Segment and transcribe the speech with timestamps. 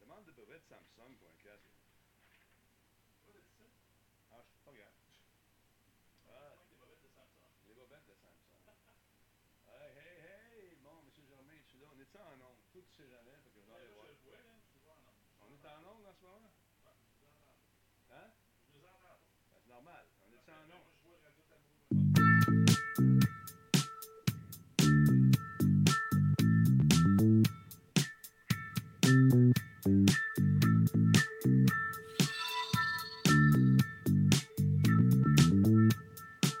[0.00, 1.64] Demande de brevet de Samsung pour un casque.
[4.30, 4.72] Ah, je pas.
[6.28, 8.54] Ah, les bobettes de Samsung.
[9.66, 10.76] Hey, hey, hey!
[10.82, 11.10] Bon, M.
[11.28, 11.86] Germain, je suis là.
[11.92, 12.54] On est-tu en?
[12.72, 14.06] Tout, tu sais jamais, fait que je vais aller voir.
[15.40, 16.53] On est en onde en ce moment?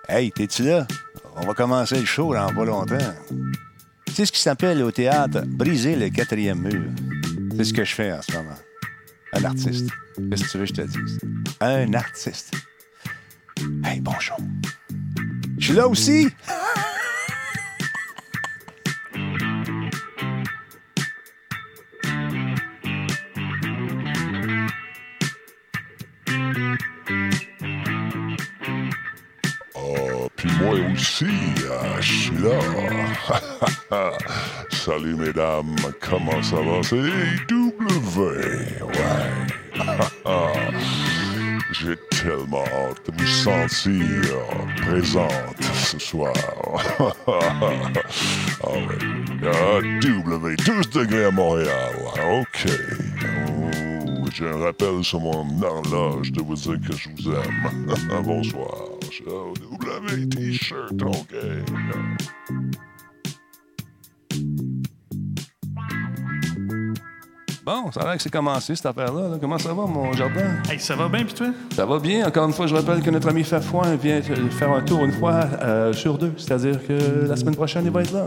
[0.08, 0.86] Hey, t'es-tu là?
[1.36, 2.98] On va commencer le show dans pas longtemps.
[4.12, 6.90] C'est ce qui s'appelle au théâtre briser le quatrième mur.
[7.56, 8.56] C'est ce que je fais en ce moment.
[9.32, 9.88] Un artiste.
[10.30, 11.20] Qu'est-ce que tu veux que je te dise?
[11.60, 12.54] Un artiste.
[13.84, 14.36] Hey, bonjour.
[15.58, 16.28] Je suis là aussi.
[31.22, 32.58] euh, je suis là.
[34.70, 36.82] Salut mesdames, comment ça va?
[36.82, 36.96] C'est
[37.48, 39.34] W, ouais.
[41.72, 44.36] J'ai tellement hâte de vous sentir
[44.86, 46.32] présente ce soir.
[47.26, 47.42] ah.
[48.62, 51.94] Ah, W, 12 degrés à Montréal.
[52.32, 52.66] OK.
[52.66, 58.22] Oh, J'ai un rappel sur mon horloge de vous dire que je vous aime.
[58.24, 58.93] Bonsoir.
[59.10, 59.54] Show.
[67.64, 69.28] Bon, ça a l'air que c'est commencé, cette affaire-là.
[69.28, 69.36] là.
[69.40, 70.62] Comment ça va, mon jardin?
[70.70, 71.46] Hey, ça va bien, puis toi?
[71.74, 72.26] Ça va bien.
[72.26, 75.46] Encore une fois, je rappelle que notre ami Fafouin vient faire un tour une fois
[75.62, 76.34] euh, sur deux.
[76.36, 78.26] C'est-à-dire que la semaine prochaine, il va être là.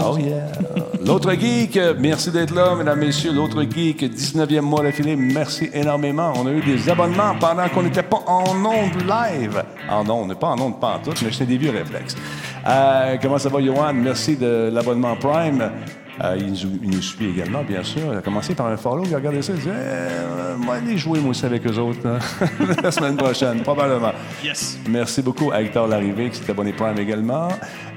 [0.00, 0.50] Oh yeah!
[1.04, 3.32] L'autre geek, merci d'être là, mesdames, messieurs.
[3.32, 6.32] L'autre geek, 19e mois d'affilée, merci énormément.
[6.36, 9.62] On a eu des abonnements pendant qu'on n'était pas en onde live.
[9.88, 12.16] En onde, on n'est pas en onde pas en tout, mais c'est des vieux réflexes.
[12.66, 13.92] Euh, comment ça va, Johan?
[13.94, 15.70] Merci de l'abonnement Prime.
[16.24, 18.02] Euh, il, nous, il nous suit également, bien sûr.
[18.12, 20.98] Il a commencé par un follow, il a regardé ça, il dit eh, moi, aller
[20.98, 22.18] jouer, moi aussi, avec eux autres, hein,
[22.82, 24.12] la semaine prochaine, probablement.
[24.42, 24.78] Yes.
[24.88, 27.48] Merci beaucoup à Hector Larrivée qui s'est abonné Prime également.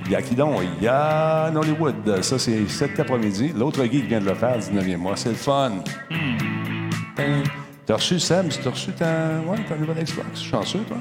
[0.06, 0.62] Il y a qui donc?
[0.78, 2.22] Il y a Nollywood.
[2.22, 3.54] Ça, c'est cet après-midi.
[3.56, 5.16] L'autre geek vient de le faire, 19e mois.
[5.16, 5.72] C'est le fun.
[7.16, 7.44] Tin.
[7.86, 8.48] T'as reçu, Sam?
[8.64, 9.06] T'as reçu ta,
[9.48, 10.42] ouais, ta nouvelle Xbox?
[10.42, 10.98] Chanceux, toi?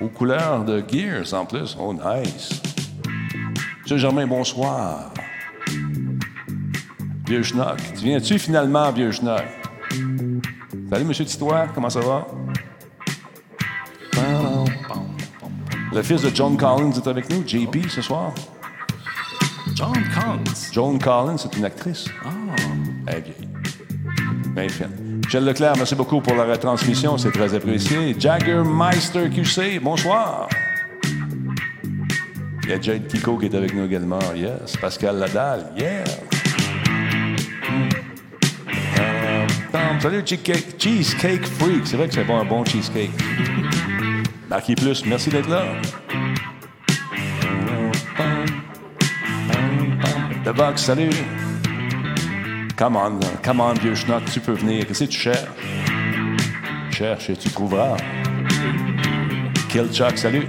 [0.00, 1.76] Aux couleurs de Gears, en plus.
[1.78, 2.62] Oh, nice.
[3.82, 5.10] Monsieur Germain, bonsoir.
[7.30, 7.76] Vieux Schnock.
[7.96, 9.44] Tu viens-tu finalement, Vieux Schnock?
[10.90, 11.68] Salut, Monsieur Titois.
[11.72, 12.26] Comment ça va?
[15.94, 18.32] Le fils de John Collins est avec nous, JP, ce soir.
[19.76, 20.72] John Collins?
[20.72, 22.06] Joan Collins, c'est une actrice.
[22.24, 22.30] Ah.
[23.06, 23.48] Elle est vieille.
[24.48, 25.20] Bien fine.
[25.24, 28.16] Michel Leclerc, merci beaucoup pour la retransmission, c'est très apprécié.
[28.18, 30.48] Jagger Meister QC, bonsoir.
[32.64, 34.76] Il y a Jade Kiko qui est avec nous également, yes.
[34.80, 36.02] Pascal Ladal, yeah.
[40.00, 43.10] Salut Cheesecake, Cheesecake Freak, c'est vrai que c'est bon, un bon cheesecake.
[44.48, 45.62] Marquis Plus, merci d'être là.
[50.44, 51.10] The Box, salut.
[52.76, 54.86] Come on, come on, vieux schnock, tu peux venir.
[54.86, 55.48] Qu'est-ce que tu cherches?
[56.90, 57.96] Cherche et tu trouveras.
[59.68, 60.48] Kill Chuck, salut.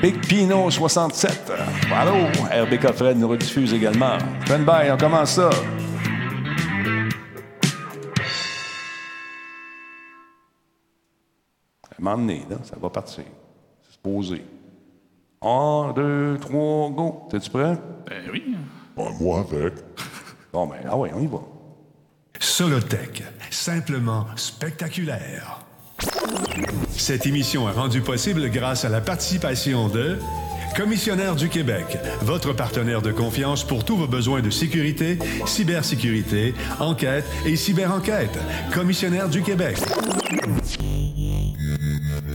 [0.00, 1.52] Big Pino 67.
[1.94, 2.14] Allô,
[2.50, 4.16] RBK Fred nous rediffuse également.
[4.46, 5.50] Stand by, on commence ça.
[12.00, 13.24] Un moment donné, là, ça va partir.
[13.82, 14.44] C'est supposé.
[15.42, 17.26] Un, deux, trois, go.
[17.30, 17.76] T'es-tu prêt?
[18.06, 18.56] Ben oui.
[18.96, 19.74] Ben, moi avec.
[20.52, 21.40] Bon, ben, ah ouais, on y va.
[22.38, 25.60] Solotech, simplement spectaculaire.
[26.90, 30.18] Cette émission est rendue possible grâce à la participation de
[30.74, 37.24] Commissionnaire du Québec, votre partenaire de confiance pour tous vos besoins de sécurité, cybersécurité, enquête
[37.44, 38.38] et cyberenquête.
[38.72, 39.76] Commissionnaire du Québec.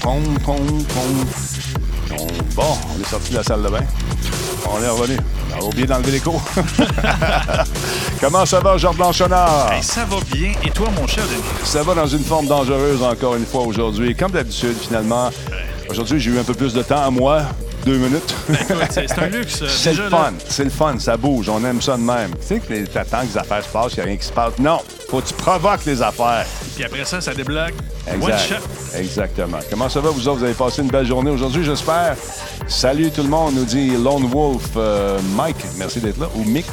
[0.00, 1.26] Pom, pom, pom.
[2.12, 3.80] On- Bon, on est sorti de la salle de bain.
[4.70, 5.18] On est revenu.
[5.56, 6.40] On a oublié d'enlever l'écho.
[8.20, 9.72] Comment ça va, Georges Blanchonnard?
[9.72, 10.52] Hey, ça va bien.
[10.64, 11.42] Et toi, mon cher Denis?
[11.64, 14.14] Ça va dans une forme dangereuse encore une fois aujourd'hui.
[14.14, 15.30] Comme d'habitude, finalement.
[15.90, 17.42] Aujourd'hui, j'ai eu un peu plus de temps à moi.
[17.84, 18.34] Deux minutes.
[18.90, 19.60] C'est un luxe.
[19.62, 20.32] euh, C'est le fun.
[20.48, 20.98] C'est le fun.
[20.98, 21.48] Ça bouge.
[21.50, 22.30] On aime ça de même.
[22.40, 24.32] Tu sais que t'attends que les affaires se passent, il n'y a rien qui se
[24.32, 24.58] passe.
[24.58, 24.80] Non.
[25.10, 26.46] Faut que tu provoques les affaires.
[26.74, 27.74] Puis après ça, ça débloque.
[28.08, 28.38] One Exact.
[28.38, 28.98] shot.
[28.98, 29.58] Exactement.
[29.68, 30.38] Comment ça va, vous autres?
[30.38, 32.16] Vous avez passé une belle journée aujourd'hui, j'espère.
[32.68, 35.56] Salut tout le monde, nous dit Lone Wolf euh, Mike.
[35.76, 36.28] Merci d'être là.
[36.36, 36.66] Ou Mick.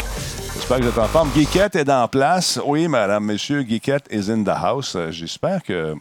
[0.56, 1.30] J'espère que vous êtes en forme.
[1.36, 2.58] Geekette est en place.
[2.66, 4.94] Oui, madame, monsieur, Geekette is in the house.
[4.96, 5.94] Euh, J'espère que.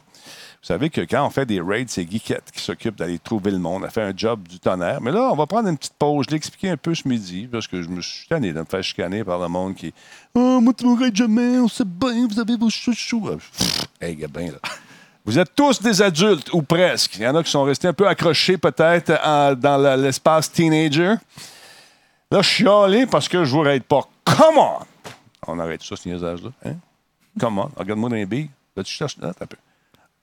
[0.63, 3.59] Vous savez que quand on fait des raids, c'est Geekette qui s'occupe d'aller trouver le
[3.59, 3.83] monde.
[3.85, 5.01] Elle fait un job du tonnerre.
[5.01, 6.27] Mais là, on va prendre une petite pause.
[6.27, 8.67] Je l'ai expliqué un peu ce midi parce que je me suis tanné de me
[8.67, 9.95] faire chicaner par le monde qui.
[10.35, 11.59] Oh, moi, tu me raides jamais.
[11.59, 13.31] On sait bien, vous avez vos chouchous.
[13.33, 14.59] Ah, Hey, gabin, là.
[15.25, 17.17] Vous êtes tous des adultes, ou presque.
[17.17, 21.15] Il y en a qui sont restés un peu accrochés peut-être dans l'espace teenager.
[22.31, 24.03] Là, je suis allé parce que je vous raide pas.
[24.25, 24.79] Come on!
[25.47, 26.51] On arrête ça, ce niaisage-là.
[26.65, 26.75] Hein?
[27.39, 27.71] Come on.
[27.77, 28.51] Regarde-moi dans les billes.
[28.77, 29.17] Là, tu cherches.
[29.19, 29.57] Là, t'as peu?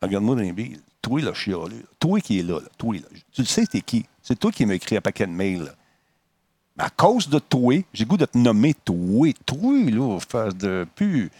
[0.01, 0.79] Regarde-moi dans les billes.
[1.01, 1.77] Toi, là, chialé.
[1.99, 2.67] Toi qui est là, là.
[2.77, 3.07] Toi, là.
[3.31, 4.05] Tu le sais, t'es qui?
[4.21, 5.71] C'est toi qui m'as écrit un paquet de mails, là.
[6.77, 9.27] Mais à cause de toi, j'ai le goût de te nommer toi.
[9.45, 11.31] Toi, là, face de pu.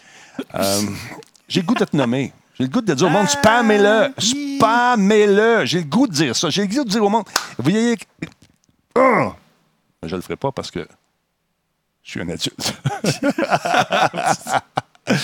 [0.54, 0.82] Euh,
[1.48, 2.32] j'ai le goût de te nommer.
[2.54, 4.12] J'ai le goût de dire au monde, spammez-le.
[4.18, 5.64] Spammez-le.
[5.64, 6.50] J'ai le goût de dire ça.
[6.50, 7.24] J'ai le goût de dire au monde,
[7.56, 7.96] vous voyez...
[8.96, 9.36] Ah!
[10.02, 10.86] Mais je le ferai pas parce que
[12.02, 12.74] je suis un adulte.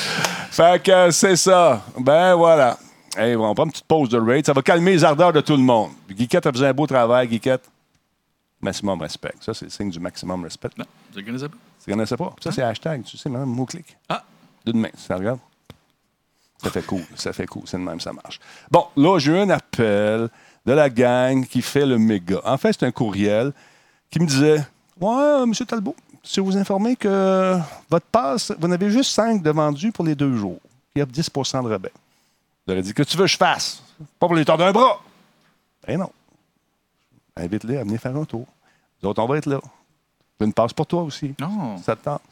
[0.51, 1.83] fait que c'est ça.
[1.99, 2.79] Ben voilà.
[3.17, 4.45] Hey, on prend une petite pause de raid.
[4.45, 5.91] Ça va calmer les ardeurs de tout le monde.
[6.11, 7.69] Guiquette a fait un beau travail, Guiquette.
[8.61, 9.35] Maximum respect.
[9.41, 10.71] Ça, c'est le signe du maximum respect.
[10.77, 10.85] Non,
[11.15, 11.57] je ne connaissais pas?
[11.85, 12.35] Tu connaissais pas?
[12.43, 13.97] Ça, c'est hashtag, tu sais, même mot-clic.
[14.09, 14.25] Ah.
[14.65, 15.39] D'une main, ça regarde?
[16.63, 18.41] Ça fait cool, ça fait cool, c'est de même, ça marche.
[18.71, 20.31] Bon, là, j'ai eu un appel
[20.65, 22.41] de la gang qui fait le méga.
[22.43, 23.53] En fait, c'est un courriel
[24.11, 24.65] qui me disait
[24.99, 25.53] Ouais, M.
[25.67, 25.95] Talbot,
[26.25, 27.59] je vais vous informer que
[27.91, 30.61] votre passe, vous en avez juste 5 de vendus pour les deux jours.
[30.95, 31.93] Il y a 10% de rabais.
[32.67, 33.83] Je leur ai dit Que tu veux que je fasse
[34.19, 35.01] Pas pour les tordre un bras.
[35.87, 36.11] Eh non.
[37.37, 38.47] Invite-les à venir faire un tour.
[39.03, 39.61] Nous autres, on va être là.
[40.39, 41.35] J'ai une passe pour toi aussi.
[41.39, 41.77] Non.
[41.79, 42.23] Ça te tente.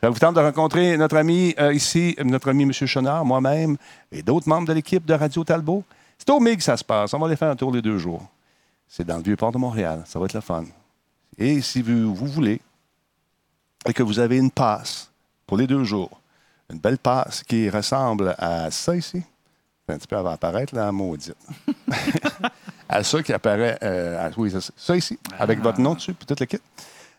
[0.00, 2.72] Ça vous tente de rencontrer notre ami euh, ici, notre ami M.
[2.72, 3.76] Chenard, moi-même
[4.10, 5.84] et d'autres membres de l'équipe de Radio Talbot.
[6.18, 7.14] C'est au MIG que ça se passe.
[7.14, 8.22] On va aller faire un tour les deux jours.
[8.88, 10.02] C'est dans le Vieux-Port de Montréal.
[10.06, 10.64] Ça va être le fun.
[11.38, 12.60] Et si vous, vous voulez
[13.86, 15.10] et que vous avez une passe
[15.46, 16.20] pour les deux jours,
[16.70, 19.22] une belle passe qui ressemble à ça ici,
[19.92, 21.36] un petit peu avant apparaître, là, maudite.
[22.88, 26.26] à ça qui apparaît, euh, à- oui, ça, ça ici, avec votre nom dessus, puis
[26.26, 26.62] toute l'équipe.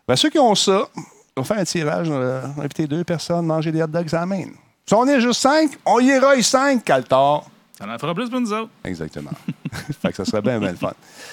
[0.06, 0.88] Ben, ceux qui ont ça,
[1.36, 4.26] on va faire un tirage, euh, inviter deux personnes, manger des hot dogs à la
[4.26, 4.44] main.
[4.86, 7.44] Si on est juste cinq, on y ira cinq, Caltar.
[7.78, 8.70] Ça en fera plus pour nous autres.
[8.84, 9.30] Exactement.
[10.02, 10.92] fait que ça serait bien, bien le fun.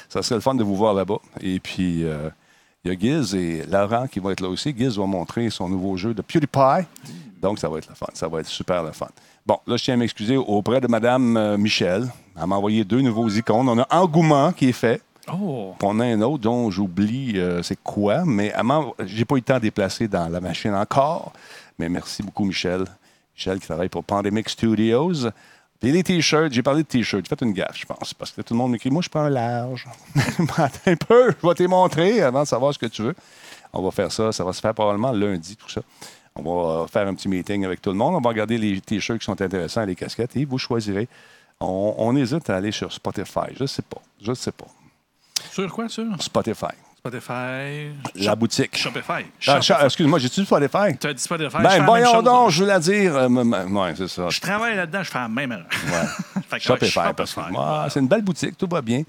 [0.09, 1.17] Ça serait le fun de vous voir là-bas.
[1.39, 2.29] Et puis, euh,
[2.83, 4.73] il y a Giz et Laurent qui vont être là aussi.
[4.75, 6.87] Giz va montrer son nouveau jeu de PewDiePie.
[7.39, 8.07] Donc, ça va être le fun.
[8.13, 9.07] Ça va être super le fun.
[9.45, 12.07] Bon, là, je tiens à m'excuser auprès de Mme euh, Michel.
[12.39, 13.67] Elle m'a envoyé deux nouveaux icônes.
[13.67, 15.01] On a Engouement qui est fait.
[15.31, 15.75] Oh.
[15.77, 18.53] Puis on a un autre dont j'oublie euh, c'est quoi, mais
[19.05, 21.33] j'ai pas eu le temps de déplacer dans la machine encore.
[21.79, 22.85] Mais merci beaucoup, Michel.
[23.35, 25.29] Michel qui travaille pour Pandemic Studios.
[25.79, 27.25] Puis les t-shirts, j'ai parlé de t-shirts.
[27.25, 29.21] J'ai fait une gaffe, je pense, parce que tout le monde m'écrit Moi, je prends
[29.21, 29.87] un large.
[30.57, 33.15] Attends un peu, je vais te montrer avant de savoir ce que tu veux.
[33.73, 34.31] On va faire ça.
[34.31, 35.81] Ça va se faire probablement lundi, tout ça.
[36.35, 38.15] On va euh, faire un petit meeting avec tout le monde.
[38.15, 41.07] On va regarder les t-shirts qui sont intéressants, les casquettes, et vous choisirez.
[41.59, 43.53] On, on hésite à aller sur Spotify.
[43.59, 44.01] Je sais pas.
[44.21, 44.67] Je sais pas.
[45.51, 46.05] Sur quoi, sur?
[46.21, 46.65] Spotify.
[46.97, 47.89] Spotify.
[48.15, 48.77] La Shop- boutique.
[48.77, 49.25] Shopify.
[49.47, 49.85] Ah, Shopify.
[49.85, 50.97] Excuse-moi, j'ai-tu Spotify?
[50.99, 51.57] Tu as dit Spotify.
[51.63, 53.15] Ben, voyons donc, je veux la dire.
[53.15, 54.29] euh, ouais, c'est ça.
[54.29, 55.65] Je travaille là-dedans, je fais la même erreur.
[56.59, 57.89] Shopify, ouais, parce que Shopify.
[57.89, 59.01] c'est une belle boutique, tout va bien.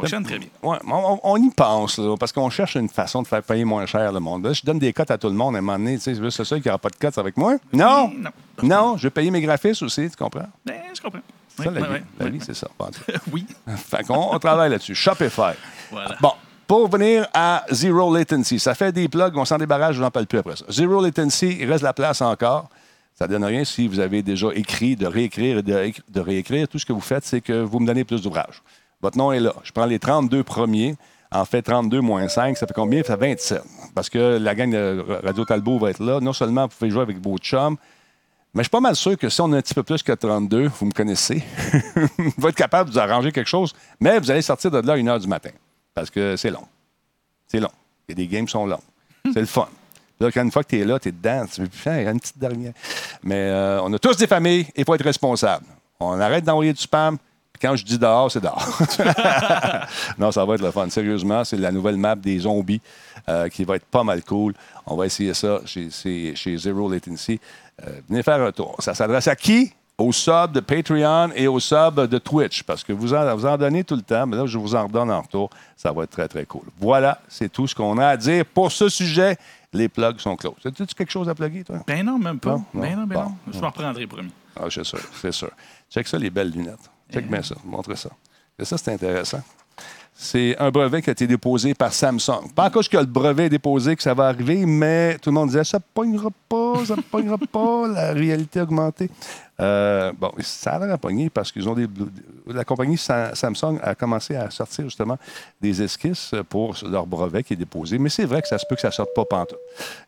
[0.00, 0.48] Fonctionne très bien.
[0.62, 4.12] Ouais, on, y pense, là, parce qu'on cherche une façon de faire payer moins cher
[4.12, 4.44] le monde.
[4.44, 5.96] Là, je donne des cotes à tout le monde à un moment donné.
[5.96, 7.56] Tu sais, c'est juste ça qui n'aura pas de cotes avec moi?
[7.72, 8.12] Non!
[8.16, 8.30] Non.
[8.62, 10.48] Non, je vais payer mes graphistes aussi, tu comprends?
[10.64, 11.20] Ben, je comprends.
[11.56, 12.38] C'est ça, Ouais, la vie.
[12.38, 12.68] La c'est ça.
[13.32, 13.44] Oui.
[13.76, 14.94] Fait qu'on on travaille là-dessus.
[14.94, 15.52] Shopify.
[15.90, 16.16] Voilà.
[16.20, 16.32] Bon,
[16.66, 20.26] pour venir à Zero Latency, ça fait des plugs, on s'en débarrasse, je n'en parle
[20.26, 20.64] plus après ça.
[20.68, 22.68] Zero Latency, il reste la place encore.
[23.14, 26.68] Ça ne donne rien si vous avez déjà écrit, de réécrire et de, de réécrire.
[26.68, 28.62] Tout ce que vous faites, c'est que vous me donnez plus d'ouvrages.
[29.00, 29.54] Votre nom est là.
[29.62, 30.96] Je prends les 32 premiers.
[31.30, 33.02] En fait, 32 moins 5, ça fait combien?
[33.02, 33.62] Ça fait 27.
[33.94, 36.20] Parce que la gang de Radio Talbot va être là.
[36.20, 37.76] Non seulement vous pouvez jouer avec vos chums,
[38.54, 40.12] mais je suis pas mal sûr que si on a un petit peu plus que
[40.12, 41.44] 32, vous me connaissez,
[42.36, 44.96] vous être capable de vous arranger quelque chose, mais vous allez sortir de là à
[44.96, 45.50] 1 h du matin.
[45.94, 46.64] Parce que c'est long.
[47.46, 47.70] C'est long.
[48.08, 48.82] Et des games sont longs.
[49.32, 49.68] C'est le fun.
[50.18, 52.18] Là, quand une fois que tu es là, tu es dedans, tu veux faire une
[52.18, 52.72] petite dernière.
[53.22, 55.66] Mais euh, on a tous des familles et il faut être responsable.
[56.00, 57.18] On arrête d'envoyer du spam.
[57.60, 58.78] Quand je dis dehors, c'est dehors.
[60.18, 60.88] non, ça va être le fun.
[60.90, 62.80] Sérieusement, c'est la nouvelle map des zombies
[63.28, 64.54] euh, qui va être pas mal cool.
[64.86, 67.40] On va essayer ça chez, chez, chez Zero Latency.
[67.86, 68.76] Euh, venez faire un tour.
[68.80, 69.72] Ça s'adresse à qui?
[69.98, 73.56] Aux subs de Patreon et aux subs de Twitch, parce que vous en, vous en
[73.58, 75.50] donnez tout le temps, mais là, je vous en redonne en retour.
[75.76, 76.62] Ça va être très, très cool.
[76.78, 79.36] Voilà, c'est tout ce qu'on a à dire pour ce sujet.
[79.72, 80.54] Les plugs sont close.
[80.64, 81.78] As-tu quelque chose à plugger, toi?
[81.84, 82.52] Ben non, même pas.
[82.52, 82.64] Non?
[82.74, 83.22] Ben non, ben Bon.
[83.24, 83.34] non.
[83.52, 84.30] Je m'en reprendrai, promis.
[84.54, 85.50] Ah, c'est sûr, c'est sûr.
[85.90, 86.88] Check ça, les belles lunettes.
[87.12, 88.10] Check bien ça, montre ça.
[88.58, 89.40] Et ça, c'est intéressant.
[90.20, 92.50] C'est un brevet qui a été déposé par Samsung.
[92.52, 95.50] Pas encore que le brevet est déposé que ça va arriver, mais tout le monde
[95.50, 99.08] disait ça ne pognera pas, ça ne pognera pas, la réalité augmentée.
[99.60, 101.86] Euh, bon, ça a l'air à pogner parce qu'ils ont des.
[102.48, 105.18] La compagnie Sa- Samsung a commencé à sortir justement
[105.60, 107.96] des esquisses pour leur brevet qui est déposé.
[107.98, 109.58] Mais c'est vrai que ça se peut que ça ne sorte pas pantoute.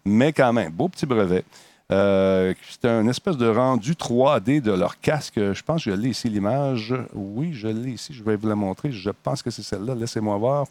[0.04, 1.44] Mais quand même, beau petit brevet.
[1.90, 5.34] Euh, c'est un espèce de rendu 3D de leur casque.
[5.36, 6.94] Je pense que je l'ai ici, l'image.
[7.14, 8.14] Oui, je l'ai ici.
[8.14, 8.92] Je vais vous la montrer.
[8.92, 9.94] Je pense que c'est celle-là.
[9.94, 10.66] Laissez-moi voir.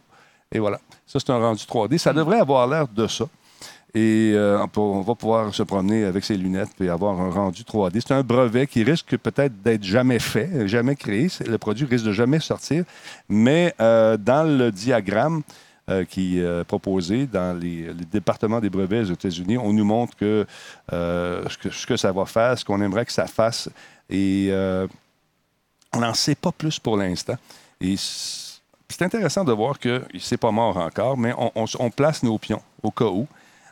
[0.51, 0.79] Et voilà.
[1.05, 1.97] Ça, c'est un rendu 3D.
[1.97, 3.25] Ça devrait avoir l'air de ça.
[3.95, 8.01] Et euh, on va pouvoir se promener avec ses lunettes et avoir un rendu 3D.
[8.05, 11.27] C'est un brevet qui risque peut-être d'être jamais fait, jamais créé.
[11.45, 12.83] Le produit risque de jamais sortir.
[13.29, 15.41] Mais euh, dans le diagramme,
[15.89, 19.57] euh, qui est euh, proposé dans les, départements des brevets aux États-Unis.
[19.57, 20.45] On nous montre euh,
[21.49, 23.69] ce, que ce que ça va faire, ce qu'on aimerait que ça fasse.
[24.07, 24.51] Et
[25.93, 27.37] on n'en sait pas plus pour l'instant.
[27.81, 32.61] Et c'est intéressant de voir que c'est pas mort encore, mais on, place nos pions
[32.83, 33.27] au cas où.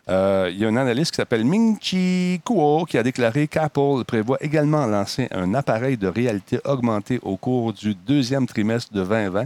[0.07, 4.87] Il y a un analyste qui s'appelle Ming-Chi Kuo qui a déclaré qu'Apple prévoit également
[4.87, 9.45] lancer un appareil de réalité augmentée au cours du deuxième trimestre de 2020.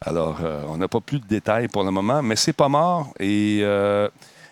[0.00, 3.12] Alors, euh, on n'a pas plus de détails pour le moment, mais c'est pas mort.
[3.18, 4.08] Et euh,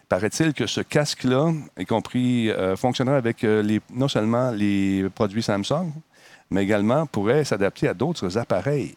[0.09, 5.93] paraît-il que ce casque-là, y compris, euh, fonctionnerait avec les, non seulement les produits Samsung,
[6.51, 8.95] mais également pourrait s'adapter à d'autres appareils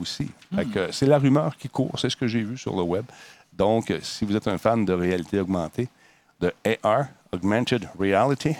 [0.00, 0.30] aussi.
[0.72, 3.04] Que, c'est la rumeur qui court, c'est ce que j'ai vu sur le web.
[3.52, 5.88] Donc, si vous êtes un fan de réalité augmentée,
[6.40, 8.56] de AR, Augmented Reality,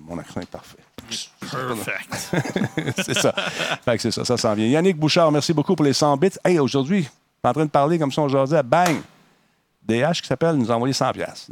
[0.00, 0.78] mon accent est parfait.
[1.40, 2.94] Perfect.
[3.04, 3.32] c'est ça.
[3.32, 4.66] Fait que c'est ça, ça s'en vient.
[4.66, 6.30] Yannick Bouchard, merci beaucoup pour les 100 bits.
[6.44, 7.12] Hey, aujourd'hui, je suis
[7.44, 9.00] en train de parler comme ça aujourd'hui, bang!
[9.86, 11.48] DH qui s'appelle nous a envoyé 100 pièces.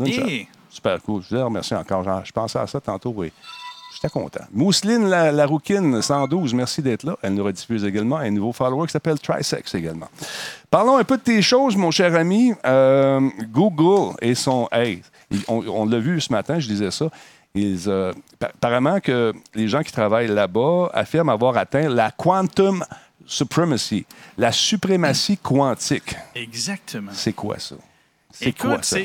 [0.71, 1.23] Super cool.
[1.29, 2.05] Je les remercie encore.
[2.05, 3.33] Genre, Je pensais à ça tantôt, oui.
[3.95, 4.45] J'étais content.
[4.53, 7.17] Mousseline la, la Rouquine, 112, merci d'être là.
[7.23, 10.09] Elle nous rediffuse également un nouveau follower qui s'appelle Trisex également.
[10.71, 12.53] Parlons un peu de tes choses, mon cher ami.
[12.65, 14.69] Euh, Google et son...
[14.71, 15.03] Hey,
[15.49, 17.11] on l'a vu ce matin, je disais ça.
[17.55, 22.85] Ils, euh, pa- apparemment que les gens qui travaillent là-bas affirment avoir atteint la quantum
[23.27, 26.15] supremacy, la suprématie quantique.
[26.35, 27.11] Exactement.
[27.15, 27.77] C'est quoi ça?
[28.31, 28.97] C'est quoi ça?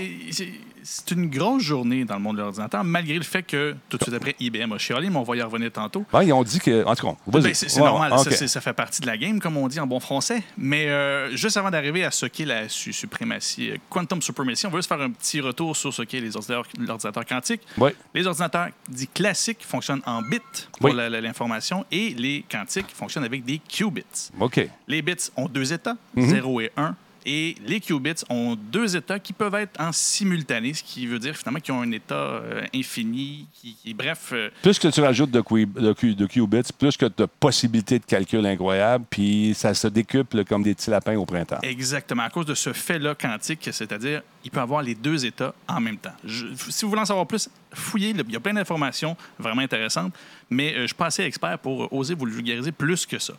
[0.83, 4.03] C'est une grosse journée dans le monde de l'ordinateur, malgré le fait que tout de
[4.03, 6.05] suite après, IBM a chialé, mais on va y revenir tantôt.
[6.13, 6.83] Ouais, ils ont dit que...
[6.85, 7.15] En tout cas.
[7.27, 9.87] Ben, c'est Ouais, normal, ça, ça fait partie de la game, comme on dit en
[9.87, 10.43] bon français.
[10.57, 14.69] Mais euh, juste avant d'arriver à ce qu'est la su- suprématie, euh, quantum supremacy, on
[14.69, 17.61] va juste faire un petit retour sur ce qu'est les ordinateurs, l'ordinateur quantique.
[17.77, 17.95] Ouais.
[18.13, 20.39] Les ordinateurs dits classiques fonctionnent en bits
[20.79, 20.95] pour Oui.
[21.21, 24.29] l'information et les quantiques fonctionnent avec des qubits.
[24.39, 24.67] OK.
[24.87, 26.27] Les bits ont deux états, Mhm.
[26.29, 26.95] 0 et 1.
[27.25, 31.35] Et les qubits ont deux états qui peuvent être en simultané, ce qui veut dire
[31.35, 35.31] finalement qu'ils ont un état euh, infini, qui, qui- bref, euh, Plus que tu rajoutes
[35.31, 39.53] de, qu- de, qu- de qubits, plus que tu as possibilités de calcul incroyables, puis
[39.55, 41.59] ça se décuple comme des petits lapins au printemps.
[41.63, 45.79] exactement à cause de ce fait-là quantique, c'est-à-dire il peut avoir les deux états en
[45.79, 46.13] même temps.
[46.25, 50.13] Je- si vous voulez en savoir plus, fouillez, il y a plein d'informations vraiment intéressantes,
[50.49, 53.17] mais euh, je ne suis pas assez expert pour oser vous le vulgariser plus que
[53.19, 53.33] ça.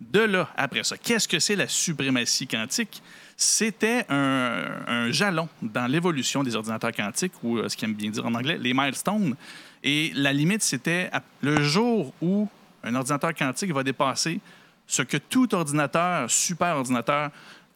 [0.00, 3.02] De là, après ça, qu'est-ce que c'est la suprématie quantique?
[3.36, 8.10] C'était un, un jalon dans l'évolution des ordinateurs quantiques, ou euh, ce qu'ils aiment bien
[8.10, 9.36] dire en anglais, les milestones.
[9.82, 11.10] Et la limite, c'était
[11.42, 12.48] le jour où
[12.82, 14.40] un ordinateur quantique va dépasser
[14.86, 17.30] ce que tout ordinateur, super ordinateur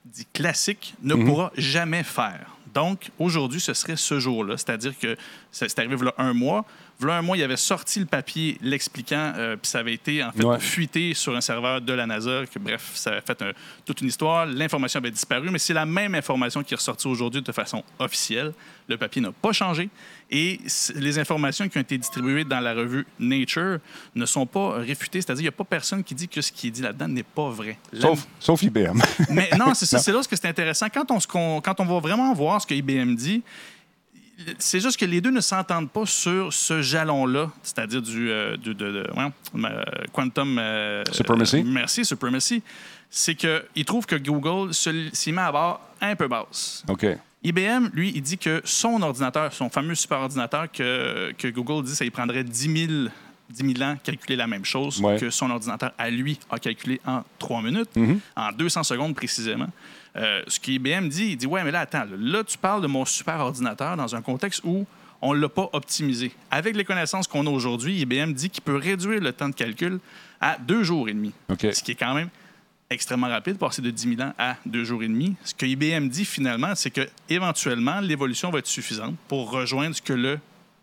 [0.04, 2.53] dit classique, ne pourra jamais faire.
[2.74, 4.56] Donc, aujourd'hui, ce serait ce jour-là.
[4.56, 5.16] C'est-à-dire que
[5.52, 6.64] c'est arrivé voilà un mois.
[6.98, 10.30] Voilà un mois, il avait sorti le papier l'expliquant, euh, puis ça avait été en
[10.30, 10.60] fait Ouais.
[10.60, 12.46] fuité sur un serveur de la NASA.
[12.46, 13.52] Que, bref, ça avait fait un-
[13.84, 14.46] toute une histoire.
[14.46, 18.52] L'information avait disparu, mais c'est la même information qui est ressortie aujourd'hui de façon officielle.
[18.86, 19.88] Le papier n'a pas changé.
[20.30, 20.60] Et
[20.96, 23.78] les informations qui ont été distribuées dans la revue Nature
[24.14, 25.20] ne sont pas réfutées.
[25.22, 27.22] C'est-à-dire qu'il n'y a pas personne qui dit que ce qui est dit là-dedans n'est
[27.22, 27.78] pas vrai.
[27.98, 29.00] Sauf, sauf IBM.
[29.30, 30.86] mais non, c'est ça, c'est là ce que c'est intéressant.
[30.92, 33.42] Quand on, quand on va vraiment voir ce que IBM dit,
[34.58, 38.74] c'est juste que les deux ne s'entendent pas sur ce jalon-là, c'est-à-dire du, euh, du-
[38.74, 41.58] de, de- euh, quantum euh, Supremacy.
[41.58, 42.62] euh, merci, supremacy.
[43.08, 46.82] C'est qu'ils trouvent que Google s'y met à bord un peu basse.
[46.88, 47.06] OK.
[47.44, 52.04] IBM, lui, il dit que son ordinateur, son fameux superordinateur que, que Google dit, ça
[52.04, 53.08] lui prendrait 10 000,
[53.50, 55.18] 10 000 ans calculer la même chose Ouais.
[55.18, 57.90] que son ordinateur à lui a calculé en 3 minutes,
[58.36, 59.68] en 200 secondes précisément.
[60.16, 63.04] Euh, ce qu'IBM dit, il dit Ouais, mais là, attends, là, tu parles de mon
[63.04, 64.86] superordinateur dans un contexte où
[65.20, 66.32] on ne l'a pas optimisé.
[66.50, 69.98] Avec les connaissances qu'on a aujourd'hui, IBM dit qu'il peut réduire le temps de calcul
[70.40, 71.32] à deux jours et demi.
[71.72, 72.28] Ce qui est quand même
[72.90, 75.34] extrêmement rapide, passer de 10 000 ans à deux jours et demi.
[75.44, 80.02] Ce que IBM dit finalement, c'est que éventuellement l'évolution va être suffisante pour rejoindre ce
[80.02, 80.38] que le-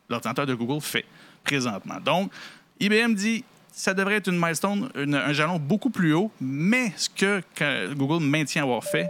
[0.09, 1.05] l'ordinateur de Google fait
[1.43, 1.99] présentement.
[2.03, 2.31] Donc,
[2.79, 7.93] IBM dit ça devrait être une milestone, un jalon beaucoup plus haut, mais ce que,
[7.93, 9.09] Google maintient avoir fait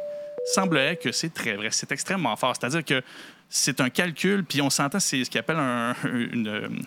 [0.53, 1.69] semblerait que c'est très vrai.
[1.71, 2.55] C'est extrêmement fort.
[2.55, 3.01] C'est-à-dire que
[3.49, 6.83] c'est un calcul, puis on s'entend, c'est ce qu'on appelle un, une-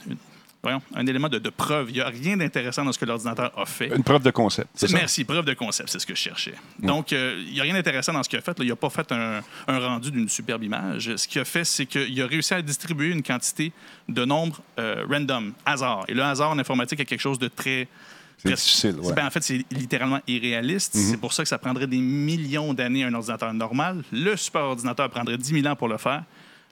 [0.64, 1.90] voyons, un élément de, de preuve.
[1.90, 3.94] Il n'y a rien d'intéressant dans ce que l'ordinateur a fait.
[3.94, 4.68] Une preuve de concept.
[4.75, 4.97] c'est ça?
[4.97, 6.54] Merci, preuve de concept, c'est ce que je cherchais.
[6.80, 8.59] Donc, euh, il n'y a rien d'intéressant dans ce qu'il a fait.
[8.59, 8.64] là.
[8.64, 11.14] Il n'a pas fait un, un rendu d'une superbe image.
[11.16, 13.73] Ce qu'il a fait, c'est qu'il a réussi à distribuer une quantité
[14.09, 16.04] de nombres euh, random, hasard.
[16.09, 17.87] Et le hasard en informatique est quelque chose de très...
[18.38, 19.12] C'est difficile, ouais.
[19.14, 20.97] Ben, en fait, c'est littéralement irréaliste.
[20.97, 24.02] C'est pour ça que ça prendrait des millions d'années à un ordinateur normal.
[24.12, 26.25] Le superordinateur prendrait 10 000 ans pour le faire.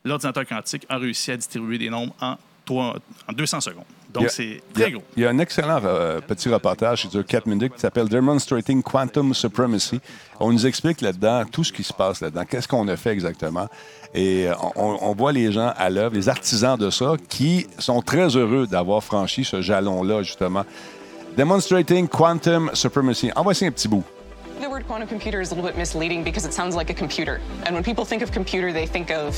[0.05, 2.37] L'ordinateur quantique a réussi à distribuer des nombres en,
[2.71, 3.85] en 200 secondes.
[4.13, 5.03] Donc, c'est très gros.
[5.17, 8.83] il y a un excellent euh, petit reportage qui dure 4 minutes qui s'appelle Demonstrating
[8.83, 10.01] Quantum Supremacy.
[10.39, 13.69] On nous explique là-dedans tout ce qui se passe là-dedans, qu'est-ce qu'on a fait exactement.
[14.13, 18.03] Et euh, on, on voit les gens à l'œuvre, les artisans de ça, qui sont
[18.03, 20.65] très heureux d'avoir franchi ce jalon-là, justement.
[21.37, 23.31] Demonstrating Quantum Supremacy.
[23.35, 24.05] Envoyez un petit bout.
[24.83, 27.41] Word quantum computer is a little bit misleading because it sounds like a computer.
[27.67, 29.29] And when people think of computer, they think of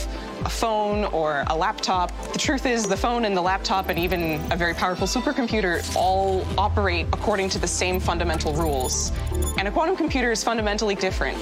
[0.42, 2.10] a phone or a laptop.
[2.32, 6.46] The truth is, the phone and the laptop and even a very powerful supercomputer all
[6.56, 9.12] operate according to the same fundamental rules.
[9.58, 11.36] And a quantum computer is fundamentally different.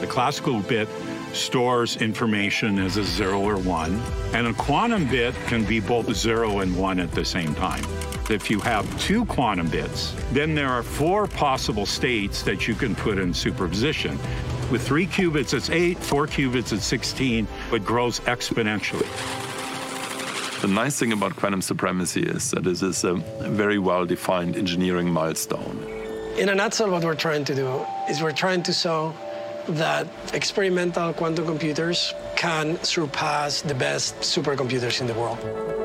[0.00, 0.88] The classical bit
[1.32, 4.00] stores information as a zero or one,
[4.32, 7.82] and a quantum bit can be both zero and one at the same time.
[8.30, 12.94] If you have two quantum bits, then there are four possible states that you can
[12.94, 14.18] put in superposition.
[14.70, 17.48] With three qubits, it's eight, four qubits, it's 16.
[17.72, 19.08] It grows exponentially.
[20.60, 25.10] The nice thing about quantum supremacy is that this is a very well defined engineering
[25.10, 25.82] milestone.
[26.36, 29.14] In a nutshell, what we're trying to do is we're trying to show
[29.68, 35.77] that experimental quantum computers can surpass the best supercomputers in the world.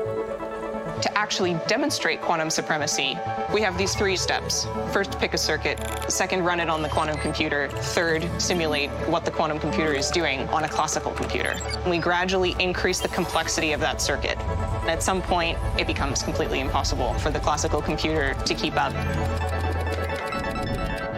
[1.04, 3.18] To actually demonstrate quantum supremacy,
[3.52, 4.66] we have these three steps.
[4.90, 5.78] First, pick a circuit.
[6.08, 7.68] Second, run it on the quantum computer.
[7.68, 11.56] Third, simulate what the quantum computer is doing on a classical computer.
[11.86, 14.38] We gradually increase the complexity of that circuit.
[14.88, 18.94] At some point, it becomes completely impossible for the classical computer to keep up.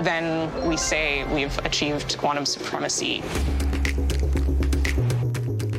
[0.02, 3.22] Then we say we've achieved quantum supremacy.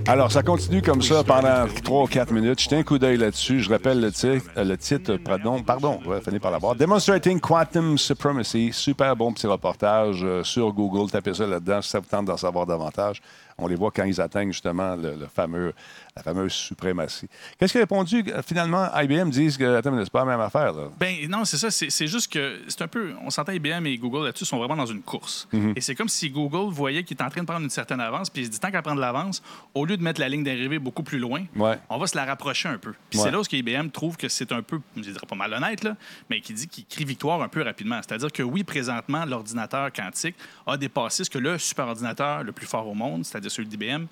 [0.09, 2.61] Alors, ça continue comme ça pendant 3 ou 4 minutes.
[2.61, 3.59] Jetez un coup d'œil là-dessus.
[3.59, 6.75] Je rappelle le titre, euh, le titre pardon, pardon, ouais, finir par l'avoir.
[6.75, 8.69] Demonstrating Quantum Supremacy.
[8.71, 11.11] Super bon petit reportage euh, sur Google.
[11.11, 13.21] Tapez ça là-dedans si ça vous tente d'en savoir davantage.
[13.59, 15.73] On les voit quand ils atteignent justement le, le fameux,
[16.15, 17.27] la fameuse suprématie.
[17.57, 18.23] Qu'est-ce qui a répondu?
[18.27, 20.73] euh, Finalement, IBM disent que, attends, c'est pas la même affaire.
[20.73, 20.89] Là.
[20.99, 21.71] Ben non, c'est ça.
[21.71, 23.15] C'est juste que c'est un peu.
[23.23, 25.47] On s'entend IBM et Google là-dessus sont vraiment dans une course.
[25.75, 28.29] Et c'est comme si Google voyait qu'il est en train de prendre une certaine avance,
[28.29, 29.41] puis il se dit tant qu'à prendre l'avance,
[29.73, 31.79] au lieu de mettre la ligne d'arrivée beaucoup plus loin, Ouais.
[31.89, 32.93] on va se la rapprocher un peu.
[33.09, 33.25] Puis Ouais.
[33.25, 35.83] c'est là où ce que IBM trouve que c'est un peu, je dirais pas malhonnête,
[35.83, 35.95] là,
[36.29, 37.99] mais qui dit qu'il crie victoire un peu rapidement.
[38.07, 40.35] C'est-à-dire que oui, présentement, l'ordinateur quantique
[40.67, 44.05] a dépassé ce que le superordinateur le plus fort au monde, c'est-à-dire celui d'IBM,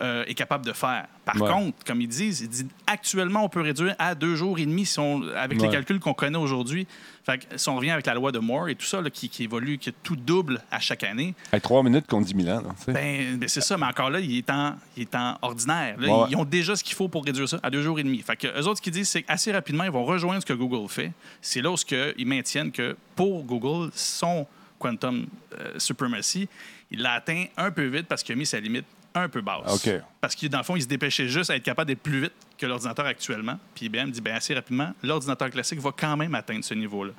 [0.00, 1.06] euh, est capable de faire.
[1.26, 1.48] Par Ouais.
[1.50, 4.86] contre, comme ils disent, ils disent actuellement, on peut réduire à deux jours et demi
[4.86, 5.66] si on- avec Ouais.
[5.66, 6.86] les calculs qu'on connaît aujourd'hui.
[7.24, 9.28] Fait que si on revient avec la loi de Moore et tout ça, là, qui,
[9.28, 12.62] qui évolue, qui tout double à chaque année, Hey, 3 minutes contre 10 000 ans.
[12.62, 15.96] là, ben, ben, c'est ça, mais encore là, il est en, il est en ordinaire.
[16.00, 16.26] Là, Ouais.
[16.30, 18.18] Ils ont déjà ce qu'il faut pour réduire ça à deux jours et demi.
[18.22, 20.54] Fait que eux autres, ce qu'ils disent, c'est qu'assez rapidement, ils vont rejoindre ce que
[20.54, 21.12] Google fait.
[21.42, 21.76] C'est là où
[22.16, 24.46] ils maintiennent que pour Google, son
[24.78, 25.26] quantum
[25.60, 26.48] euh, supremacy,
[26.92, 29.86] il l'a atteint un peu vite parce qu'il a mis sa limite un peu basse.
[30.20, 32.32] Parce que dans le fond, il se dépêchait juste à être capable d'être plus vite
[32.56, 33.58] que l'ordinateur actuellement.
[33.74, 37.12] Puis IBM dit, ben assez rapidement, l'ordinateur classique va quand même atteindre ce niveau-là.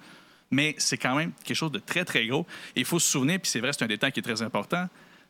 [0.51, 2.45] Mais c'est quand même quelque chose de très, très gros.
[2.75, 4.87] Et il faut se souvenir, puis c'est vrai, c'est un détail qui est très important,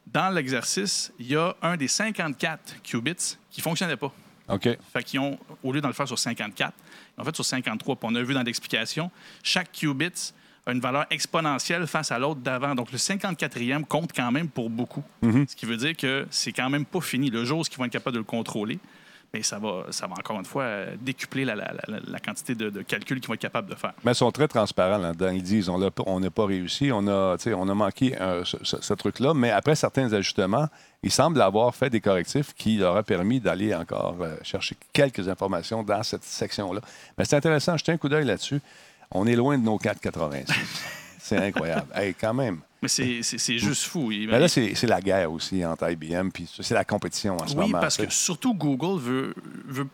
[0.08, 4.14] Dans l'exercice, il y a un des 54 qubits qui ne fonctionnait pas.
[4.50, 4.68] OK.
[4.92, 6.74] Fait qu'ils ont, au lieu de le faire sur 54,
[7.18, 7.96] ils ont fait sur 53.
[7.96, 9.10] Puis on a vu dans l'explication,
[9.42, 10.34] chaque qubit
[10.66, 12.74] a une valeur exponentielle face à l'autre d'avant.
[12.76, 15.04] Donc le 54e compte quand même pour beaucoup.
[15.22, 17.30] Ce qui veut dire que c'est quand même pas fini.
[17.30, 18.80] Le jour où ils vont être capables de le contrôler,
[19.34, 22.54] mais ça va, ça va encore une fois euh, décupler la, la- la- la quantité
[22.54, 23.94] de, de calculs qu'ils vont être capables de faire.
[24.04, 25.32] Mais ils sont très transparents là-dedans.
[25.32, 25.80] Ils disent on
[26.20, 30.14] n'a pas réussi, on a, on manqué euh, ce, ce- ce truc-là, mais après certains
[30.14, 30.68] ajustements,
[31.02, 35.28] ils semblent avoir fait des correctifs qui leur a permis d'aller encore euh, chercher quelques
[35.28, 36.82] informations dans cette section-là.
[37.18, 38.62] Mais c'est intéressant, jetez un coup d'œil là-dessus.
[39.14, 40.46] On est loin de nos 4,86.
[41.20, 41.88] c'est incroyable.
[41.96, 42.60] Hey, quand même.
[42.82, 44.12] Mais c'est c'est- c'est juste fou.
[44.12, 47.48] Il- Mais là, c'est c'est la guerre aussi entre IBM, puis c'est la compétition en
[47.48, 47.80] ce Oui, moment.
[47.80, 49.34] parce que surtout Google veut,
[49.66, 49.88] veut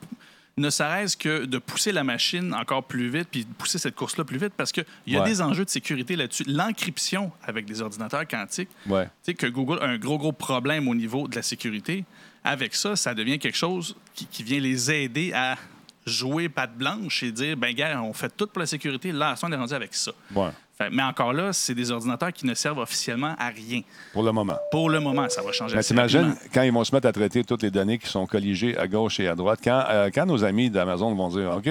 [0.57, 4.25] ne serait-ce que de pousser la machine encore plus vite, puis de pousser cette course-là
[4.25, 5.29] plus vite, parce qu'il y a Ouais.
[5.29, 6.43] des enjeux de sécurité là-dessus.
[6.47, 9.05] L'encryption avec des ordinateurs quantiques, Ouais.
[9.05, 12.03] tu sais, que Google a un gros, gros problème au niveau de la sécurité.
[12.43, 15.57] Avec ça, ça devient quelque chose qui, qui vient les aider à
[16.05, 19.51] jouer patte blanche et dire, ben gars, on fait tout pour la sécurité, là, on
[19.51, 20.11] est rendu avec ça.
[20.35, 23.81] Ouais, Fait- mais encore là, c'est des ordinateurs qui ne servent officiellement à rien.
[24.13, 24.57] pour le moment.
[24.71, 27.43] Pour le moment, ça va changer Mais t'imagines quand ils vont se mettre à traiter
[27.43, 30.43] toutes les données qui sont colligées à gauche et à droite, quand, euh, quand nos
[30.43, 31.69] amis d'Amazon vont dire OK,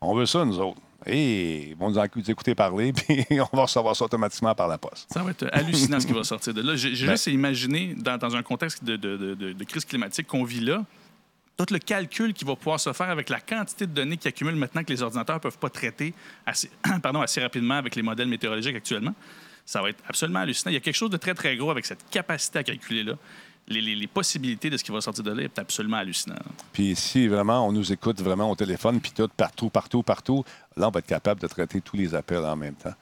[0.00, 0.78] on veut ça, nous autres.
[1.04, 4.78] Et ils vont nous écou- écouter parler, puis on va recevoir ça automatiquement par la
[4.78, 5.08] poste.
[5.12, 6.76] Ça va être hallucinant ce qui va sortir de là.
[6.76, 10.60] J'ai Ben- juste imaginé, dans, dans un contexte de- de- de crise climatique qu'on vit
[10.60, 10.84] là,
[11.64, 14.54] tout le calcul qui va pouvoir se faire avec la quantité de données qui accumulent
[14.56, 16.14] maintenant que les ordinateurs ne peuvent pas traiter
[16.46, 16.70] assez,
[17.02, 19.14] pardon, assez rapidement avec les modèles météorologiques actuellement,
[19.64, 20.70] ça va être absolument hallucinant.
[20.70, 23.14] Il y a quelque chose de très, très gros avec cette capacité à calculer-là.
[23.68, 26.34] Les, les- les possibilités de ce qui va sortir de là est absolument hallucinant.
[26.72, 30.44] Puis si vraiment on nous écoute vraiment au téléphone, puis tout, partout, partout, partout,
[30.76, 32.94] là, on va être capable de traiter tous les appels en même temps.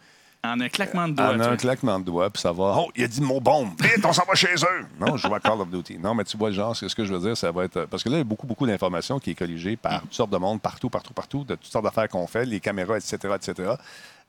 [0.42, 1.34] En un claquement de doigts.
[1.34, 2.74] En un claquement de doigts, puis ça va.
[2.78, 3.70] Oh, il a dit le mot bombe.
[3.80, 4.86] Vite, on s'en va chez eux.
[5.00, 5.98] Non, je joue à Call of Duty.
[5.98, 7.84] Non, mais tu vois le genre, ce que je veux dire, ça va être.
[7.86, 10.30] Parce que là, il y a beaucoup, beaucoup d'informations qui est colligée par toutes sortes
[10.30, 13.74] de monde, partout, partout, partout, de toutes sortes d'affaires qu'on fait, les caméras, etc., etc.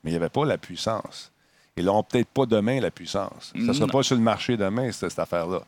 [0.03, 1.31] Mais il n'y avait pas la puissance.
[1.77, 3.53] Ils n'auront peut-être pas demain, la puissance.
[3.55, 3.91] Ça ne sera Non.
[3.93, 5.61] pas sur le marché demain, cette, cette affaire-là.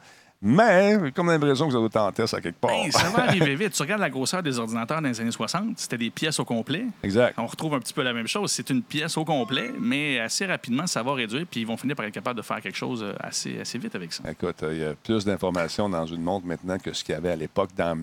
[0.46, 2.70] Mais, comme l'impression que vous avez en test à quelque part.
[2.72, 3.72] Ben, ça va arriver vite.
[3.72, 6.86] Tu regardes la grosseur des ordinateurs dans les années 60, c'était des pièces au complet.
[7.02, 7.36] exact.
[7.40, 8.52] On retrouve un petit peu la même chose.
[8.52, 11.96] C'est une pièce au complet, mais assez rapidement, ça va réduire, puis ils vont finir
[11.96, 14.24] par être capables de faire quelque chose euh, assez, assez vite avec ça.
[14.30, 17.32] Écoute, il y a plus d'informations dans une montre maintenant que ce qu'il y avait
[17.32, 17.98] à l'époque dans.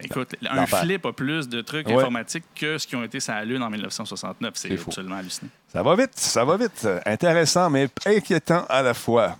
[0.00, 1.94] Écoute, un flip a plus de trucs Ouais.
[1.96, 4.52] informatiques que ce qui ont été sur la Lune en 1969.
[4.54, 4.90] C'est fou.
[4.90, 5.50] absolument hallucinant.
[5.72, 6.82] Ça va vite, ça va vite.
[6.84, 9.36] Euh, Intéressant, mais inquiétant à la fois.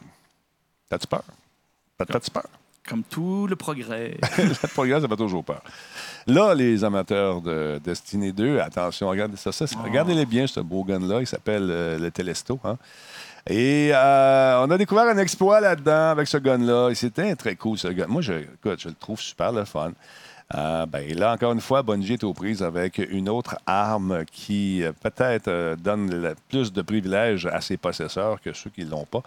[0.88, 1.22] T'as-tu peur?
[1.98, 2.44] T'as- T'as-tu peur?
[2.88, 4.16] Comme tout le progrès.
[4.38, 5.60] Le progrès, ça fait toujours peur.
[6.26, 9.52] Là, les amateurs de Destiny 2, attention, regardez ça.
[9.52, 9.82] ça Ah.
[9.84, 11.20] Regardez-les bien, ce beau gun-là.
[11.20, 12.58] Il s'appelle euh, le Telesto.
[12.64, 12.78] hein.
[13.50, 16.88] Et euh, on a découvert un exploit là-dedans avec ce gun-là.
[16.90, 18.06] Et c'était très cool, ce gun.
[18.06, 19.92] Moi, je, écoute, je le trouve super le fun.
[20.54, 24.82] Euh, ben, là, encore une fois, Bungie est aux prises avec une autre arme qui
[24.82, 28.90] euh, peut-être euh, donne le- plus de privilèges à ses possesseurs que ceux qui ne
[28.90, 29.22] l'ont pas.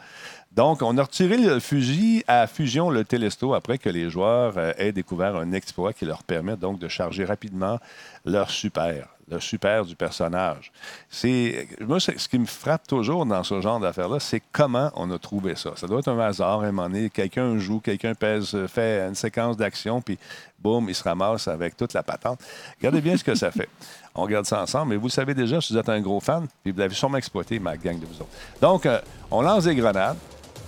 [0.53, 4.73] Donc, on a retiré le fusil à fusion, le Telesto, après que les joueurs euh,
[4.77, 7.79] aient découvert un exploit qui leur permet donc de charger rapidement
[8.25, 10.73] leur super, le super du personnage.
[11.09, 15.17] C'est, moi, ce qui me frappe toujours dans ce genre d'affaires-là, c'est comment on a
[15.17, 15.71] trouvé ça.
[15.77, 17.09] Ça doit être un hasard, à un moment donné.
[17.09, 20.19] Quelqu'un joue, quelqu'un pèse, fait une séquence d'action, puis
[20.59, 22.41] boum, il se ramasse avec toute la patente.
[22.77, 23.69] Regardez bien ce que ça fait.
[24.15, 26.45] On regarde ça ensemble, mais vous le savez déjà, si vous êtes un gros fan,
[26.61, 28.31] puis vous l'avez sûrement exploité, ma gang de vous autres.
[28.61, 28.99] Donc, euh,
[29.31, 30.17] on lance des grenades.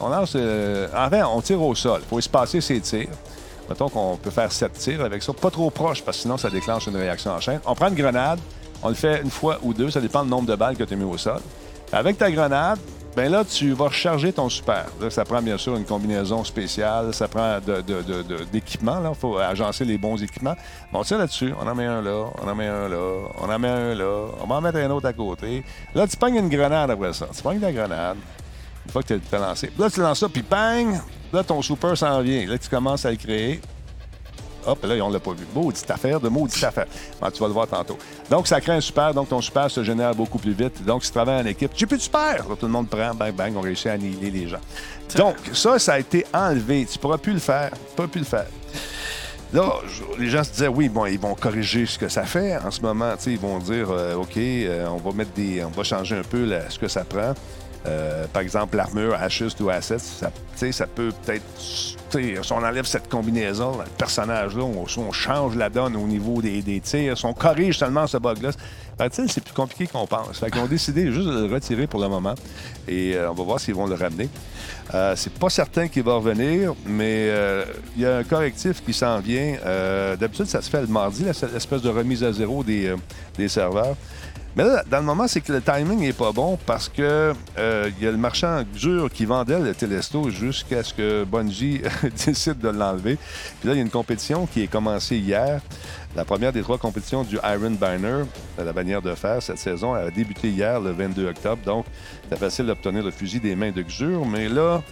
[0.06, 0.34] On lance.
[0.36, 2.02] euh, enfin, on tire au sol.
[2.04, 3.08] Il faut espacer ses tirs.
[3.70, 5.32] Mettons qu'on peut faire sept tirs avec ça.
[5.34, 7.62] Pas trop proche, parce que sinon, ça déclenche une réaction en chaîne.
[7.66, 8.40] On prend une grenade.
[8.82, 9.90] On le fait une fois ou deux.
[9.90, 11.40] Ça dépend du nombre de balles que tu as mis au sol.
[11.92, 12.80] Avec ta grenade,
[13.16, 14.88] ben là, tu vas recharger ton super.
[15.10, 17.14] Ça prend bien sûr une combinaison spéciale.
[17.14, 17.60] Ça prend
[18.52, 19.00] d'équipements.
[19.08, 20.56] Il faut agencer les bons équipements.
[20.92, 21.54] On tire là-dessus.
[21.62, 22.26] On en met un là.
[22.44, 22.98] On en met un là.
[23.40, 24.26] On en met un là.
[24.44, 25.64] On va en mettre un autre à côté.
[25.96, 27.28] Là, tu pognes une grenade après ça.
[27.34, 28.18] Tu pognes la grenade.
[28.86, 29.72] Une fois que tu as lancé.
[29.78, 31.00] Là, tu lances ça, puis bang!
[31.32, 32.46] Là, ton super s'en vient.
[32.46, 33.60] Là, tu commences à le créer.
[34.66, 35.46] Hop, là, on l'a pas vu.
[35.54, 36.86] Maudite affaire de maudite affaire.
[37.20, 37.98] Bon, tu vas le voir tantôt.
[38.30, 39.14] Donc, ça crée un super.
[39.14, 40.84] Donc, ton super se génère beaucoup plus vite.
[40.86, 42.48] Donc, si tu travailles en équipe, j'ai plus de super.
[42.48, 44.62] Là, tout le monde prend, bang, bang, on réussit à annihiler les gens.
[45.18, 46.86] Donc, ça, ça a été enlevé.
[46.90, 47.72] Tu pourras plus le faire.
[47.72, 48.46] Tu pourras plus le faire.
[49.52, 49.70] Là,
[50.18, 52.82] les gens se disaient, oui, bon, ils vont corriger ce que ça fait en ce
[52.82, 53.12] moment.
[53.18, 55.64] tu sais, Ils vont dire, euh, OK, euh, on va mettre des.
[55.64, 57.34] On va changer un peu la- ce que ça prend.
[57.86, 61.44] Euh, par exemple, l'armure Ashes to Assets, ça, tu sais, ça peut peut-être.
[61.58, 61.98] Si
[62.52, 66.80] on enlève cette combinaison, le personnage-là, on, on change la donne au niveau des, des
[66.80, 68.52] tirs, si on corrige seulement ce bug-là,
[69.00, 70.40] ben, c'est plus compliqué qu'on pense.
[70.40, 72.36] Fait qu'ils ont décidé juste de le retirer pour le moment.
[72.88, 74.30] Et euh, on va voir s'ils vont le ramener.
[74.94, 77.66] Euh, c'est pas certain qu'il va revenir, mais euh,
[77.96, 79.56] il y a un correctif qui s'en vient.
[79.66, 82.94] Euh, D'habitude, ça se fait le mardi, l'espèce de remise à zéro des,
[83.38, 83.96] des serveurs.
[84.56, 87.90] Mais là, dans le moment, c'est que le timing n'est pas bon parce que euh,
[87.98, 91.82] il y a le marchand dur qui vendait le Telesto jusqu'à ce que Bungie
[92.26, 93.18] décide de l'enlever.
[93.60, 95.60] Puis là, il y a une compétition qui est commencée hier.
[96.16, 98.24] La première des trois compétitions du Iron Banner,
[98.64, 101.62] la bannière de fer, cette saison, a débuté hier, le 22 octobre.
[101.66, 101.86] Donc,
[102.30, 104.24] c'est facile d'obtenir le fusil des mains de Xur.
[104.24, 104.84] Mais là,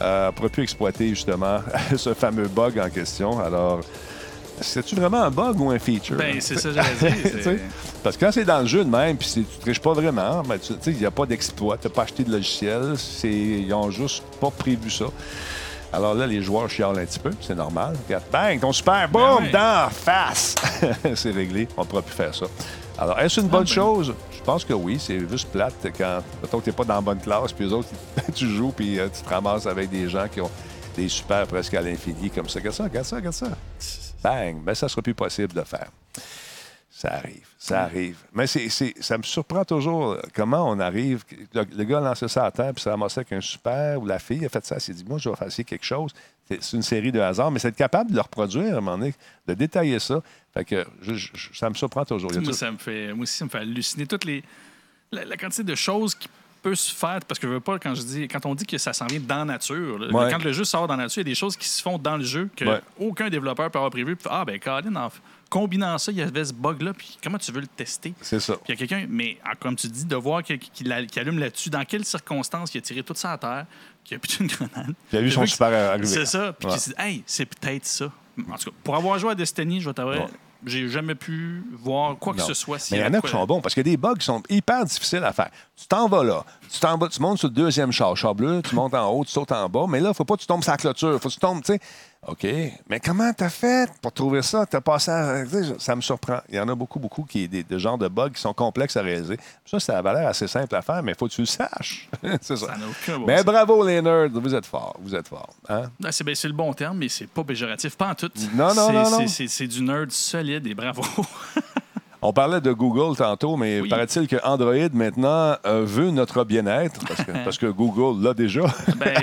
[0.00, 1.58] euh, on ne pourra plus exploiter justement
[1.96, 3.38] ce fameux bug en question.
[3.38, 3.80] Alors,
[4.62, 6.16] c'est-tu vraiment un bug ou un feature?
[6.16, 7.58] Ben, c'est ça, j'allais dire,
[8.02, 10.42] Parce que quand c'est dans le jeu de même, puis tu ne triches pas vraiment,
[10.42, 13.28] ben, tu sais, il n'y a pas d'exploit, tu n'as pas acheté de logiciel, c'est-
[13.30, 15.06] ils n'ont juste pas prévu ça.
[15.92, 17.94] Alors là, les joueurs chialent un petit peu, c'est normal.
[18.06, 19.50] Regarde, bang, ton super, boum, ouais.
[19.50, 20.54] dans face!
[21.14, 22.46] c'est réglé, on ne pourra plus faire ça.
[22.98, 23.66] Alors, est-ce une bonne ben.
[23.66, 24.14] chose?
[24.36, 27.20] Je pense que oui, c'est juste plate quand, mettons tu n'es pas dans la bonne
[27.20, 27.88] classe, puis les autres,
[28.34, 30.50] tu joues, puis euh, tu te ramasses avec des gens qui ont
[30.96, 32.58] des super presque à l'infini, comme ça.
[32.58, 33.48] Regarde ça, regarde ça, regarde ça.
[34.22, 34.62] Bang!
[34.62, 35.88] Ben, ça sera plus possible de faire.
[36.94, 38.18] Ça arrive, ça arrive.
[38.34, 41.24] Mais c'est, ça me surprend toujours euh, comment on arrive.
[41.54, 44.06] Le, le gars a lancé ça à terre, puis s'est ramassé avec un super, ou
[44.06, 46.12] la fille a fait ça, elle s'est dit, moi, je vais faire quelque chose.
[46.48, 48.98] C'est, une série de hasards, mais c'est être capable de le reproduire à un moment
[48.98, 49.14] donné,
[49.48, 50.20] de détailler ça.
[50.52, 52.30] Fait que je- ça me surprend toujours.
[52.32, 54.44] Moi, ça me fait, moi aussi, ça me fait halluciner toutes les,
[55.10, 56.28] la, la quantité de choses qui
[56.62, 57.18] peut se faire.
[57.26, 59.20] Parce que je veux pas, quand, je dis, quand on dit que ça s'en vient
[59.20, 60.30] dans nature, là, Ouais.
[60.30, 62.16] quand le jeu sort dans nature, il y a des choses qui se font dans
[62.16, 62.80] le jeu que Ouais.
[62.98, 64.16] aucun développeur peut avoir prévu.
[64.16, 65.10] Puis, ah, ben, Colin, en
[65.50, 68.14] combinant ça, il y avait ce bug-là, puis comment tu veux le tester?
[68.22, 68.54] C'est ça.
[68.54, 71.68] Puis il y a quelqu'un, mais ah, comme tu dis, de voir qu'il allume là-dessus,
[71.68, 73.66] dans quelles circonstances il a tiré tout ça à terre,
[74.04, 74.86] qu'il a plus une grenade.
[74.94, 76.06] Puis il a vu J'ai son que super arriver.
[76.06, 76.52] C'est ça.
[76.52, 76.72] Puis Ouais.
[76.74, 78.06] qu'il s'est dit, hey, c'est peut-être ça.
[78.50, 80.26] En tout cas, pour avoir joué à Destiny, je vais Ouais.
[80.64, 82.46] J'ai jamais pu voir quoi que Non.
[82.46, 82.78] ce soit.
[82.78, 84.14] s'il Mais il y en a qui sont bons parce qu'il y a des bugs
[84.14, 85.50] qui sont hyper difficiles à faire.
[85.76, 88.62] Tu t'en vas là, tu t'en vas, tu montes sur le deuxième char, char bleu,
[88.62, 90.40] tu montes en haut, tu sautes en bas, mais là, il ne faut pas que
[90.42, 91.20] tu tombes sur la clôture.
[91.20, 91.80] faut que tu tombes, tu sais.
[92.24, 92.46] OK,
[92.88, 94.64] mais comment t'as fait pour trouver ça?
[94.64, 95.42] T'as passé à...
[95.78, 96.38] Ça me surprend.
[96.48, 98.96] Il y en a beaucoup, beaucoup qui des, des genres de bugs qui sont complexes
[98.96, 99.36] à réaliser.
[99.66, 102.08] Ça, ça a l'air assez simple à faire, mais il faut que tu le saches.
[102.40, 102.66] c'est ça.
[102.66, 103.46] Ça n'a aucun bon mais sens.
[103.46, 105.52] bravo les nerds, vous êtes forts, vous êtes forts.
[105.68, 105.90] Hein?
[106.10, 107.96] C'est ben, le bon terme, mais c'est pas péjoratif.
[107.96, 108.30] Pas en tout.
[108.54, 109.26] Non, non, C'est- non, non.
[109.26, 111.02] C'est du nerd solide et bravo.
[112.24, 113.88] On parlait de Google tantôt, mais Oui.
[113.88, 118.62] paraît-il que Android maintenant euh, veut notre bien-être parce que, parce que Google l'a déjà.
[118.96, 119.14] ben,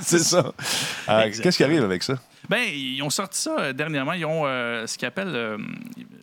[0.00, 0.52] c'est- ça.
[1.08, 1.30] Euh.
[1.42, 2.14] Qu'est-ce qui arrive avec ça?
[2.48, 4.14] Ben, ils ont sorti ça euh, dernièrement.
[4.14, 5.32] Ils ont euh, ce qu'ils appellent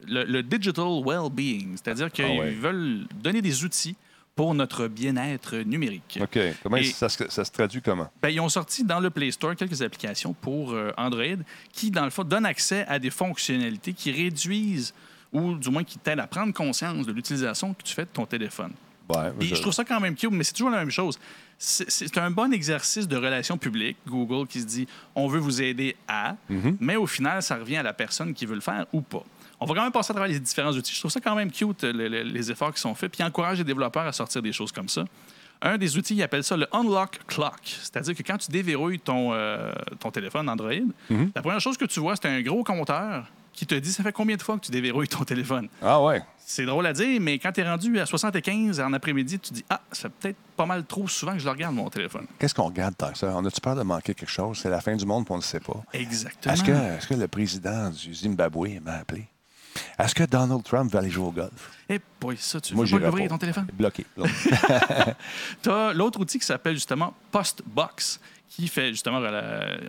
[0.07, 2.49] le, le digital well-being, c'est-à-dire qu'ils Ah ouais.
[2.51, 3.95] veulent donner des outils
[4.35, 6.17] pour notre bien-être numérique.
[6.19, 6.39] OK.
[6.63, 8.07] Comment Et- ça, se- ça se traduit comment?
[8.23, 11.23] Ben, ils ont sorti dans le Play Store quelques applications pour euh, Android
[11.73, 14.95] qui, dans le fond, donnent accès à des fonctionnalités qui réduisent
[15.33, 18.25] ou du moins qui t'aident à prendre conscience de l'utilisation que tu fais de ton
[18.25, 18.71] téléphone.
[19.09, 21.19] Ouais, Puis je- je trouve ça quand même cute, mais c'est toujours la même chose.
[21.57, 25.95] C'est un bon exercice de relation publique, Google, qui se dit on veut vous aider
[26.07, 26.77] à, Mhm.
[26.79, 29.23] mais au final, ça revient à la personne qui veut le faire ou pas.
[29.59, 30.93] On va quand même passer à travers les différents outils.
[30.93, 33.59] Je trouve ça quand même cute, le- le- les efforts qui sont faits, puis encourage
[33.59, 35.05] les développeurs à sortir des choses comme ça.
[35.61, 37.59] Un des outils, il appelle ça le Unlock Clock.
[37.63, 40.71] C'est-à-dire que quand tu déverrouilles ton, euh, ton téléphone Android,
[41.11, 41.31] Mhm.
[41.35, 43.27] la première chose que tu vois, c'est un gros compteur
[43.61, 45.67] qui te dit ça fait combien de fois que tu déverrouilles ton téléphone?
[45.83, 46.23] Ah ouais.
[46.43, 49.63] C'est drôle à dire, mais quand tu es rendu à 75 en après-midi, tu dis
[49.69, 52.25] Ah, ça fait peut-être pas mal trop souvent que je le regarde, mon téléphone.
[52.39, 53.31] Qu'est-ce qu'on regarde tant que ça?
[53.35, 54.57] On a-tu peur de manquer quelque chose?
[54.61, 55.77] C'est la fin du monde, puis on ne le sait pas.
[55.93, 56.53] Exactement.
[56.53, 59.27] Est-ce que, est-ce que le président du Zimbabwe m'a appelé?
[59.99, 61.71] Est-ce que Donald Trump va aller jouer au golf?
[61.87, 63.27] Eh, boy, ça, tu Moi, veux pas pas.
[63.27, 63.67] ton téléphone?
[63.71, 64.05] Bloqué.
[65.63, 68.19] Tu as l'autre outil qui s'appelle justement Postbox,
[68.53, 69.21] qui fait justement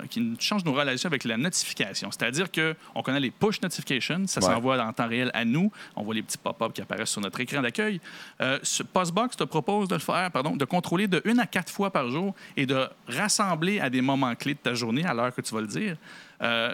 [0.08, 2.12] qui change nos relations avec la notification.
[2.12, 4.46] C'est-à-dire que on connaît les push notifications, ça Ouais.
[4.54, 7.40] s'envoie en temps réel à nous, on voit les petits pop-up qui apparaissent sur notre
[7.40, 8.00] écran d'accueil.
[8.40, 11.72] Euh, ce Postbox te propose de le faire, pardon, de contrôler de une à quatre
[11.72, 15.34] fois par jour et de rassembler à des moments clés de ta journée, à l'heure
[15.34, 15.96] que tu vas le dire.
[16.40, 16.72] euh,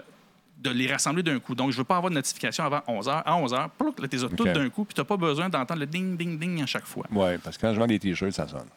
[0.61, 1.55] de les rassembler d'un coup.
[1.55, 3.23] Donc, je ne veux pas avoir de notification avant 11h.
[3.25, 5.47] À 11h, plouc, là, tu les as toutes d'un coup, puis tu n'as pas besoin
[5.47, 7.05] d'entendre le ding, ding, ding à chaque fois.
[7.11, 8.67] oui, parce que quand je vends des T-shirts, ça sonne.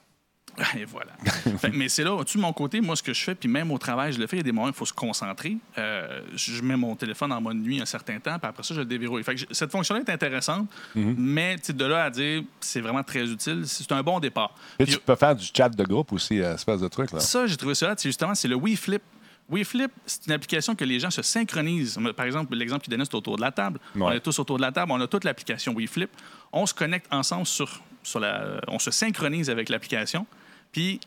[0.78, 1.12] Et voilà.
[1.58, 3.70] Fait mais c'est là, tu de mon côté, moi, ce que je fais, puis même
[3.70, 5.56] au travail, je le fais, il y a des moments où il faut se concentrer.
[5.78, 8.80] Euh, je mets mon téléphone en mode nuit un certain temps, puis après ça, je
[8.80, 9.24] le déverrouille.
[9.24, 11.14] Fait que j- cette fonction-là est intéressante, Mhm.
[11.18, 14.54] mais de là à dire c'est vraiment très utile, c'est un bon départ.
[14.78, 17.12] Et Puis- tu peux faire du chat de groupe aussi, euh, espèce de truc.
[17.12, 17.20] Là.
[17.20, 19.02] ça, j'ai trouvé ça justement, c'est le WeFlip.
[19.50, 21.98] WeFlip, c'est une application que les gens se synchronisent.
[22.16, 23.80] Par exemple, l'exemple qu'il donnait, c'est autour de la table.
[23.98, 26.10] On est tous autour de la table, on a toute l'application WeFlip.
[26.52, 28.60] On se connecte ensemble sur, sur la...
[28.68, 30.26] On se synchronise avec l'application.
[30.72, 30.98] Puis,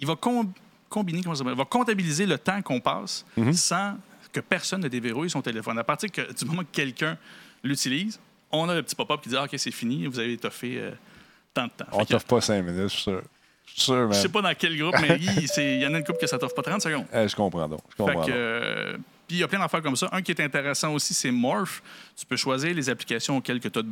[0.00, 0.50] il va com-
[0.88, 1.44] combiner, comment ça?
[1.46, 3.52] Il va comptabiliser le temps qu'on passe Mhm.
[3.52, 3.96] sans
[4.32, 5.78] que personne ne déverrouille son téléphone.
[5.78, 7.16] À partir que, du moment que quelqu'un
[7.62, 8.18] l'utilise,
[8.50, 10.90] on a le petit pop-up qui dit Ah, OK, c'est fini, vous avez étoffé euh,
[11.54, 11.86] tant de temps.
[11.92, 13.22] On t'offre pas cinq minutes, je suis sûr.
[13.68, 16.26] Sûr, je sais pas dans quel groupe, mais il y en a une couple que
[16.26, 17.04] ça t'offre pas 30 secondes.
[17.12, 17.80] Eh, je comprends donc.
[17.90, 18.30] Je Fait comprends que, donc.
[18.30, 18.92] euh,
[19.26, 20.08] puis il y a plein d'affaires comme ça.
[20.12, 21.82] Un qui est intéressant aussi, c'est Morph.
[22.18, 23.82] Tu peux choisir les applications auxquelles tu as,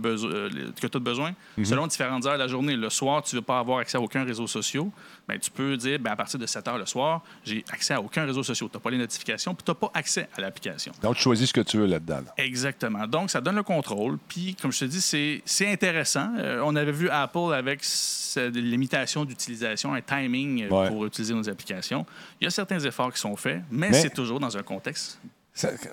[0.99, 1.65] besoin Mhm.
[1.67, 2.75] selon différentes heures de la journée.
[2.75, 4.85] Le soir, tu ne veux pas avoir accès à aucun réseau social.
[5.29, 8.01] Ben, tu peux dire, ben, à partir de 7 heures le soir, j'ai accès à
[8.01, 8.71] aucun réseau social.
[8.71, 10.93] Tu n'as pas les notifications, puis tu n'as pas accès à l'application.
[11.03, 12.23] Donc, tu choisis ce que tu veux là-dedans.
[12.25, 12.35] là.
[12.39, 13.07] Exactement.
[13.07, 14.17] Donc, ça donne le contrôle.
[14.27, 16.33] Puis, comme je te dis, c'est intéressant.
[16.39, 20.89] Euh, on avait vu Apple avec cette limitation d'utilisation, un timing euh, Ouais.
[20.89, 22.07] pour utiliser nos applications.
[22.41, 25.21] Il y a certains efforts qui sont faits, mais, Mais- c'est toujours dans un contexte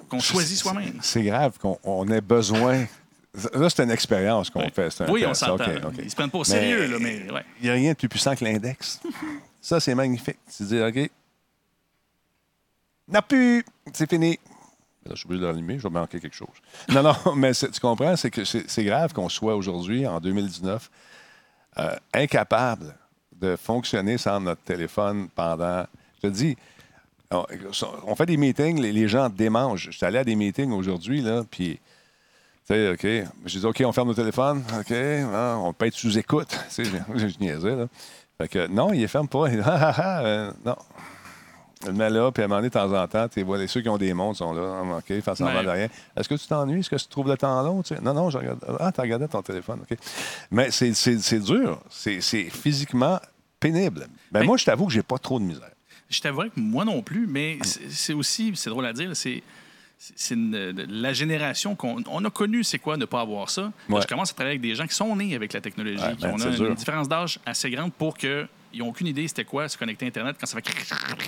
[0.10, 1.00] qu'on choisit soi-même.
[1.02, 2.86] C'est grave qu'on on ait besoin.
[3.54, 4.71] Là, c'est une expérience qu'on Oui.
[4.74, 5.04] fait.
[5.10, 5.63] Oui, on s'entend.
[5.63, 5.93] OK, OK.
[6.04, 7.45] Ils se prennent pas au sérieux, là, mais ouais.
[7.62, 9.00] Il n'y a rien de plus puissant que l'index.
[9.62, 10.39] Ça, c'est magnifique.
[10.58, 11.10] Tu dis, OK,
[13.08, 14.39] n'a plus, c'est fini.
[15.06, 16.50] Là, je suis obligé de l'allumer, je vais manquer quelque chose.
[16.89, 20.89] Non, non, mais tu comprends, c'est que c'est c'est grave qu'on soit aujourd'hui, en 2019,
[21.78, 22.95] euh, incapable
[23.39, 25.86] de fonctionner sans notre téléphone pendant.
[26.21, 26.58] Je te dis,
[27.32, 27.46] on,
[28.08, 29.88] on fait des meetings, les, les gens démangent.
[29.91, 31.80] Je suis allé à des meetings aujourd'hui, là, puis.
[32.67, 33.28] Tu sais, OK.
[33.46, 34.63] J'ai dit, OK, on ferme nos téléphones.
[34.80, 34.94] OK.
[35.34, 36.50] ah, on peut être sous-écoute.
[36.50, 37.88] Tu sais, je, je niaisais, là.
[38.38, 39.48] Fait que, non, il les ferme pas.
[39.65, 40.76] Ah, ah, ah, euh, non.
[41.84, 43.58] Il le met là, puis à un moment donné, de temps en temps, tu vois,
[43.58, 44.84] les- ceux qui ont des montres sont là.
[44.84, 45.63] Ah, OK, faire semblant Ouais.
[45.65, 45.88] de rien.
[46.15, 46.82] Est-ce que tu t'ennuies?
[46.82, 47.82] Est-ce que tu trouves le temps long?
[48.04, 48.60] Non, non, je regarde.
[48.80, 49.80] Ah, tu regardais ton téléphone.
[49.89, 49.98] OK.
[50.52, 51.82] Mais c'est dur.
[51.89, 53.20] C'est physiquement
[53.60, 54.02] pénible.
[54.32, 55.72] Ben, Ben- moi, je t'avoue que j'ai pas trop de misère.
[56.12, 59.41] Je t'avouerais que moi non plus, mais c'est aussi, c'est drôle à dire, c'est
[60.36, 63.71] la génération qu'on on a connu, c'est quoi ne pas avoir ça.
[63.89, 64.02] Ouais.
[64.02, 66.24] je commence à travailler avec des gens qui sont nés avec la technologie, Ouais, qui
[66.24, 66.76] ben, ont une, dur.
[66.76, 70.08] différence d'âge assez grande pour que ils n'ont aucune idée c'était quoi se connecter à
[70.10, 70.72] Internet quand ça fait.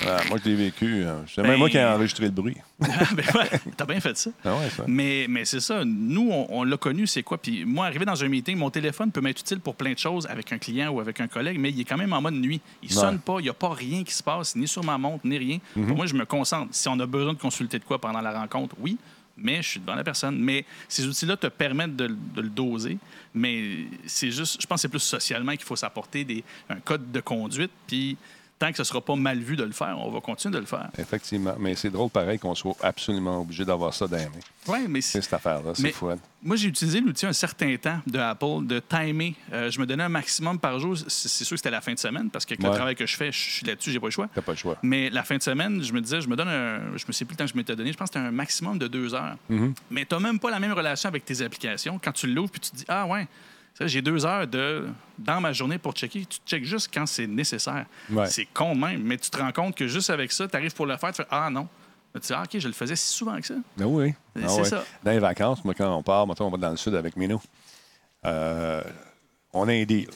[0.07, 1.03] Ah, moi, je l'ai vécu.
[1.03, 2.55] euh, C'est Ben- même moi qui ai enregistré le bruit.
[2.79, 2.89] ben
[3.35, 4.29] ouais, t'as bien fait ça.
[4.45, 4.83] Ah ouais, ça.
[4.87, 5.83] Mais, mais c'est ça.
[5.85, 7.37] Nous, on, on l'a connu, c'est quoi?
[7.37, 10.25] Puis moi, arrivé dans un meeting, mon téléphone peut m'être utile pour plein de choses
[10.27, 12.61] avec un client ou avec un collègue, mais il est quand même en mode nuit.
[12.81, 12.89] Il.
[12.89, 12.95] Mhm.
[12.95, 15.37] sonne pas, il n'y a pas rien qui se passe, ni sur ma montre, ni
[15.37, 15.59] rien.
[15.73, 16.69] Pour moi, je me concentre.
[16.73, 18.97] Si on a besoin de consulter de quoi pendant la rencontre, oui.
[19.35, 20.37] Mais je suis devant la personne.
[20.37, 22.99] Mais ces outils-là te permettent de, de le doser.
[23.33, 27.11] Mais c'est juste, je pense que c'est plus socialement qu'il faut s'apporter des, un code
[27.11, 27.71] de conduite.
[27.87, 28.17] Puis
[28.63, 30.59] tant que ce ne sera pas mal vu de le faire, on va continuer de
[30.59, 30.89] le faire.
[30.97, 31.53] Effectivement.
[31.59, 34.31] Mais c'est drôle pareil qu'on soit absolument obligé d'avoir ça dans les mains.
[34.69, 35.73] Oui, mais C'est cette affaire-là.
[35.75, 36.09] C'est fou.
[36.41, 39.35] Moi, j'ai utilisé l'outil un certain temps de Apple de timer.
[39.51, 40.95] Euh, je me donnais un maximum par jour.
[41.07, 42.69] C'est sûr que c'était la fin de semaine parce que avec Ouais.
[42.69, 44.29] le travail que je fais, je suis là-dessus, j'ai pas le choix.
[44.33, 44.77] T'as pas le choix.
[44.81, 46.97] Mais la fin de semaine, je me disais, je me donne un.
[46.97, 47.91] Je me sais plus le temps que je m'étais donné.
[47.91, 49.35] Je pense que c'était un maximum de deux heures.
[49.51, 49.73] Mm-hmm.
[49.91, 51.99] Mais tu n'as même pas la même relation avec tes applications.
[52.01, 53.27] Quand tu l'ouvres puis tu te dis, ah ouais,
[53.81, 56.25] j'ai deux heures de, dans ma journée pour checker.
[56.25, 57.85] Tu checkes juste quand c'est nécessaire.
[58.09, 58.27] Ouais.
[58.27, 59.01] C'est con même.
[59.03, 61.17] Mais tu te rends compte que juste avec ça, tu arrives pour le faire, tu
[61.21, 61.67] fais, ah non.
[62.13, 63.55] Tu dis, ah, OK, je le faisais si souvent que ça.
[63.79, 64.13] Ah oui.
[64.35, 64.65] Ah C'est ouais.
[64.65, 64.83] ça.
[65.03, 67.41] Dans les vacances, moi, quand on part, mettons, on va dans le sud avec Minou,
[68.25, 68.83] euh,
[69.51, 70.09] on a un deal.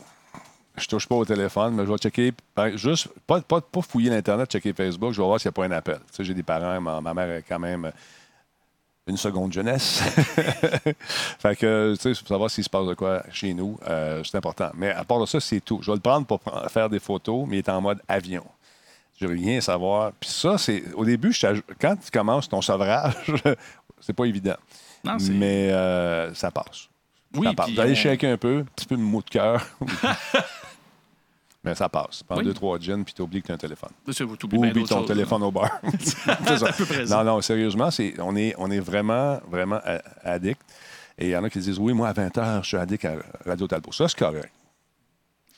[0.78, 2.34] Je touche pas au téléphone, mais je vais checker,
[2.76, 5.66] juste, pas, pas, pas fouiller l'Internet, checker Facebook, je vais voir s'il n'y a pas
[5.66, 5.98] un appel.
[6.12, 7.92] Tu sais, j'ai des parents, ma, ma mère est quand même
[9.08, 10.00] une seconde jeunesse.
[11.40, 14.38] fait que, tu sais, pour savoir s'il se passe de quoi chez nous, euh, c'est
[14.38, 14.70] important.
[14.76, 15.80] Mais à part de ça, c'est tout.
[15.82, 18.44] Je vais le prendre pour faire des photos, mais il est en mode avion.
[19.20, 20.12] Je veux rien savoir.
[20.20, 20.84] Puis ça, c'est.
[20.94, 21.48] Au début, je
[21.80, 23.16] quand tu commences ton sevrage,
[24.00, 24.58] c'est pas évident.
[25.04, 26.88] Non, c'est- Mais euh, ça passe.
[27.36, 27.66] Oui, ça passe.
[27.68, 29.66] puis Vous allez on- shaker un peu, un petit peu de mot de cœur.
[31.64, 32.24] Mais ça passe.
[32.24, 32.44] Prends Oui.
[32.46, 33.90] deux, trois gins, puis tu oublies que tu as un téléphone.
[34.06, 35.80] Bien oublie ton choses, téléphone au bar.
[36.00, 36.72] C'est ça.
[36.72, 37.18] peu près ça.
[37.24, 39.80] Non, non, sérieusement, c'est, on, est, on est vraiment, vraiment
[40.24, 40.62] addict.
[41.18, 43.04] Et il y en a qui disent Oui, moi, à 20 h, je suis addict
[43.06, 43.16] à
[43.46, 43.92] Radio Talbot.
[43.92, 44.52] Ça, c'est correct.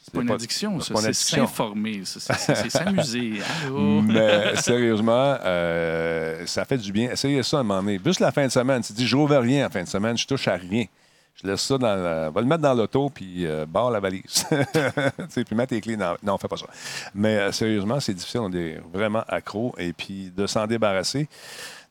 [0.02, 0.94] C'est pas une addiction, c'est ça.
[0.96, 2.02] pas une C'est s'informer.
[2.06, 3.34] C'est- s'amuser.
[3.72, 7.12] Mais sérieusement, euh, ça fait du bien.
[7.12, 8.00] Essayez ça à un moment donné.
[8.04, 8.82] Juste la fin de semaine.
[8.82, 10.86] Tu te dis, je n'ouvre rien la fin de semaine, je touche à rien.
[11.42, 12.30] Je laisse ça dans la...
[12.30, 14.46] Va le mettre dans l'auto, puis euh, barre la valise.
[15.34, 16.18] Puis mettre tes clés dans...
[16.22, 16.66] Non, fais pas ça.
[17.16, 18.42] Mais euh, sérieusement, c'est difficile.
[18.42, 19.74] On est vraiment accro.
[19.78, 21.30] Et puis, de s'en débarrasser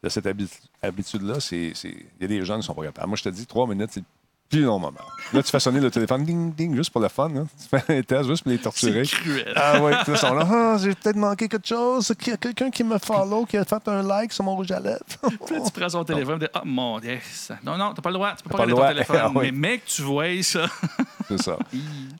[0.03, 0.51] de cette habi-
[0.83, 1.73] habitude-là, c'est...
[1.85, 3.09] Il y a des gens qui sont pas capables.
[3.09, 4.05] Moi, je te dis, trois minutes, c'est
[4.49, 4.99] plus long moment.
[5.33, 7.29] Là, tu fais sonner le téléphone, ding, ding, juste pour le fun.
[7.37, 7.47] hein.
[7.61, 9.05] Tu fais un test juste pour les torturer.
[9.05, 9.53] C'est cruel.
[9.55, 10.49] Ah oui, ils sont là.
[10.51, 12.11] Ah, j'ai peut-être manqué quelque chose.
[12.23, 14.71] Il y a quelqu'un qui me follow, qui a fait un like sur mon rouge
[14.71, 14.99] à lèvres.
[15.47, 17.19] Puis là, tu prends son téléphone et dis Ah, mon Dieu,
[17.63, 19.17] non, non, t'as pas le droit, tu peux pas pas regarder ton téléphone.
[19.21, 19.51] Ah oui.
[19.53, 20.67] Mais mec, tu vois ça.
[21.29, 21.59] C'est ça.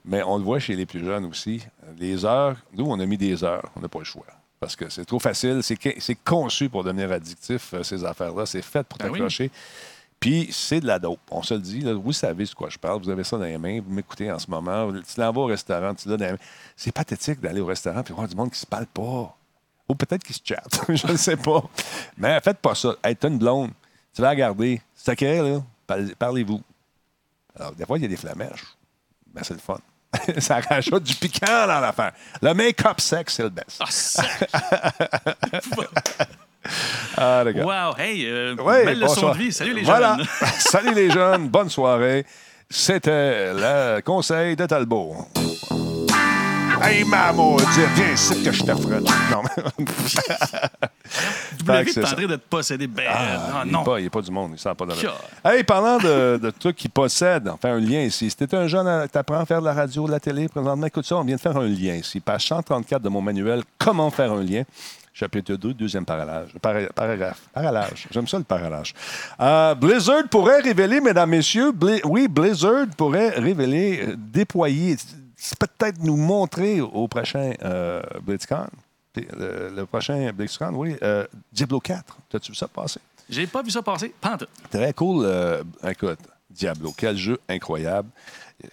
[0.05, 1.65] Mais on le voit chez les plus jeunes aussi.
[1.97, 3.67] Les heures, nous, on a mis des heures.
[3.75, 4.25] On n'a pas le choix.
[4.59, 5.61] Parce que c'est trop facile.
[5.63, 8.45] C'est conçu pour devenir addictif, euh, ces affaires-là.
[8.45, 9.49] C'est fait pour Ben oui.
[10.19, 11.19] Puis c'est de la dope.
[11.31, 11.79] On se le dit.
[11.79, 13.01] là, vous savez de quoi je parle.
[13.01, 13.79] Vous avez ça dans les mains.
[13.81, 14.91] Vous m'écoutez en ce moment.
[14.91, 15.93] Tu l'en vas au restaurant.
[15.95, 16.37] Tu l'as dans les mains.
[16.75, 19.35] C'est pathétique d'aller au restaurant et voir du monde qui se parle pas.
[19.87, 20.81] Ou peut-être qui se chatte.
[20.89, 21.63] je ne sais pas.
[22.17, 22.95] Mais faites pas ça.
[23.03, 23.71] Hey, t'as une blonde.
[24.13, 24.81] Tu vas la regarder.
[24.93, 25.61] C'est OK, là?
[25.87, 26.61] Parle- Parlez-vous.
[27.57, 28.65] Alors, des fois, il y a des flamèches.
[29.33, 29.79] Ben, c'est le fun.
[30.39, 32.13] ça rajoute du piquant dans l'affaire.
[32.41, 33.81] Le make-up sex, c'est le best.
[34.53, 36.25] Ah!
[37.17, 37.63] Ah, les gars.
[37.65, 37.95] wow!
[37.97, 39.51] Hey, euh, Oui, belle leçon de vie.
[39.51, 40.17] Salut les voilà.
[40.17, 40.25] jeunes!
[40.59, 41.47] Salut les jeunes.
[41.47, 42.25] Bonne soirée.
[42.69, 45.15] C'était le conseil de Talbot.
[46.81, 47.63] Hey, maman, dis,
[47.95, 48.71] viens ici que je te.
[48.71, 49.63] Non, mais-
[51.65, 52.15] W est en ça.
[52.15, 52.87] train de te posséder.
[52.87, 53.79] Ben, ah, il non.
[53.79, 54.93] n'est pas, il est pas du monde, il sent pas de.
[55.43, 58.29] Hey, parlant de, de trucs qui possèdent, on fait un lien ici.
[58.29, 60.85] Si t'es un jeune, tu apprends à faire de la radio, de la télé, présentement,
[60.85, 62.19] écoute ça, on vient de faire un lien ici.
[62.21, 64.63] Page 134 de mon manuel, Comment faire un lien.
[65.13, 66.49] Chapitre 2, deuxième parallage.
[66.61, 67.41] Para- paragraphe.
[67.53, 68.07] Parallage.
[68.11, 68.93] J'aime ça le parallage.
[69.39, 74.95] Euh, Blizzard pourrait révéler, mesdames, messieurs, Bli- oui, Blizzard pourrait révéler, euh, déployer,
[75.59, 78.67] peut-être nous montrer au prochain euh, BlitzCon,
[79.15, 82.17] le, le prochain BlitzCon, oui, euh, Diablo 4.
[82.29, 82.99] T'as-tu vu ça passer?
[83.29, 84.13] J'ai pas vu ça passer.
[84.21, 84.45] Pas en tout.
[84.71, 85.25] Très cool.
[85.25, 88.09] euh, écoute, Diablo, quel jeu incroyable.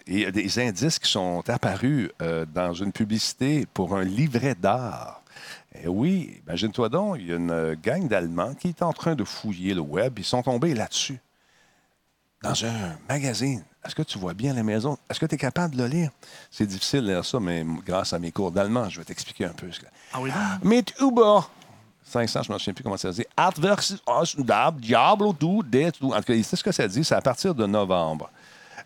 [0.05, 4.55] Il y a des indices qui sont apparus euh, dans une publicité pour un livret
[4.55, 5.16] d'art.
[5.83, 9.15] Et oui, imagine-toi donc, il y a une euh, gang d'Allemands qui est en train
[9.15, 10.17] de fouiller le web.
[10.17, 11.19] Ils sont tombés là-dessus.
[12.41, 13.63] Dans un magazine.
[13.85, 14.97] Est-ce que tu vois bien la maison?
[15.09, 16.11] Est-ce que tu es capable de le lire?
[16.51, 19.53] C'est difficile de lire ça, mais grâce à mes cours d'allemand, je vais t'expliquer un
[19.53, 19.71] peu.
[19.71, 20.29] ce que- Ah oui.
[20.63, 21.39] Mit über
[22.03, 24.43] 500, je ne me souviens plus comment ça se dit.
[24.43, 25.81] Dab, Diablo du, du.
[26.03, 27.03] En tout cas, c'est ce que ça dit.
[27.03, 28.29] C'est à partir de novembre.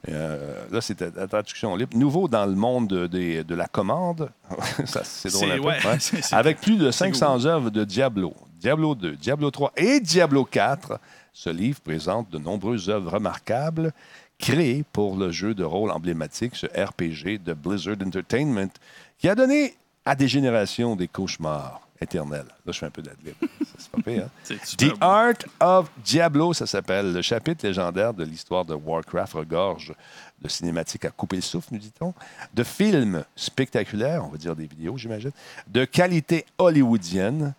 [0.10, 1.96] Euh, là, c'était la traduction libre.
[1.96, 4.32] Nouveau dans le monde de, la commande.
[4.86, 6.22] Ça, c'est drôle un peu, ouais, ouais.
[6.32, 8.34] Avec plus de c'est 500 œuvres de Diablo.
[8.60, 11.00] Diablo 2, Diablo 3 et Diablo 4.
[11.34, 13.94] Ce livre présente de nombreuses œuvres remarquables
[14.38, 18.72] créées pour le jeu de rôle emblématique, ce RPG de Blizzard Entertainment,
[19.20, 22.46] qui a donné à des générations des cauchemars éternels.
[22.66, 23.36] Là, je fais un peu d'adlib.
[23.78, 24.56] C'est pas pire, hein?
[24.78, 24.96] The beau.
[25.02, 27.14] Art of Diablo, ça s'appelle.
[27.14, 29.94] Le chapitre légendaire de l'histoire de Warcraft regorge
[30.42, 32.14] de cinématiques à couper le souffle, nous dit-on,
[32.54, 35.32] de films spectaculaires, on va dire des vidéos, j'imagine,
[35.68, 37.54] de qualité hollywoodienne.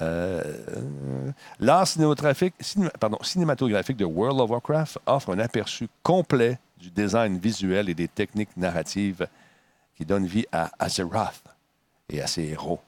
[0.00, 0.42] Euh,
[1.60, 7.38] L'art cinématographique, cinéma- pardon, cinématographique de World of Warcraft offre un aperçu complet du design
[7.38, 9.26] visuel et des techniques narratives
[9.96, 11.44] qui donnent vie à Azeroth
[12.10, 12.80] et à ses héros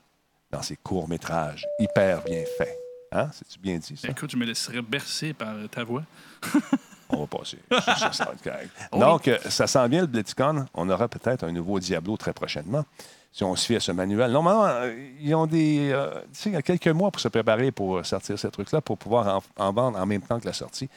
[0.56, 2.78] dans ses courts-métrages hyper bien faits.
[3.12, 3.28] Hein?
[3.32, 4.08] C'est-tu bien dit, ça?
[4.08, 6.02] Écoute, je me laisserais bercer par ta voix.
[7.08, 7.58] On va passer.
[8.12, 8.32] Ça,
[8.90, 8.98] va.
[8.98, 10.66] Donc, euh, ça sent bien le BlitzCon.
[10.74, 12.84] On aura peut-être un nouveau Diablo très prochainement.
[13.30, 14.32] Si on se fie à ce manuel.
[14.32, 15.90] Normalement, euh, ils ont des.
[15.92, 18.50] euh, tu sais, il y a quelques mois pour se préparer pour euh, sortir ces
[18.50, 20.88] trucs-là, pour pouvoir en, en vendre en même temps que la sortie.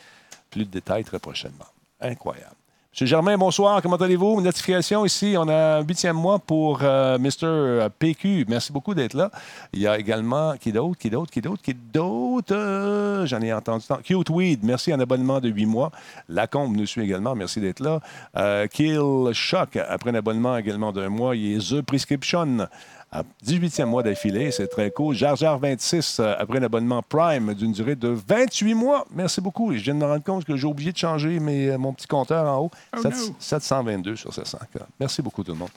[0.50, 1.68] Plus de détails très prochainement.
[2.02, 2.56] Incroyable.
[2.92, 3.84] Monsieur Germain, bonsoir.
[3.84, 4.42] Comment allez-vous?
[4.42, 5.36] Notification ici.
[5.38, 7.88] On a un huitième mois pour euh, Mr.
[8.00, 8.46] PQ.
[8.50, 9.30] Merci beaucoup d'être là.
[9.74, 10.56] Il y a également.
[10.60, 10.98] Qui d'autre?
[10.98, 11.32] Qui d'autre?
[11.32, 11.62] Qui d'autre?
[11.62, 12.56] Qui d'autre?
[12.56, 13.98] Euh, J'en ai entendu tant.
[13.98, 14.62] Cute Weed.
[14.64, 15.92] Merci, un abonnement de huit mois.
[16.30, 17.36] Lacombe nous suit également.
[17.36, 18.00] Merci d'être là.
[18.38, 19.00] Euh, Kill
[19.34, 21.36] Shock, après un abonnement également d'un mois.
[21.36, 22.68] Il est The Prescription.
[23.12, 25.16] À 18e mois d'affilée, c'est très cool.
[25.16, 29.04] Jar Jar 26, euh, après un abonnement Prime d'une durée de 28 mois.
[29.12, 29.74] Merci beaucoup.
[29.74, 32.46] Je viens de me rendre compte que j'ai oublié de changer mes, mon petit compteur
[32.46, 32.72] en haut.
[32.96, 33.36] Oh Sept- no.
[33.40, 34.60] 722 sur 700.
[35.00, 35.70] Merci beaucoup tout le monde.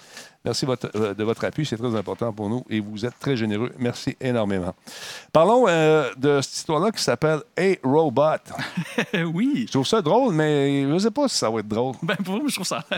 [0.45, 3.37] Merci votre- euh, de votre appui, c'est très important pour nous et vous êtes très
[3.37, 3.71] généreux.
[3.79, 4.75] Merci énormément.
[5.33, 8.43] Parlons euh, de cette histoire-là qui s'appelle A Robot.
[9.33, 9.65] oui.
[9.69, 11.95] Je trouve ça drôle, mais je ne sais pas si ça va être drôle.
[12.03, 12.85] Ben, pour moi, je trouve ça.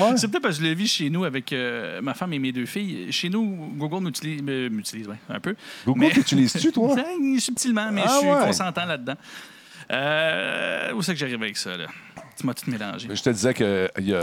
[0.00, 0.16] Ouais.
[0.16, 2.50] C'est peut-être parce que je l'ai vu chez nous avec euh, ma femme et mes
[2.50, 3.12] deux filles.
[3.12, 5.54] Chez nous, Google m'utilise, ouais, un peu.
[5.86, 6.94] Google, Mais- t'utilises-tu, toi?
[6.96, 8.44] Ben, Subtilement, mais Ah je suis ouais.
[8.46, 9.14] consentant là-dedans.
[10.96, 11.86] Où c'est que j'arrive avec ça, là?
[12.38, 13.08] Tu m'as tout mélangé.
[13.14, 14.22] Je te disais qu'il y a,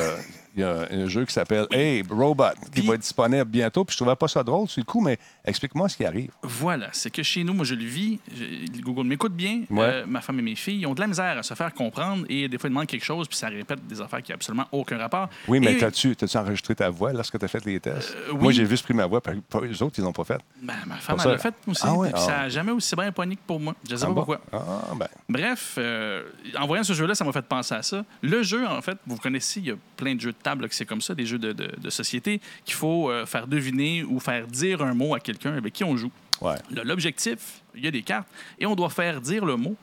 [0.55, 3.83] il y a un jeu qui s'appelle Hey Robot qui Puis- va être disponible bientôt.
[3.85, 6.31] Puis je trouvais pas ça drôle sur le coup, mais explique-moi ce qui arrive.
[6.43, 8.19] Voilà, c'est que chez nous, moi, je le vis.
[8.35, 9.61] Je- Google m'écoute bien.
[9.69, 9.83] Ouais.
[9.83, 12.25] Euh, ma femme et mes filles ils ont de la misère à se faire comprendre
[12.29, 14.65] et des fois, ils demandent quelque chose, puis ça répète des affaires qui n'ont absolument
[14.71, 15.29] aucun rapport.
[15.47, 18.15] Oui, mais Et- t'as-tu t'as-tu enregistré ta voix lorsque tu as fait les tests?
[18.15, 18.39] Euh, oui.
[18.41, 20.39] Moi, j'ai juste pris ma voix, puis eux autres, ils l'ont pas fait.
[20.61, 22.11] Ben, ma femme, Pour elle ça- l'a fait aussi, Ah ouais?
[22.11, 22.41] puis ça Ah.
[22.43, 23.75] n'a jamais aussi bien pogné que pour moi.
[23.87, 24.41] Je ne sais Ah pas pourquoi.
[24.51, 24.59] Ah,
[24.95, 25.07] ben.
[25.29, 26.23] Bref, euh,
[26.59, 28.03] en voyant ce jeu-là, ça m'a fait penser à ça.
[28.21, 30.75] Le jeu, en fait, vous connaissez, il y a plein de jeux de table que
[30.75, 34.19] c'est comme ça, des jeux de, de- de société, qu'il faut euh, faire deviner ou
[34.19, 36.11] faire dire un mot à quelqu'un avec qui on joue.
[36.41, 36.55] Ouais.
[36.83, 38.27] L'objectif, il y a des cartes,
[38.59, 39.75] et on doit faire dire le mot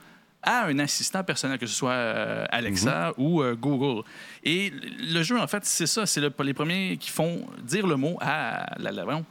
[0.43, 4.03] à un assistant personnel, que ce soit euh, Alexa ou euh, Google.
[4.43, 6.05] Et le- jeu, en fait, c'est ça.
[6.05, 9.21] C'est le- les premiers qui font dire le mot à la, la-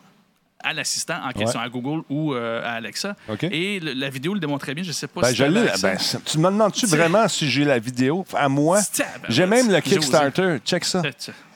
[0.63, 1.67] à l'assistant en question, Ouais.
[1.67, 3.17] à Google ou euh, à Alexa.
[3.43, 4.85] Et le- la vidéo le démontrait bien.
[4.85, 5.67] Je ne sais pas Ben, si je l'ai.
[5.83, 8.25] Ben, tu me demandes-tu vraiment si j'ai la vidéo?
[8.35, 9.81] À moi, ben, j'ai même le.
[9.81, 10.59] Kickstarter.
[10.65, 11.03] Check ça.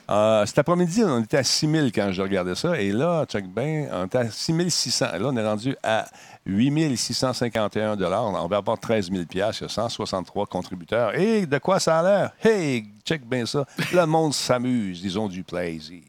[0.07, 2.79] Euh, cet après-midi, on était à 6 000 quand je regardais ça.
[2.79, 5.07] Et là, check bien, on était à 6 600.
[5.15, 6.05] Et là, on est rendu à
[6.45, 11.15] 8 651 On va avoir 13 000 Il y a 163 contributeurs.
[11.19, 12.31] Et de quoi ça a l'air?
[12.43, 13.65] Hey, check bien ça.
[13.91, 15.01] Le monde s'amuse.
[15.03, 16.01] Ils ont du plaisir.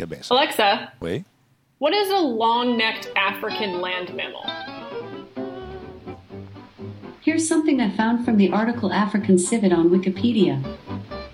[0.00, 0.34] C'est bien ça.
[0.38, 1.22] Alexa, Oui?
[1.78, 4.44] What is a long-necked African land mammal?
[7.20, 10.60] Here's something I found from the article African civet on Wikipedia.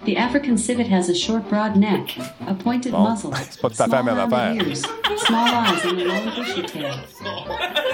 [0.04, 2.14] The African civet has a short, broad neck,
[2.46, 4.68] a pointed Bon, muzzle, c'est pas tout à fait la small même rounded affaire.
[4.68, 4.82] ears,
[5.26, 6.94] small eyes, and a long bushy tail.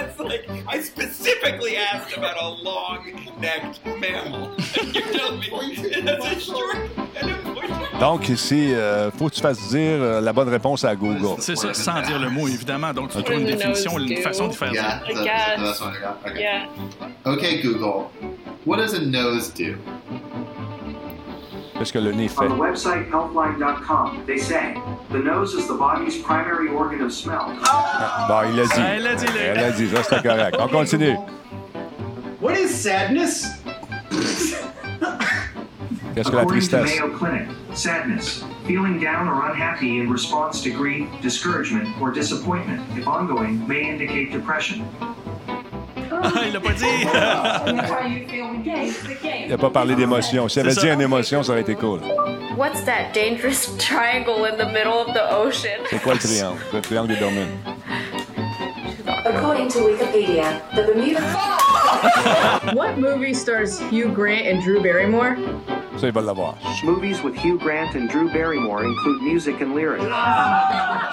[0.09, 4.49] it's like I specifically asked about a long-necked mammal.
[4.93, 6.75] you tell me that's a short
[7.21, 7.99] and a pointed.
[8.01, 11.35] Donc, ici, il faut que tu fasses dire euh, la bonne réponse à Google.
[11.39, 12.93] C'est ça, sans dire le mot, évidemment.
[12.93, 13.25] Donc, tu Ok.
[13.25, 15.01] trouves une définition, une façon de faire Yeah, ça.
[15.09, 15.59] I that- guess.
[15.63, 16.29] that's what I got.
[16.31, 16.41] Okay.
[16.41, 16.67] Yeah.
[17.25, 18.09] Okay, Google.
[18.65, 19.75] What does a nose do?
[21.81, 22.45] Qu'est-ce que le nez fait?
[22.45, 24.75] On the website healthline.com, they say
[25.09, 27.57] the nose is the body's primary organ of smell.
[27.63, 28.71] Ah, bon, il l'a dit.
[28.77, 29.35] Ah, il l'a dit, Luc.
[29.41, 30.57] Elle l'a dit, ça c'était correct.
[30.59, 31.17] On continue.
[32.39, 33.47] What is sadness?
[36.13, 36.99] Qu'est-ce que la According to tristesse?
[36.99, 43.07] Mayo Clinic, sadness, feeling down or unhappy in response to grief, discouragement, or disappointment, if
[43.07, 44.85] ongoing, may indicate depression.
[46.11, 46.85] Ah, il l'a pas dit.
[49.43, 50.47] Il n'a pas parlé d'émotion.
[50.47, 51.99] S'il avait C'est dit une émotion, ça aurait été cool.
[52.57, 55.79] What's that dangerous triangle in the middle of the ocean?
[55.89, 56.57] C'est quoi le triangle?
[56.73, 57.47] Le triangle des Bermudes.
[59.25, 61.21] According to Wikipedia, the Bermuda
[62.73, 65.35] What movie stars Hugh Grant and Drew Barrymore?
[65.97, 66.55] Ça, il va l'avoir.
[66.83, 70.01] Movies with Hugh Grant and Drew Barrymore include music and lyrics.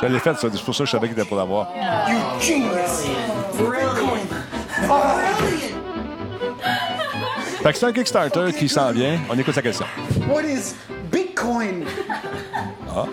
[0.01, 0.49] Je l'ai fait, ça.
[0.53, 1.69] C'est pour ça que je savais qu'il était pour l'avoir.
[7.63, 9.19] Fait que c'est un Kickstarter qui s'en vient.
[9.29, 9.87] On écoute sa question.
[10.29, 10.75] What is
[11.11, 11.85] Bitcoin?
[12.89, 13.07] Ah.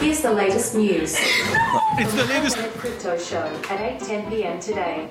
[0.00, 1.14] Here's the latest news.
[1.98, 2.56] It's the latest.
[2.78, 4.58] Crypto show at 8:10 p.m.
[4.58, 5.08] today.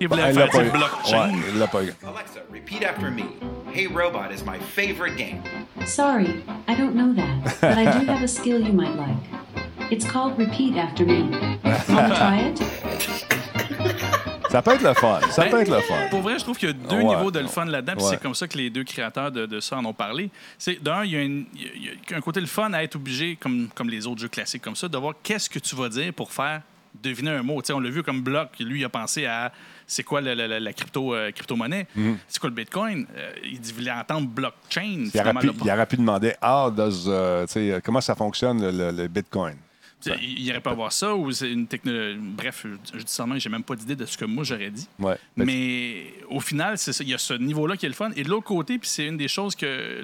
[0.00, 0.70] Il voulait l'a faire pas du eu.
[0.70, 1.28] blockchain.
[1.30, 1.92] Ouais, il l'a pas eu.
[2.06, 3.24] Alexa, repeat after me.
[3.72, 5.42] Hey Robot is my favorite game.
[5.86, 9.90] Sorry, I don't know that, but I do have a skill you might like.
[9.90, 11.28] It's called repeat after me.
[11.88, 12.60] Wanna try it?
[14.50, 15.20] Ça peut être le fun.
[15.30, 15.94] Ça Ben, peut être le fun.
[16.10, 17.04] Pour vrai, je trouve qu'il y a deux Ouais.
[17.04, 18.08] niveaux de le fun là-dedans, Ouais.
[18.10, 20.28] c'est comme ça que les deux créateurs de, de ça en ont parlé.
[20.58, 23.88] C'est d'un, il y, a y un côté le fun à être obligé, comme, comme
[23.88, 26.62] les autres jeux classiques comme ça, de voir qu'est-ce que tu vas dire pour faire
[27.00, 27.62] deviner un mot.
[27.62, 29.52] Tu sais, on l'a vu comme bloc, lui, il a pensé à
[29.86, 32.18] c'est quoi la, la- la- la crypto, euh, crypto-monnaie, Mhm.
[32.26, 33.06] c'est quoi le Bitcoin?
[33.16, 35.04] Euh, il voulait entendre blockchain.
[35.14, 37.46] Il aurait, pu, il aurait pu demander does, euh,
[37.84, 38.60] comment ça fonctionne
[38.92, 39.54] le Bitcoin?
[40.22, 42.18] Il n'y aurait pas à voir ça ou c'est une technologie.
[42.20, 44.88] Bref, je je dis ça, j'ai même pas d'idée de ce que moi j'aurais dit.
[44.98, 45.16] Ouais.
[45.36, 47.04] Mais au final, c'est ça.
[47.04, 48.10] Il y a ce niveau-là qui est le fun.
[48.16, 50.00] Et de l'autre côté, puis c'est une des choses que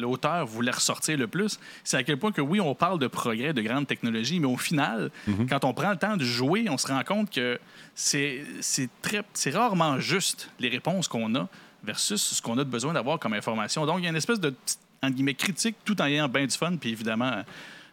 [0.00, 3.52] l'auteur voulait ressortir le plus, c'est à quel point que oui, on parle de progrès,
[3.52, 5.48] de grande technologie, mais au final, Mhm.
[5.48, 7.58] quand on prend le temps de jouer, on se rend compte que
[7.94, 11.48] c'est c'est très c'est rarement juste les réponses qu'on a
[11.84, 13.86] versus ce qu'on a besoin d'avoir comme information.
[13.86, 16.44] Donc, il y a une espèce de petite, entre guillemets, critique tout en ayant bien
[16.46, 17.44] du fun, puis évidemment,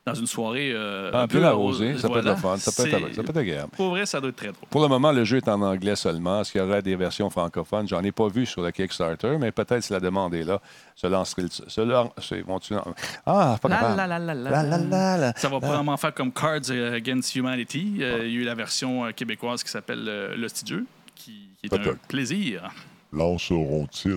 [0.06, 0.72] dans une soirée.
[0.72, 2.58] euh, Un peu arrosé, arrosée, ça peut être le voilà.
[2.58, 3.72] fun, ça peut être- ça peut être agréable.
[3.76, 4.68] Pour vrai, ça doit être très drôle.
[4.70, 6.42] Pour le moment, le jeu est en anglais seulement.
[6.42, 7.88] Est-ce qu'il y aura des versions francophones?
[7.88, 10.62] J'en ai pas vu sur le Kickstarter, mais peut-être si la demande est là,
[10.96, 11.44] se lancerait
[12.46, 12.76] vont-tu-
[13.26, 13.98] Ah, pas La, capable.
[13.98, 15.34] la, la, la, la, La, la, la, la.
[15.36, 15.60] Ça va La.
[15.62, 17.98] probablement faire comme Cards Against Humanity.
[18.02, 20.82] Euh, il y a eu la version euh, québécoise qui s'appelle euh, Le Studio,
[21.16, 22.70] qui, qui est un plaisir.
[23.12, 24.14] Lanceront-ils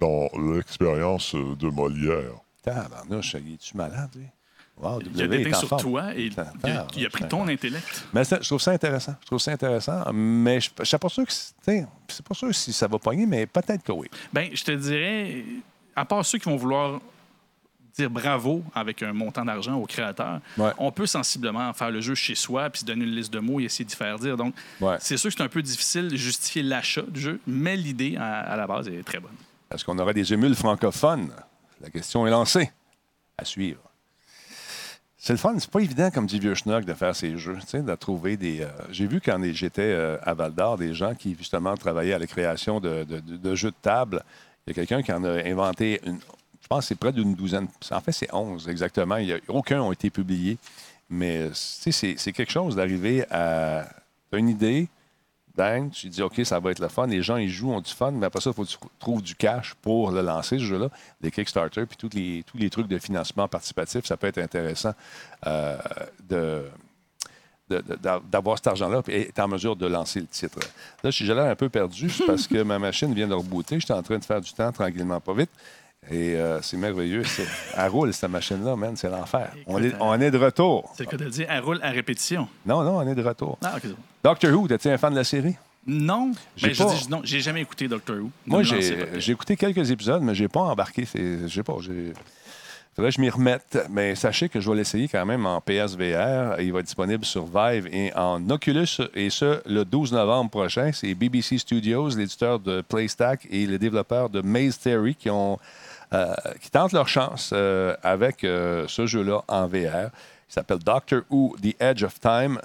[0.00, 2.32] dans l'expérience de Molière?
[2.62, 4.26] Tabarnouche, es-tu malade, lui?
[4.80, 5.22] Wow, Il
[5.52, 8.04] a en sur toi et il, a, il a pris ton intellect.
[8.14, 9.14] Mais ça, je trouve ça intéressant.
[9.20, 11.86] Je trouve ça intéressant, mais je ne suis pas sûr que c'est
[12.26, 14.08] pas sûr si ça va pogner, mais peut-être que oui.
[14.32, 15.44] Ben, je te dirais,
[15.94, 17.00] à part ceux qui vont vouloir
[17.96, 20.70] dire bravo avec un montant d'argent au créateur, Ouais.
[20.78, 23.60] on peut sensiblement faire le jeu chez soi puis se donner une liste de mots
[23.60, 24.36] et essayer d'y faire dire.
[24.36, 24.96] Donc, Ouais.
[25.00, 28.38] c'est sûr que c'est un peu difficile de justifier l'achat du jeu, mais l'idée à,
[28.52, 29.34] à la base est très bonne.
[29.74, 31.32] Est-ce qu'on aura des émules francophones?
[31.82, 32.70] La question est lancée.
[33.36, 33.80] À suivre.
[35.22, 35.54] C'est le fun.
[35.58, 38.62] C'est pas évident, comme dit Vieux Schnock, de faire ces jeux, de trouver des...
[38.62, 42.26] euh, J'ai vu quand j'étais euh, à Val-d'Or, des gens qui, justement, travaillaient à la
[42.26, 43.04] création de,
[43.54, 44.24] jeux de table.
[44.66, 46.18] Il y a quelqu'un qui en a inventé, une,
[46.62, 47.68] je pense c'est près d'une douzaine.
[47.90, 49.18] En fait, c'est 11 exactement.
[49.48, 50.56] Aucun n'ont été publiés.
[51.10, 53.86] Mais c'est quelque chose d'arriver à...
[54.32, 54.88] Une idée,
[55.92, 57.06] tu dis, OK, ça va être le fun.
[57.06, 59.22] Les gens, ils jouent, ont du fun, mais après ça, il faut que tu trouves
[59.22, 60.88] du cash pour le lancer, ce jeu-là.
[61.20, 64.94] Des Kickstarter, puis tous les, tous les trucs de financement participatif, ça peut être intéressant
[65.46, 65.76] euh,
[66.28, 66.64] de,
[67.68, 70.58] de- de- d'a- d'avoir cet argent-là et est en mesure de lancer le titre.
[71.04, 73.78] Là, si j'ai l'air un peu perdu, parce que ma machine vient de rebooter.
[73.80, 75.50] J'étais en train de faire du temps tranquillement, pas vite.
[76.08, 77.24] Et euh, c'est merveilleux.
[77.24, 77.46] C'est-
[77.76, 78.96] Elle roule, cette machine-là, man.
[78.96, 79.52] C'est l'enfer.
[79.66, 80.90] On est, on est de retour.
[80.96, 82.48] C'est le cas de dire, elle roule à répétition.
[82.64, 83.58] Non, non, on est de retour.
[83.62, 83.90] Ah, OK.
[84.24, 85.56] Doctor Who, t'es-tu un fan de la série?
[85.86, 88.30] Non, J'ai mais je dis non, j'ai jamais écouté Doctor Who.
[88.46, 91.04] Moi, j'ai écouté quelques épisodes, mais j'ai pas embarqué.
[91.04, 91.76] C'est- Je sais pas.
[91.80, 92.12] j'ai-
[92.94, 93.78] faudrait que je m'y remette.
[93.90, 96.60] Mais sachez que je vais l'essayer quand même en PSVR.
[96.60, 99.00] Il va être disponible sur Vive et en Oculus.
[99.14, 100.90] Et ce, le 12 novembre prochain.
[100.92, 105.56] C'est BBC Studios, l'éditeur de PlayStack et les développeurs de Maze Theory qui ont euh,
[106.60, 110.10] qui tentent leur chance euh, avec euh, ce jeu-là en VR.
[110.48, 112.58] Il s'appelle Doctor Who The Edge of Time.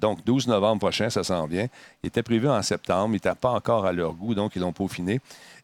[0.00, 1.68] Donc, 12 novembre prochain, ça s'en vient.
[2.02, 3.10] Il était prévu en septembre.
[3.10, 5.20] Il n'était pas encore à leur goût, donc ils l'ont peaufiné.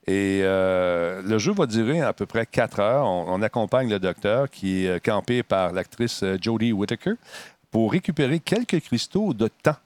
[0.07, 3.07] Et euh, le jeu va durer à peu près 4 heures.
[3.07, 7.15] On, accompagne le docteur qui est euh, campé par l'actrice euh, Jodie Whittaker
[7.73, 9.77] pour récupérer quelques cristaux de temps.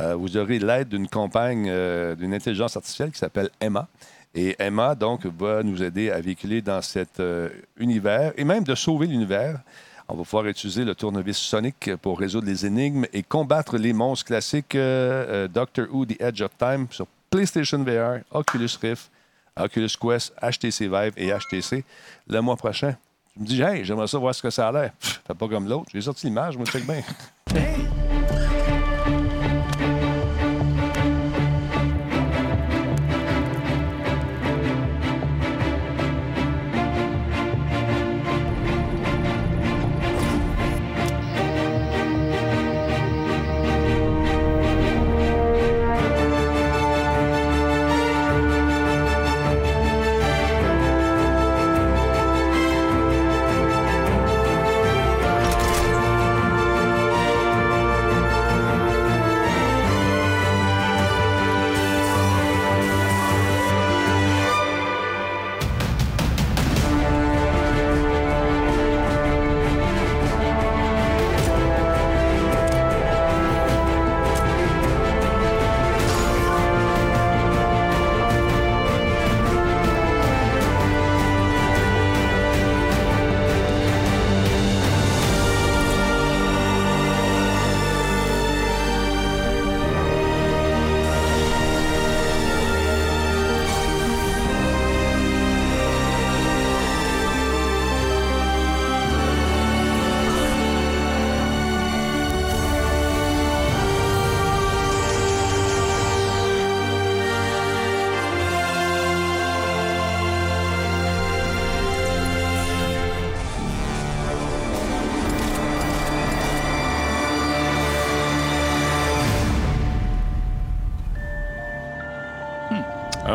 [0.00, 3.88] Euh, vous aurez l'aide d'une compagne euh, d'une intelligence artificielle qui s'appelle Emma.
[4.34, 8.74] Et Emma, donc, va nous aider à véhiculer dans cet euh, univers et même de
[8.74, 9.60] sauver l'univers.
[10.08, 14.26] On va pouvoir utiliser le tournevis Sonic pour résoudre les énigmes et combattre les monstres
[14.26, 19.10] classiques euh, euh, Doctor Who The Edge of Time sur PlayStation VR, Oculus Rift,
[19.56, 21.84] Oculus Quest, HTC Vive et HTC
[22.28, 22.96] le mois prochain.
[23.36, 24.92] Je me dis, hey, j'aimerais ça voir ce que ça a l'air.
[24.98, 25.90] Fait pas comme l'autre.
[25.92, 27.02] J'ai sorti l'image, moi, check bien.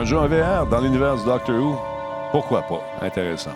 [0.07, 1.77] Jeu en VR dans l'univers du Doctor Who,
[2.31, 2.81] pourquoi pas?
[3.01, 3.51] Intéressant.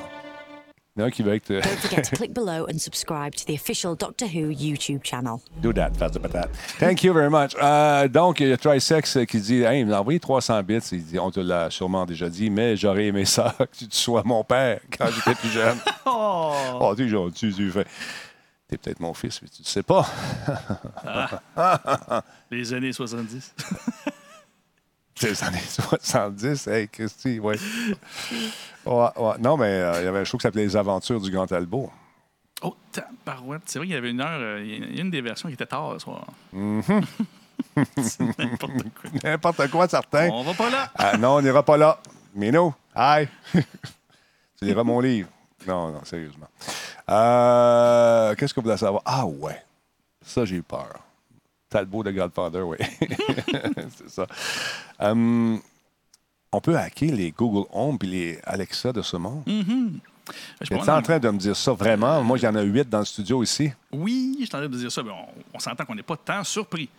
[0.97, 1.49] Il y en a un qui va être...
[1.49, 5.39] Don't forget to click below and subscribe to the official Doctor Who YouTube channel.
[5.61, 6.49] Do that, face de patate.
[6.77, 7.55] Thank you very much.
[7.55, 10.79] Euh, donc, il y a Trisex qui dit Hey, il m'a envoyé 300 bits.
[10.91, 14.23] Il dit On te l'a sûrement déjà dit, mais j'aurais aimé ça que tu sois
[14.25, 15.77] mon père quand j'étais plus jeune.
[16.05, 16.53] Oh!
[16.81, 17.85] Oh, tu es gentil, tu fais.
[18.67, 20.05] T'es peut-être mon fils, mais tu ne sais pas.
[21.55, 22.21] Ah.
[22.49, 23.53] Les années 70.
[25.21, 27.55] Les années 70, hey, Christy, ouais.
[28.85, 29.33] Ouais, ouais.
[29.39, 31.91] Non, mais euh, il y avait un show qui s'appelait Les Aventures du Grand Albo.
[32.63, 33.63] Oh, tabarouette.
[33.65, 35.55] C'est vrai qu'il y avait une heure, euh, il y a une des versions qui
[35.55, 36.25] était tard ce soir.
[36.53, 36.81] Mhm.
[38.01, 39.09] C'est n'importe quoi.
[39.23, 40.29] N'importe quoi, certain.
[40.31, 40.91] On va pas là.
[40.95, 41.99] Ah, non, on n'ira pas là.
[42.35, 42.73] Mais non.
[42.95, 43.27] Aïe.
[43.53, 45.29] tu liras mon livre.
[45.67, 46.47] Non, non, sérieusement.
[47.09, 49.03] Euh, Qu'est-ce que vous voulez savoir?
[49.05, 49.61] Ah, ouais.
[50.25, 50.99] Ça, j'ai eu peur.
[51.71, 52.77] Talbot de Godfather, oui.
[53.97, 54.27] C'est ça.
[54.99, 55.59] Hum,
[56.51, 59.43] on peut hacker les Google Home et les Alexa de ce monde?
[59.47, 59.99] Mhm.
[60.61, 62.21] Je Tu pense- en train de me dire ça vraiment?
[62.23, 63.71] Moi, il y en a huit dans le studio ici.
[63.91, 65.01] Oui, je t'en de dire ça.
[65.01, 66.89] mais on on s'entend qu'on n'est pas tant surpris.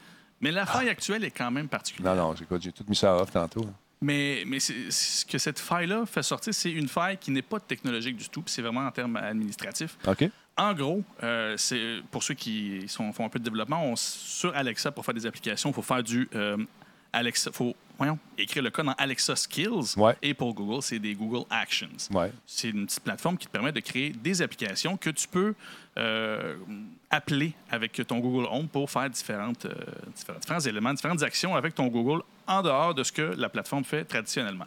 [0.41, 2.17] Mais la faille actuelle est quand même particulière.
[2.17, 3.65] Non, non, j'ai tout mis ça off tantôt.
[4.01, 8.17] Mais, mais ce que cette faille-là fait sortir, c'est une faille qui n'est pas technologique
[8.17, 9.97] du tout, puis c'est vraiment en termes administratifs.
[10.09, 10.29] OK.
[10.57, 14.55] En gros, euh, c'est pour ceux qui sont, font un peu de développement, on- sur
[14.55, 16.57] Alexa, pour faire des applications, il faut faire du euh,
[17.13, 17.51] Alexa.
[17.53, 19.97] faut voyons, écrire le code dans Alexa Skills.
[19.97, 20.17] Ouais.
[20.23, 21.89] Et pour Google, c'est des Google Actions.
[22.11, 22.33] Ouais.
[22.47, 25.55] C'est une petite plateforme qui te permet de créer des applications que tu peux
[25.99, 26.57] euh,
[27.11, 29.75] appeler avec ton Google Home pour faire différentes, euh,
[30.17, 33.85] différents, différents éléments, différentes actions avec ton Google en dehors de ce que la plateforme
[33.85, 34.67] fait traditionnellement.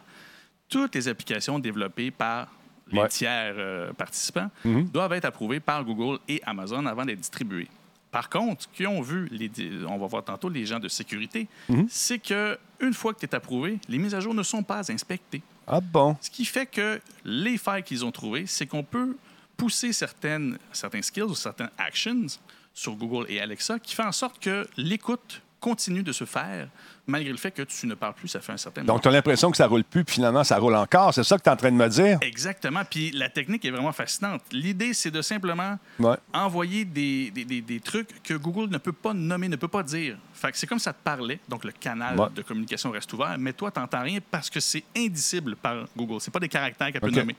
[0.68, 2.48] Toutes les applications développées par
[2.92, 3.08] les Ouais.
[3.08, 4.88] tiers euh, participants Mhm.
[4.90, 7.68] doivent être approuvées par Google et Amazon avant d'être distribuées.
[8.12, 9.50] Par contre, ce qu'ils ont vu, les,
[9.86, 11.86] on va voir tantôt les gens de sécurité, Mhm.
[11.90, 14.90] c'est que une fois que tu es approuvé, les mises à jour ne sont pas
[14.90, 15.42] inspectées.
[15.66, 16.16] Ah bon?
[16.20, 19.16] Ce qui fait que les failles qu'ils ont trouvées, c'est qu'on peut
[19.56, 22.26] pousser certaines, certains skills ou certaines actions
[22.72, 26.68] sur Google et Alexa qui fait en sorte que l'écoute continue de se faire
[27.06, 28.82] malgré le fait que tu ne parles plus, ça fait un certain.
[28.84, 31.14] Donc, tu as l'impression que ça roule plus, puis finalement, ça roule encore.
[31.14, 32.18] C'est ça que tu es en train de me dire?
[32.22, 32.82] Exactement.
[32.88, 34.42] Puis la technique est vraiment fascinante.
[34.52, 36.16] L'idée, c'est de simplement Ouais.
[36.34, 39.82] envoyer des, des- des- des trucs que Google ne peut pas nommer, ne peut pas
[39.82, 40.16] dire.
[40.34, 41.40] Fait que c'est comme ça te parlait.
[41.48, 42.26] Donc le canal Ouais.
[42.34, 46.20] de communication reste ouvert, mais toi, tu n'entends rien parce que c'est indicible par Google.
[46.20, 47.36] C'est pas des caractères qu'elle peut nommer.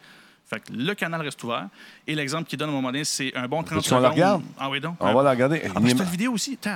[0.50, 1.68] Fait que le canal reste ouvert.
[2.08, 4.04] Et l'exemple qu'il donne à un moment donné, c'est un bon 30 Veux-tu qu'on secondes.
[4.04, 4.44] la regarde?
[4.58, 4.96] Ah oui, donc.
[5.02, 5.62] On va la regarder.
[5.76, 6.58] Ah, une vidéo aussi.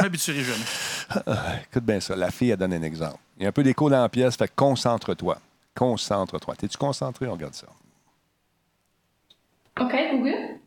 [0.00, 0.64] M'habituerai jamais.
[1.26, 2.14] Ah, écoute bien ça.
[2.16, 3.18] La fille, a donné un exemple.
[3.36, 5.38] Il y a un peu d'écho dans la pièce, fait concentre-toi.
[5.74, 6.54] Concentre-toi.
[6.56, 7.26] T'es-tu concentré?
[7.26, 7.66] On regarde ça.
[9.80, 10.58] Okay, Google.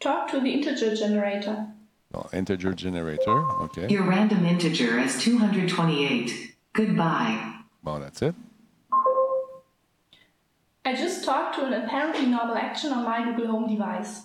[0.00, 1.66] Talk to the integer generator.
[2.12, 3.44] Bon, integer generator.
[3.60, 3.90] OK.
[3.90, 6.54] Your random integer is 228.
[6.72, 7.38] Goodbye.
[7.82, 8.34] Bon, that's it.
[10.84, 14.22] I just talked to an apparently normal action on my Google Home device.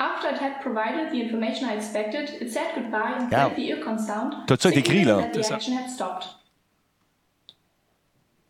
[0.00, 3.54] After it had provided the information I expected, it said goodbye and Regarde.
[3.54, 5.16] played the earcon sound, Tout ça écrit, là.
[5.20, 5.54] signaling that the ça.
[5.56, 6.26] action had stopped.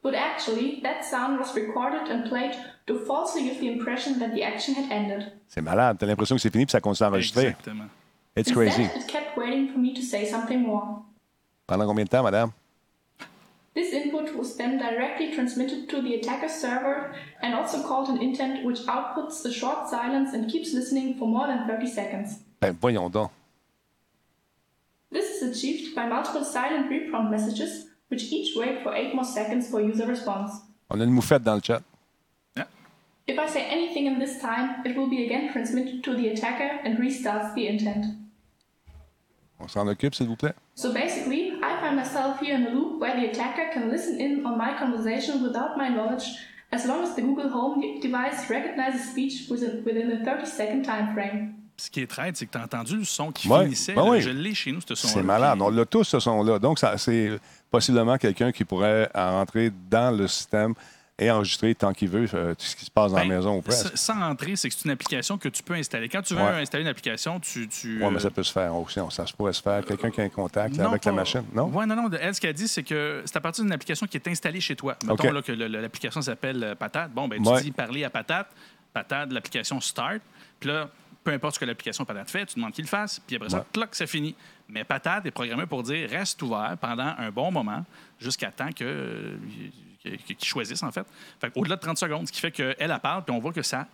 [0.03, 2.55] But actually, that sound was recorded and played
[2.86, 5.32] to falsely give the impression that the action had ended.
[5.48, 5.98] C'est malade.
[5.98, 7.18] T'as l'impression que c'est fini, puis ça continue à.
[7.18, 7.88] Exactement.
[8.36, 8.82] It's crazy.
[8.84, 11.03] Instead, it kept waiting for me to say something more.
[11.66, 12.51] Pendant combien de temps, madame?
[13.75, 18.64] This input was then directly transmitted to the attacker's server and also called an intent
[18.64, 22.41] which outputs a short silence and keeps listening for more than 30 seconds.
[22.61, 23.31] Ben, voyons donc.
[25.12, 29.68] This is achieved by multiple silent reprompt messages which each wait for 8 more seconds
[29.71, 30.62] for user response.
[30.91, 31.83] On a une moufette dans le chat.
[33.29, 36.81] If I say anything in this time, it will be again transmitted to the attacker
[36.83, 38.07] and restarts the intent.
[39.61, 40.55] On s'en occupe, s'il vous plaît?
[40.81, 44.47] So basically, I find myself here in a loop where the attacker can listen in
[44.47, 46.24] on my conversation without my knowledge,
[46.72, 50.83] as long as the Google Home de- device recognizes speech within, within a 30 second
[50.85, 51.55] time frame.
[51.76, 53.64] Ce qui est traite, c'est que tu as entendu le son qui Ouais.
[53.64, 53.93] finissait.
[53.95, 54.11] Ben là.
[54.11, 54.20] oui.
[54.22, 55.59] Je l'ai chez nous, ce son C'est malade.
[55.61, 56.59] On l'a tous, ce son-là.
[56.59, 57.31] Donc, c'est
[57.70, 60.72] possiblement quelqu'un qui pourrait rentrer dans le système
[61.21, 63.62] et enregistrer tant qu'il veut euh, tout ce qui se passe dans la maison ou
[63.62, 63.97] presque.
[63.97, 66.09] Sans entrer, c'est que c'est une application que tu peux installer.
[66.09, 66.62] Quand tu veux Ouais.
[66.62, 67.68] installer une application, tu.
[67.68, 68.99] tu Oui, mais euh, ça peut se faire aussi.
[68.99, 69.85] on- Ça se pourrait se faire.
[69.85, 71.66] Quelqu'un qui a un contact Non, avec la machine, non?
[71.66, 72.11] Ouais, non, non.
[72.21, 74.75] Elle, ce qu'elle dit, c'est que c'est à partir d'une application qui est installée chez
[74.77, 74.97] toi.
[75.07, 77.12] Mettons là, que l'application s'appelle euh, Patate.
[77.12, 77.62] Bon, ben, tu Ouais.
[77.62, 78.49] dis parler à Patate.
[78.93, 80.21] Patate, l'application Start.
[80.59, 80.89] Puis là,
[81.23, 83.21] peu importe ce que l'application Patate fait, tu demandes qu'il le fasse.
[83.27, 83.64] Puis après ça, Ouais.
[83.73, 84.35] cloc, c'est fini.
[84.68, 87.85] Mais Patate est programmé pour dire reste ouvert pendant un bon moment
[88.18, 89.37] jusqu'à temps que.
[90.03, 91.07] Qu'ils choisissent, en fait.
[91.40, 93.62] fait Au-delà de 30 secondes, ce qui fait qu'elle, elle parle, puis on voit que
[93.62, 93.86] ça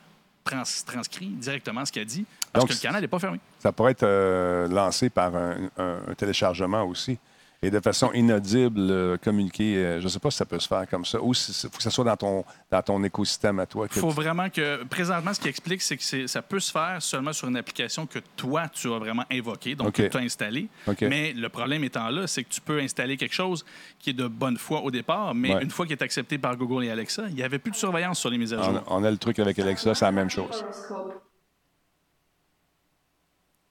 [0.45, 3.41] trans- transcrit directement ce qu'elle dit, parce Donc, que le canal n'est pas fermé.
[3.59, 7.19] Ça pourrait être euh, lancé par un, un- un téléchargement aussi.
[7.63, 9.77] Et de façon inaudible, euh, communiquer.
[9.77, 11.21] euh, je ne sais pas si ça peut se faire comme ça.
[11.21, 13.87] Ou il faut que ça soit dans ton, dans ton écosystème à toi.
[13.91, 16.99] Il faut tu- vraiment que, présentement, ce qui explique, c'est que ça peut se faire
[17.01, 20.69] seulement sur une application que toi, tu as vraiment invoquée, donc que tu as installée.
[21.03, 23.65] Mais le problème étant là, c'est que tu peux installer quelque chose
[23.99, 25.63] qui est de bonne foi au départ, mais Ouais.
[25.63, 28.19] une fois qu'il est accepté par Google et Alexa, il n'y avait plus de surveillance
[28.19, 28.83] sur les mises à jour.
[28.89, 30.65] on a le truc avec Alexa, c'est la même chose.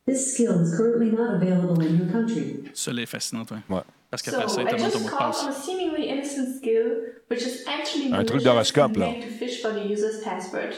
[0.06, 0.14] Horoscope.
[0.14, 2.70] This skill is currently not available in your country.
[2.74, 3.58] Cela est fascinant, toi.
[3.70, 3.82] Ouais.
[4.12, 5.48] Parce So, qu'après ça, il I te demande ton just mot de called passe.
[5.48, 6.86] a seemingly innocent skill,
[7.30, 9.08] which is actually Un truc d'horoscope, là.
[9.12, 10.74] made to fish for the user's password.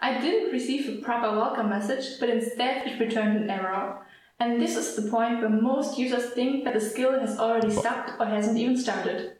[0.00, 3.98] I didn't receive a proper welcome message, but instead it returned an error.
[4.38, 8.12] And this is the point where most users think that the skill has already stopped
[8.20, 9.32] or hasn't even started.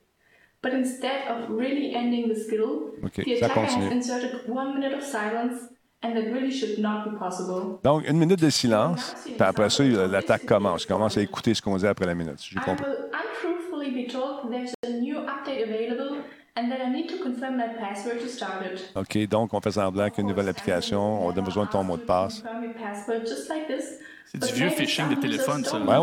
[0.60, 5.04] But instead of really ending the skill, OK, the attacker has inserted one minute of
[5.04, 5.68] silence,
[6.02, 7.78] and that really should not be possible.
[7.82, 10.84] Donc, une minute de silence, puis après ça, l'attaque commence.
[10.84, 12.38] Il commence à écouter ce qu'on dit après la minute.
[12.38, 12.84] si J'ai compris.
[12.84, 16.22] will untruthfully be told there's a new update available
[16.56, 18.90] and that I need to confirm my password to start it.
[18.94, 21.70] OK, donc on fait semblant qu'il y a une nouvelle application, on a besoin de
[21.70, 22.40] ton mot de passe.
[22.42, 23.98] Confirm your password just like this.
[24.26, 25.78] C'est du vieux phishing de téléphone, ça.
[25.78, 25.98] that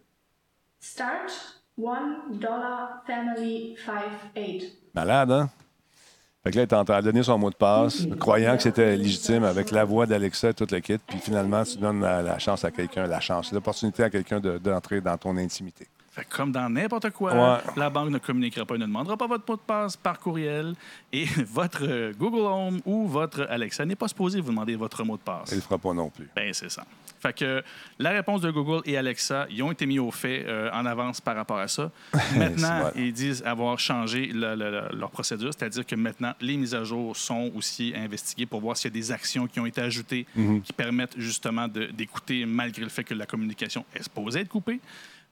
[0.79, 1.31] Start
[1.77, 4.63] one dollar family five eight.
[4.93, 5.49] Malade, hein?
[6.43, 8.63] Fait que là, il est en train de donner son mot de passe, croyant que
[8.63, 10.97] c'était légitime avec la voix d'Alexa et toute le kit.
[10.97, 14.57] Puis finalement, tu donnes la, la chance à quelqu'un, la chance, l'opportunité à quelqu'un de-
[14.57, 15.87] d'entrer dans ton intimité.
[16.13, 17.59] Fait que comme dans n'importe quoi, Ouais.
[17.75, 20.75] la banque ne communiquera pas et ne demandera pas votre mot de passe par courriel.
[21.11, 25.17] Et votre euh, Google Home ou votre Alexa n'est pas supposé vous demander votre mot
[25.17, 25.49] de passe.
[25.49, 26.29] Il ne le fera pas non plus.
[26.35, 26.85] Ben, c'est ça.
[27.19, 27.63] Fait que
[27.97, 31.19] la réponse de Google et Alexa, ils ont été mis au fait euh, en avance
[31.19, 31.89] par rapport à ça.
[32.37, 36.75] Maintenant, ils disent avoir changé le- le- le- leur procédure, c'est-à-dire que maintenant, les mises
[36.75, 39.81] à jour sont aussi investiguées pour voir s'il y a des actions qui ont été
[39.81, 40.61] ajoutées Mhm.
[40.61, 44.79] qui permettent justement d'écouter malgré le fait que la communication est supposée être coupée.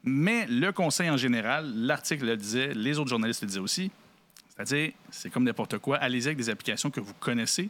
[0.04, 3.92] Mais le conseil en général, l'article le disait, les autres journalistes le disaient aussi,
[4.50, 7.70] c'est-à-dire, c'est comme n'importe quoi, allez-y avec des applications que vous connaissez.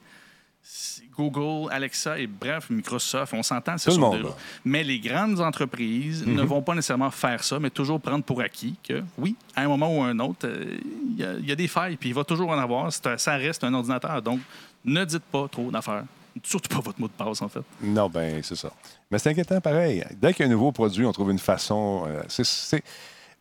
[1.17, 4.35] Google, Alexa et bref, Microsoft, on s'entend, ce Tout le sont monde, des- là.
[4.63, 6.47] Mais les grandes entreprises ne Mhm.
[6.47, 9.95] vont pas nécessairement faire ça, mais toujours prendre pour acquis que, oui, à un moment
[9.97, 10.77] ou à un autre, euh,
[11.17, 12.93] il y, y a des failles, puis il va toujours en avoir.
[12.93, 14.21] C'est Ça reste un ordinateur.
[14.21, 14.39] Donc,
[14.85, 16.03] ne dites pas trop d'affaires.
[16.43, 17.61] Surtout pas votre mot de passe, en fait.
[17.81, 18.71] Non, ben c'est ça.
[19.09, 20.03] Mais c'est inquiétant pareil.
[20.21, 22.05] Dès qu'il y a un nouveau produit, on trouve une façon.
[22.07, 22.23] euh,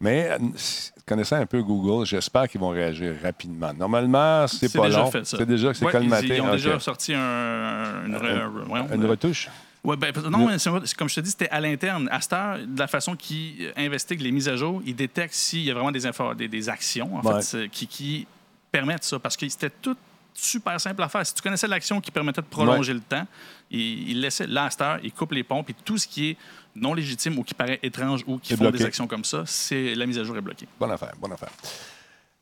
[0.01, 0.39] Mais euh,
[1.07, 3.73] connaissant un peu Google, j'espère qu'ils vont réagir rapidement.
[3.75, 5.11] Normalement, c'est pas déjà long.
[5.11, 5.37] fait, ça.
[5.39, 6.27] C'est déjà c'est Ouais, colmaté.
[6.29, 6.53] Ils, ils ont Ok.
[6.53, 9.49] déjà sorti un, une, Un- euh, retouche?
[9.85, 10.57] Ouais, ben, non, mais
[10.99, 12.09] comme je te dis, c'était à l'interne.
[12.11, 15.63] À cette heure, de la façon qu'ils investiguent les mises à jour, ils détectent s'il
[15.63, 16.01] y a vraiment des,
[16.37, 17.43] des, des actions en Ouais.
[17.43, 18.27] fait, qui, qui
[18.73, 19.19] permettent ça.
[19.19, 19.97] Parce que c'était tout
[20.35, 21.25] super simple à faire.
[21.27, 23.27] Si tu connaissais l'action qui permettait de prolonger le temps,
[23.71, 26.37] ils laissaient là, à ils coupent les pompes et tout ce qui est
[26.75, 28.79] non légitime ou qui paraît étrange ou qui font bloqué.
[28.79, 30.67] des actions comme ça, c'est la mise à jour est bloquée.
[30.79, 31.51] Bonne affaire, bonne affaire.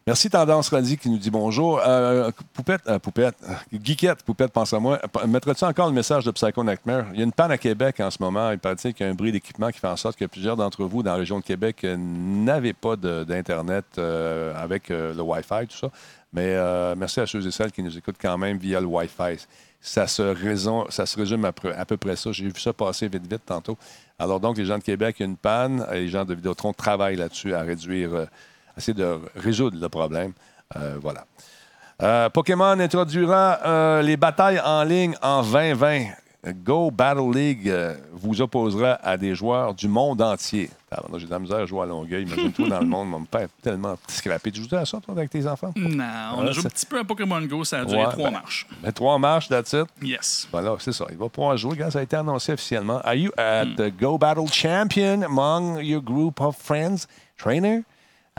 [0.09, 1.83] Merci Tendance Radie qui nous dit bonjour.
[1.87, 3.35] Euh, poupette, euh, Poupette,
[3.71, 4.99] Geekette, Poupette, pense à moi.
[5.27, 7.05] Mettrais-tu encore le message de Psycho Nightmare?
[7.13, 8.51] Il y a une panne à Québec en ce moment.
[8.51, 10.85] Il paraît qu'il y a un bris d'équipement qui fait en sorte que plusieurs d'entre
[10.85, 15.77] vous dans la région de Québec euh, n'avaient pas d'Internet euh, avec le Wi-Fi, tout
[15.77, 15.91] ça.
[16.33, 16.57] Mais
[16.97, 19.47] merci à ceux et celles qui nous écoutent quand même via le Wi-Fi.
[19.83, 22.33] Ça se, résume à, peu- près ça.
[22.33, 23.77] J'ai vu ça passer vite, vite tantôt.
[24.19, 25.87] Alors donc, les gens de Québec, il y a une panne.
[25.93, 28.27] Les gens de Vidéotron travaillent là-dessus à réduire,
[28.79, 30.33] essayer de résoudre le problème.
[30.77, 31.25] Euh, voilà.
[32.03, 36.07] Euh, Pokémon introduira euh, les batailles en ligne en 2020.
[36.65, 40.71] Go Battle League euh, vous opposera à des joueurs du monde entier.
[41.17, 42.23] J'ai de la misère à jouer à Longueuil.
[42.23, 44.53] Imagine-toi dans le monde, mon père est tellement scrappé.
[44.53, 45.73] Tu joues à ça, toi, avec tes enfants?
[45.77, 46.05] Non,
[46.37, 48.27] on Ouais, a joué un petit peu à Pokémon Go, ça a duré Ouais, trois
[48.31, 48.67] ben, marches.
[48.81, 49.87] ben, trois marches, that's it.
[50.01, 50.47] Yes.
[50.53, 51.07] Voilà, c'est ça.
[51.11, 51.73] Il va pouvoir jouer.
[51.73, 53.01] Regarde, ça a été annoncé officiellement.
[53.01, 57.09] Are you at the Go Battle Champion among your group of friends?
[57.37, 57.83] Trainer?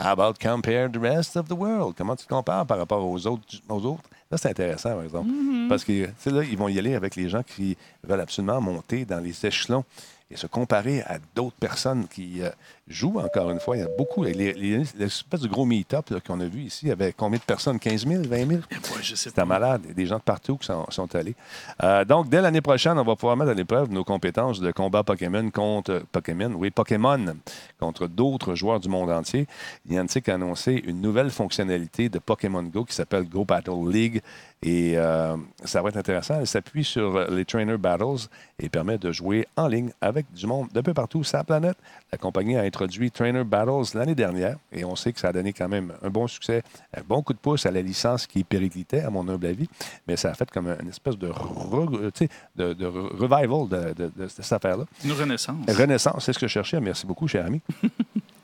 [0.02, 1.94] How about compare the rest of the world?
[1.94, 3.44] Comment tu te compares par rapport aux autres?
[3.68, 4.02] Aux autres?
[4.30, 5.28] Là, c'est intéressant, par exemple.
[5.68, 8.60] Parce que, tu sais, là, ils vont y aller avec les gens qui veulent absolument
[8.62, 9.84] monter dans les échelons
[10.30, 12.48] et se comparer à d'autres personnes qui euh,
[12.90, 13.76] jouent, encore une fois.
[13.76, 14.22] Il y a beaucoup.
[14.24, 14.52] Les, les-
[14.98, 17.78] l'espèce de gros meet-up qu'on a vu ici, il y avait combien de personnes?
[17.78, 18.60] 15 000, 20 000?
[19.00, 19.80] je sais C'était malade.
[19.84, 21.34] Il y a des gens de partout qui sont, sont allés.
[21.82, 25.02] Euh, donc, dès l'année prochaine, on va pouvoir mettre à l'épreuve nos compétences de combat
[25.02, 27.36] Pokémon contre Pokémon, oui, Pokémon,
[27.78, 29.46] contre d'autres joueurs du monde entier.
[29.88, 34.20] Niantic a annoncé une nouvelle fonctionnalité de Pokémon Go qui s'appelle Go Battle League.
[34.62, 36.38] Et euh, ça va être intéressant.
[36.40, 38.28] Elle s'appuie sur les Trainer Battles
[38.58, 41.78] et permet de jouer en ligne avec du monde de peu partout sur la planète.
[42.12, 42.79] La compagnie a introduit
[43.10, 46.26] Trainer Battles l'année dernière et on sait que ça a donné quand même un bon
[46.26, 46.62] succès,
[46.96, 49.68] un bon coup de pouce à la licence qui périclitait, à mon humble avis.
[50.06, 54.28] Mais ça a fait comme une espèce de, re- de, de revival de, de- de
[54.28, 54.84] cette affaire-là.
[55.04, 55.56] Une renaissance.
[55.68, 56.80] Renaissance, c'est ce que je cherchais.
[56.80, 57.60] Merci beaucoup, cher ami.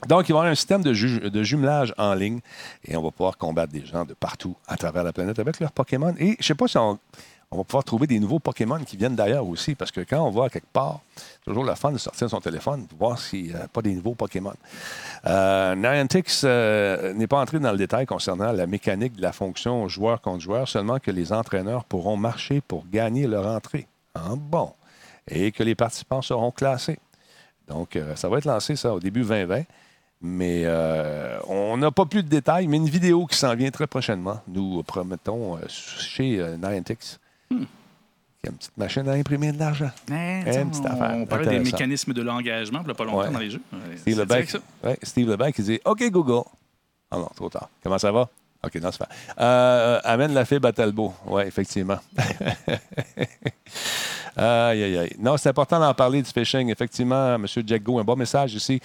[0.09, 2.39] Donc, il va y avoir un système de, ju- de jumelage en ligne
[2.87, 5.73] et on va pouvoir combattre des gens de partout à travers la planète avec leurs
[5.73, 6.15] Pokémon.
[6.19, 6.99] Et je ne sais pas si on,
[7.57, 10.31] on va pouvoir trouver des nouveaux Pokémon qui viennent d'ailleurs aussi, parce que quand on
[10.31, 13.55] va quelque part, c'est toujours le fun de sortir son téléphone pour voir s'il n'y
[13.55, 14.53] a pas des nouveaux Pokémon.
[15.27, 15.75] Euh,
[16.45, 20.41] euh, n'est pas entré dans le détail concernant la mécanique de la fonction joueur contre
[20.41, 23.87] joueur, seulement que les entraîneurs pourront marcher pour gagner leur entrée.
[24.15, 24.73] Ah, bon?
[25.27, 26.99] Et que les participants seront classés.
[27.69, 29.63] Donc, euh, ça va être lancé, ça, au début 2020.
[30.21, 33.87] Mais euh, on n'a pas plus de détails, mais une vidéo qui s'en vient très
[33.87, 37.19] prochainement, nous promettons, chez Niantic.
[37.51, 37.65] Hmm.
[38.43, 39.91] Il y a une petite machine à imprimer de l'argent.
[40.09, 41.17] Une petite on, affaire.
[41.17, 43.31] on parlait des mécanismes de l'engagement, il n'y a pas longtemps Ouais.
[43.31, 43.63] dans les jeux.
[43.73, 46.45] Ouais, Steve Lebec, ouais, Steve Lebec, il dit OK, Google.
[47.11, 47.69] Ah non, trop tard.
[47.83, 48.29] Comment ça va?
[48.65, 49.09] OK, non, c'est pas.
[49.39, 51.15] Euh, amène la fibre à Talbot.
[51.27, 51.99] Oui, effectivement.
[54.37, 55.17] aïe, aïe, aïe.
[55.19, 56.71] Non, c'est important d'en parler du phishing.
[56.71, 57.47] Effectivement, M.
[57.67, 58.81] Jack Go, un bon message ici.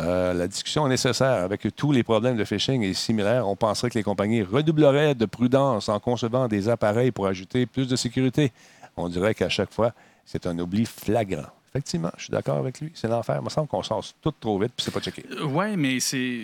[0.00, 1.42] Euh, la discussion est nécessaire.
[1.42, 5.26] Avec tous les problèmes de phishing et similaires, on penserait que les compagnies redoubleraient de
[5.26, 8.52] prudence en concevant des appareils pour ajouter plus de sécurité.
[8.96, 9.92] On dirait qu'à chaque fois,
[10.24, 11.50] c'est un oubli flagrant.
[11.74, 12.92] Effectivement, je suis d'accord avec lui.
[12.94, 13.36] C'est l'enfer.
[13.40, 15.24] Il me semble qu'on sort tout trop vite puis c'est pas checké.
[15.42, 16.42] Oui, mais c'est,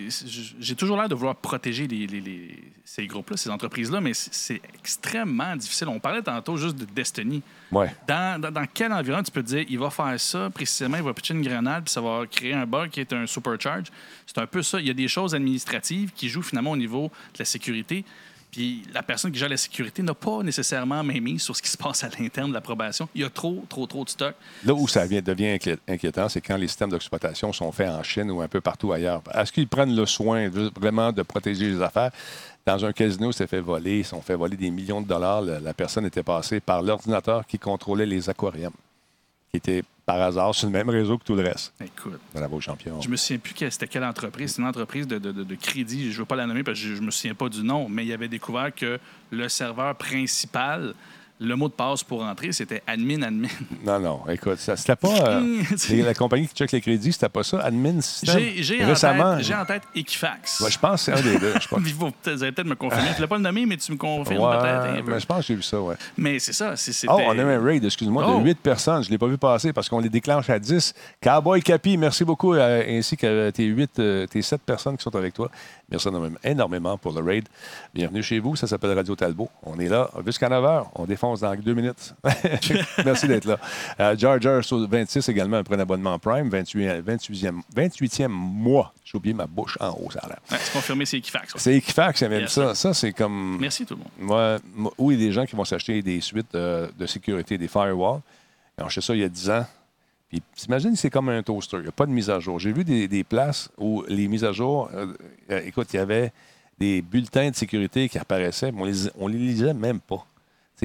[0.59, 4.33] j'ai toujours l'air de vouloir protéger les, les- les- ces groupes-là, ces entreprises-là, mais c'est,
[4.33, 5.87] c'est extrêmement difficile.
[5.87, 7.41] On parlait tantôt juste de Destiny.
[7.71, 7.95] Ouais.
[8.05, 11.03] Dans, dans, dans quel environnement tu peux te dire, il va faire ça, précisément, il
[11.03, 13.87] va pitcher une grenade, puis ça va créer un bug qui est un supercharge?
[14.27, 14.81] C'est un peu ça.
[14.81, 18.03] Il y a des choses administratives qui jouent finalement au niveau de la sécurité.
[18.51, 21.69] Puis la personne qui gère la sécurité n'a pas nécessairement même mise sur ce qui
[21.69, 23.07] se passe à l'interne de l'approbation.
[23.15, 24.35] Il y a trop, trop, trop de stock.
[24.65, 28.03] Là où ça vient- devient inquié- inquiétant, c'est quand les systèmes d'exploitation sont faits en
[28.03, 29.21] Chine ou un peu partout ailleurs.
[29.33, 32.11] Est-ce qu'ils prennent le soin vraiment de protéger les affaires?
[32.65, 35.41] Dans un casino, c'est fait voler, ils sont fait voler des millions de dollars.
[35.41, 38.73] La, la personne était passée par l'ordinateur qui contrôlait les aquariums,
[39.51, 41.73] qui était par hasard sur le même réseau que tout le reste.
[41.83, 42.19] Écoute.
[42.33, 43.01] Bravo, champion.
[43.01, 44.53] Je me souviens plus que c'était quelle entreprise.
[44.55, 46.05] C'est une entreprise de, de- de- de crédit.
[46.11, 47.89] Je ne veux pas la nommer parce que je, je me souviens pas du nom,
[47.89, 48.97] mais il avait découvert que
[49.29, 50.93] le serveur principal,
[51.43, 53.47] le mot de passe pour entrer, c'était admin admin.
[53.85, 55.09] Non, non, écoute, ça, c'était pas.
[55.27, 57.59] euh, la compagnie qui check les crédits, c'était pas ça.
[57.61, 57.99] Admin.
[58.23, 59.35] J'ai j'ai en, Récemment.
[59.37, 60.61] tête- j'ai en tête Equifax.
[60.61, 61.53] Ouais, je pense que c'est un des deux.
[61.71, 63.05] Vous allez peut-être me confirmer.
[63.05, 65.11] Je ne voulais pas le nommer, mais tu me confirmes Ouais, peut-être un peu.
[65.13, 65.95] mais je pense que j'ai vu ça, ouais.
[66.17, 66.75] Mais c'est ça.
[66.75, 68.39] c'est- c'était- Oh, on a eu un raid, excuse-moi, Oh.
[68.39, 69.01] de 8 personnes.
[69.03, 70.93] Je ne l'ai pas vu passer parce qu'on les déclenche à 10.
[71.23, 75.15] Cowboy Capi, merci beaucoup, euh, ainsi que tes 8, euh, tes 7 personnes qui sont
[75.15, 75.49] avec toi.
[75.91, 77.47] Merci énormément- énormément pour le raid.
[77.93, 79.49] Bienvenue chez vous, ça s'appelle Radio Talbot.
[79.63, 80.85] On est là jusqu'à 9 h.
[80.95, 82.13] On défonce dans deux minutes.
[83.05, 83.57] merci d'être là.
[83.99, 88.93] Euh, Jar Jar sur 26 également, un abonnement Prime, 28, 28e, 28e mois.
[89.03, 90.37] J'ai oublié ma bouche en haut, ça a l'air.
[90.49, 91.53] Ouais, c'est confirmé, c'est Equifax.
[91.55, 91.59] ouais.
[91.59, 92.73] C'est Equifax qui même Yes, ça.
[92.73, 93.57] Ça, c'est comme.
[93.59, 94.91] Merci tout le monde.
[94.97, 97.67] Oui, il y a des gens qui vont s'acheter des suites euh, de sécurité, des
[97.67, 98.21] firewalls.
[98.77, 99.65] Ils ont acheté ça il y a 10 ans.
[100.31, 101.77] Puis, t'imagines, c'est comme un toaster.
[101.77, 102.57] Il n'y a pas de mise à jour.
[102.57, 105.07] J'ai vu des, places où les mises à jour, euh,
[105.49, 106.31] euh, écoute, il y avait
[106.79, 110.25] des bulletins de sécurité qui apparaissaient, mais on on les lisait même pas.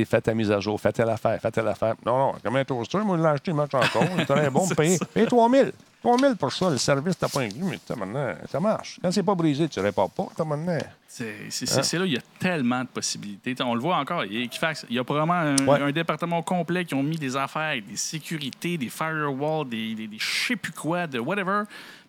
[0.05, 1.95] Fais ta mise à jour, fais telle affaire, fais telle affaire.
[2.05, 4.05] Non, non, comme un toaster, moi, je l'ai acheté, il marche encore.
[4.15, 5.71] Il est très bon, C'est paye, paye 3 000.
[6.03, 8.99] 3 000 pour ça, le service, t'as pas inclus, mais ça, maintenant, ça marche.
[9.03, 10.79] Quand c'est pas brisé, tu ne répares pas, t'as maintenant.
[11.09, 11.69] C'est c'est- Hein?
[11.77, 13.55] c'est- c'est là, il y a tellement de possibilités.
[13.65, 14.87] On le voit encore, il y a Equifax.
[14.91, 15.81] Il y a probablement un, Ouais.
[15.81, 20.19] un département complet qui ont mis des affaires, des sécurités, des firewalls, des, des, des
[20.19, 21.63] je sais plus quoi, de whatever.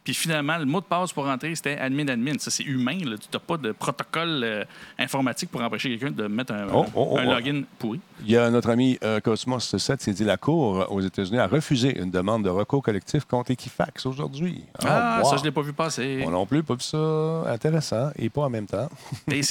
[0.07, 2.37] Puis finalement, le mot de passe pour rentrer, c'était admin admin.
[2.39, 2.97] Ça, c'est humain.
[3.03, 3.17] Là.
[3.17, 4.63] Tu n'as pas de protocole euh,
[4.97, 7.99] informatique pour empêcher quelqu'un de mettre un, Oh, oh, oh, un login pourri.
[8.23, 11.39] Il y a notre ami euh, Cosmos 7 qui dit la Cour euh, aux États-Unis
[11.39, 14.63] a refusé une demande de recours collectif contre Equifax aujourd'hui.
[14.81, 15.29] Ah, wow.
[15.29, 16.19] ça, je ne l'ai pas vu passer.
[16.21, 18.87] Moi non plus, pas vu ça intéressant et pas en même temps.
[19.29, 19.41] Et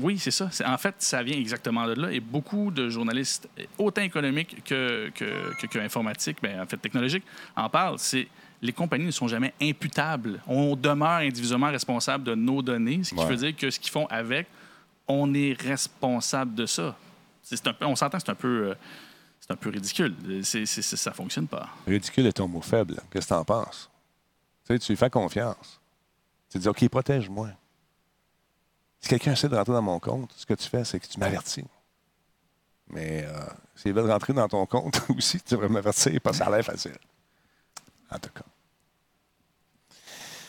[0.00, 0.48] oui, c'est ça.
[0.64, 2.12] En fait, ça vient exactement de là.
[2.12, 3.48] Et beaucoup de journalistes,
[3.78, 5.24] autant économiques que, que,
[5.60, 7.24] que- que informatiques, ben, en fait technologiques,
[7.56, 7.98] en parlent.
[7.98, 8.28] C'est
[8.64, 10.40] les compagnies ne sont jamais imputables.
[10.46, 13.26] On demeure individuellement responsable de nos données, ce qui Ouais.
[13.26, 14.46] veut dire que ce qu'ils font avec,
[15.06, 16.96] on est responsable de ça.
[17.42, 18.74] C'est c'est un peu, on s'entend, c'est un peu, euh,
[19.38, 20.14] c'est un peu ridicule.
[20.42, 21.68] Ça fonctionne pas.
[21.86, 22.96] Ridicule est ton mot faible.
[23.10, 23.90] Qu'est-ce que tu en penses?
[24.66, 25.78] Tu sais, tu lui fais confiance.
[26.50, 27.48] Tu dis, OK, protège-moi.
[29.00, 31.20] Si quelqu'un essaie de rentrer dans mon compte, ce que tu fais, c'est que tu
[31.20, 31.64] m'avertis.
[32.88, 33.40] Mais euh,
[33.74, 36.64] s'ils veulent rentrer dans ton compte aussi, tu devrais m'avertir parce que ça a l'air
[36.64, 36.96] facile.
[38.10, 38.44] En tout cas.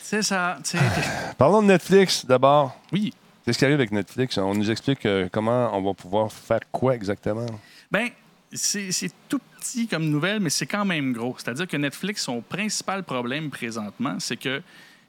[0.08, 0.56] C'est ça.
[1.36, 2.78] Parlons de Netflix d'abord.
[2.92, 3.12] Oui.
[3.44, 4.38] Qu'est-ce qui arrive avec Netflix?
[4.38, 7.44] On nous explique euh, comment on va pouvoir faire quoi exactement?
[7.90, 8.10] Ben,
[8.52, 11.34] c'est c'est tout petit comme nouvelle, mais c'est quand même gros.
[11.38, 14.62] C'est-à-dire que Netflix, son principal problème présentement, c'est que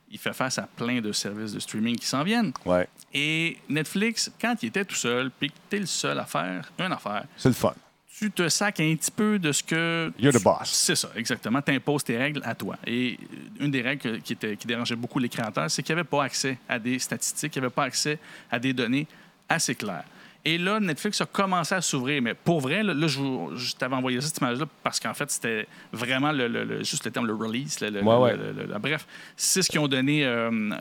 [0.10, 2.52] il fait face à plein de services de streaming qui s'en viennent.
[2.66, 2.88] Ouais.
[3.14, 6.72] Et Netflix, quand il était tout seul, puis que tu es le seul à faire
[6.80, 7.76] une affaire, C'est le fun.
[8.20, 10.11] Tu te sacs un petit peu de ce que.
[10.20, 10.70] You're the boss.
[10.72, 11.61] C'est ça, exactement.
[11.61, 12.78] Tu imposes tes règles à toi.
[12.86, 13.18] Et
[13.59, 15.99] euh, une des règles que- qui, était, qui dérangeait beaucoup les créateurs, c'est qu'il n'y
[16.01, 18.18] avait pas accès à des statistiques, il n'y avait pas accès
[18.49, 19.05] à des données
[19.47, 20.03] assez claires.
[20.50, 22.22] Et là, Netflix a commencé à s'ouvrir.
[22.22, 26.32] Mais pour vrai, là, là, je, t'avais envoyé cette image-là parce qu'en fait, c'était vraiment
[26.32, 27.82] le, le- le- juste le terme, le release.
[27.82, 28.36] le- Ouais,
[28.80, 30.26] bref, c'est ce qu'ils ont donné.
[30.26, 30.76] euh, euh,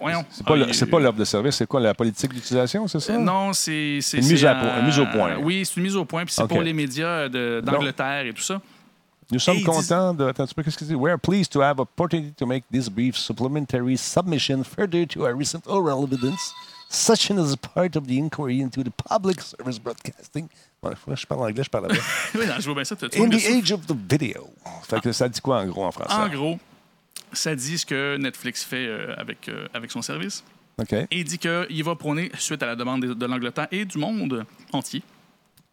[0.00, 0.24] voyons.
[0.30, 3.12] C'est pas, Ah, pas l'offre de service, c'est quoi la politique d'utilisation, c'est ça?
[3.12, 3.98] euh, Non, c'est.
[4.14, 5.36] Une mise c'est à point- une mise au point.
[5.36, 6.24] Oui, c'est une mise au point.
[6.24, 8.60] Puis c'est pour les médias de- d'Angleterre et tout ça.
[9.30, 10.24] Nous sommes contents de.
[10.26, 10.94] Attends un petit peu, qu'est-ce qu'il dit?
[10.94, 15.62] We're pleased to have opportunity to make this brief supplementary submission further to our recent
[15.66, 16.52] oral evidence,
[16.88, 20.48] such as part of the inquiry into the public service broadcasting.
[20.82, 21.94] Bon, je parle anglais, je parle là
[22.34, 22.96] oui, non, je vois bien ça.
[23.16, 24.50] In the age of the video.
[24.88, 26.14] Fait que ça dit quoi en gros en français?
[26.14, 26.58] En gros,
[27.32, 30.44] ça dit ce que Netflix fait euh, avec, euh, avec son service.
[30.78, 30.92] OK.
[30.92, 33.98] Et il dit qu'il va prôner, suite à la demande de, de l'Angleterre et du
[33.98, 35.02] monde entier,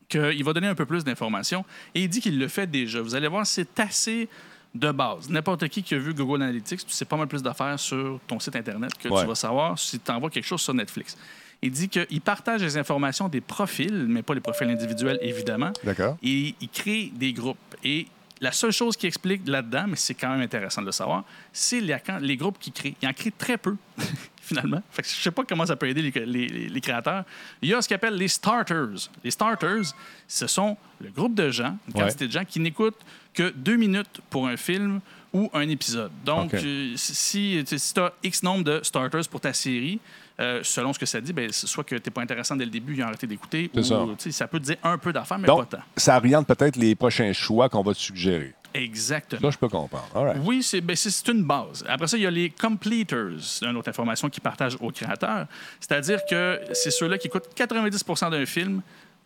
[0.07, 1.65] qu'il va donner un peu plus d'informations.
[1.95, 3.01] Et il dit qu'il le fait déjà.
[3.01, 4.29] Vous allez voir, c'est assez
[4.73, 5.29] de base.
[5.29, 8.39] N'importe qui qui a vu Google Analytics, tu sais pas mal plus d'affaires sur ton
[8.39, 9.21] site Internet que Ouais.
[9.21, 11.17] tu vas savoir si tu envoies quelque chose sur Netflix.
[11.61, 15.71] Il dit qu'il partage les informations des profils, mais pas les profils individuels, évidemment.
[15.83, 16.17] D'accord.
[16.23, 17.57] Et il crée des groupes.
[17.83, 18.07] Et
[18.39, 21.79] la seule chose qui explique là-dedans, mais c'est quand même intéressant de le savoir, c'est
[21.79, 22.95] les, les groupes qui créent.
[23.01, 23.75] Ils en créent très peu,
[24.47, 24.81] finalement.
[24.91, 27.23] Fait que je sais pas comment ça peut aider les, les- les créateurs.
[27.61, 29.09] Il y a ce qu'on appelle les starters.
[29.23, 29.93] Les starters,
[30.27, 32.01] ce sont le groupe de gens, une Ouais.
[32.01, 32.99] quantité de gens qui n'écoutent
[33.33, 34.99] que deux minutes pour un film
[35.33, 36.11] ou un épisode.
[36.25, 39.99] Donc, euh, si, tu as X nombre de starters pour ta série,
[40.39, 42.71] euh, selon ce que ça dit, ben, soit que tu n'es pas intéressant dès le
[42.71, 44.47] début, ils ont arrêté d'écouter, ou ça.
[44.47, 45.83] peut te dire un peu d'affaires, mais Donc, pas tant.
[45.95, 48.53] ça oriente peut-être les prochains choix qu'on va te suggérer.
[48.73, 49.41] Exactement.
[49.41, 50.07] Ça, je peux comprendre.
[50.13, 50.37] Right.
[50.43, 51.83] Oui, c'est ben, c'est- une base.
[51.87, 55.47] Après ça, il y a les completers, une autre information qu'ils partagent aux créateurs.
[55.79, 58.81] C'est-à-dire que c'est ceux-là qui écoutent 90 d'un film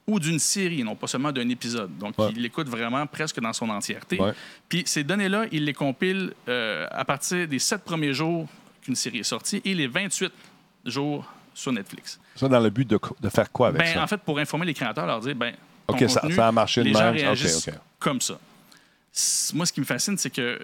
[0.08, 1.98] ou d'une série, non pas seulement d'un épisode.
[1.98, 2.30] Donc, Ouais.
[2.36, 4.20] ils l'écoutent vraiment presque dans son entièreté.
[4.22, 4.34] Ouais.
[4.70, 8.48] Puis ces données-là, ils les compilent euh, à partir des sept premiers jours
[8.84, 10.32] qu'une série est sortie et les 28
[10.86, 11.26] jours
[11.56, 12.20] sur Netflix.
[12.36, 14.04] Ça, dans le but de, de faire quoi avec Ben, ça?
[14.04, 15.56] en fait, pour informer les créateurs, leur dire, ben,
[15.88, 18.38] OK, ça- contenu, ça a marché de les gens réagissent comme ça.
[19.54, 20.60] Moi, ce qui me fascine, c'est que euh,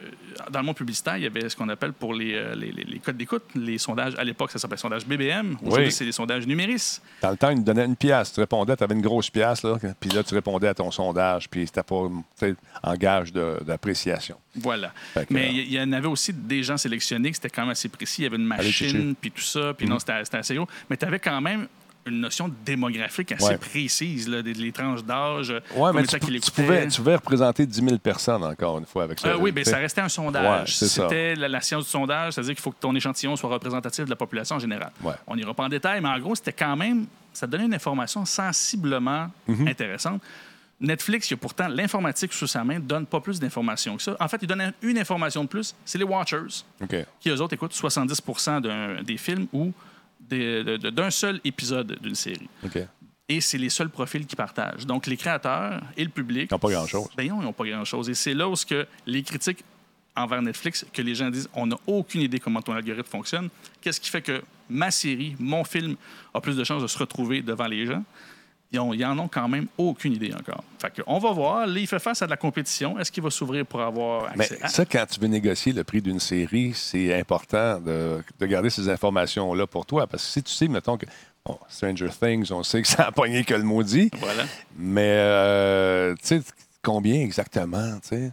[0.51, 2.83] dans le monde publicitaire, il y avait ce qu'on appelle pour les, euh, les, les-
[2.83, 4.13] les codes d'écoute, les sondages.
[4.17, 5.55] À l'époque, ça s'appelait sondage BBM.
[5.63, 5.91] Aujourd'hui, Oui.
[5.93, 6.99] c'est des sondages numéris.
[7.21, 8.33] Dans le temps, ils nous donnaient une pièce.
[8.33, 11.49] Tu répondais, tu avais une grosse pièce, là, puis là, tu répondais à ton sondage,
[11.49, 12.09] puis c'était pas
[12.83, 14.35] en gage d'appréciation.
[14.55, 14.91] Voilà.
[15.15, 17.87] Que, Mais euh, il y, en avait aussi des gens sélectionnés c'était quand même assez
[17.87, 18.21] précis.
[18.21, 19.73] Il y avait une machine, puis tout ça.
[19.73, 20.67] Puis non, c'était c'était assez gros.
[20.89, 21.67] Mais tu avais quand même
[22.05, 23.57] une notion démographique assez Ouais.
[23.57, 25.53] précise, là, des, tranches d'âge.
[25.75, 26.19] Oui, mais tu,
[26.51, 29.29] pouvais, tu pouvais représenter 10 000 personnes, encore une fois, avec ça.
[29.29, 30.75] Euh, oui, mais ça restait un sondage.
[30.75, 34.09] C'était la, la science du sondage, c'est-à-dire qu'il faut que ton échantillon soit représentatif de
[34.09, 34.91] la population en général.
[35.03, 35.13] Ouais.
[35.27, 37.05] On n'ira pas en détail, mais en gros, c'était quand même.
[37.33, 39.67] Ça donnait une information sensiblement Mhm.
[39.67, 40.21] intéressante.
[40.79, 44.17] Netflix, il y a pourtant l'informatique sous sa main, donne pas plus d'informations que ça.
[44.19, 46.63] En fait, il donne une information de plus, c'est les Watchers,
[47.19, 48.19] qui eux autres écoutent 70
[48.61, 49.71] d'un- des films ou
[50.31, 52.49] d'un seul épisode d'une série.
[52.63, 52.79] OK.
[53.29, 54.85] Et c'est les seuls profils qui partagent.
[54.85, 56.49] Donc, les créateurs et le public.
[56.51, 57.07] Ils n'ont pas grand-chose.
[57.15, 58.09] Ben non, ils n'ont pas grand-chose.
[58.09, 59.63] Et c'est là où que les critiques
[60.15, 63.49] envers Netflix, que les gens disent on n'a aucune idée comment ton algorithme fonctionne.
[63.79, 65.95] Qu'est-ce qui fait que ma série, mon film,
[66.33, 68.03] a plus de chances de se retrouver devant les gens?
[68.73, 70.63] Ils, ont- ils en ont quand même aucune idée encore.
[70.79, 71.67] Fait on va voir.
[71.67, 72.97] Là, il fait face à de la compétition.
[72.97, 74.67] Est-ce qu'il va s'ouvrir pour avoir Mais accès à...
[74.69, 78.87] ça, quand tu veux négocier le prix d'une série, c'est important de, de garder ces
[78.87, 80.07] informations-là pour toi.
[80.07, 81.05] Parce que si tu sais, mettons que
[81.45, 84.09] bon, Stranger Things, on sait que ça a pogné que le maudit.
[84.19, 84.43] Voilà.
[84.77, 86.41] Mais, euh, tu sais,
[86.81, 88.31] combien exactement, tu sais?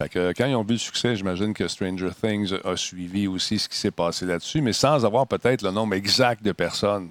[0.00, 3.58] Fait que quand ils ont vu le succès, j'imagine que Stranger Things a suivi aussi
[3.58, 7.10] ce qui s'est passé là-dessus, mais sans avoir peut-être le nombre exact de personnes.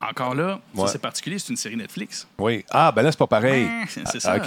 [0.00, 1.38] Encore là, ça, c'est particulier.
[1.38, 2.28] C'est une série Netflix.
[2.38, 2.64] Oui.
[2.70, 3.66] Ah, ben là, c'est pas pareil.
[3.88, 4.42] C'est Ah, ça, OK,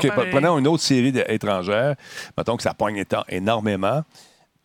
[0.00, 0.30] c'est pareil.
[0.30, 1.94] prenons une autre série étrangère.
[2.36, 4.02] Mettons que ça pogne énormément.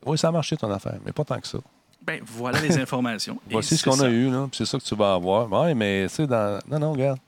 [0.05, 1.57] Oui, ça a marché ton affaire, mais pas tant que ça.
[2.01, 3.37] Ben, voilà les informations.
[3.51, 5.51] Voici ce c'est qu'on a eu, là, c'est ça que tu vas avoir.
[5.51, 6.59] Oui, mais tu sais, dans...
[6.69, 7.19] non, non, regarde.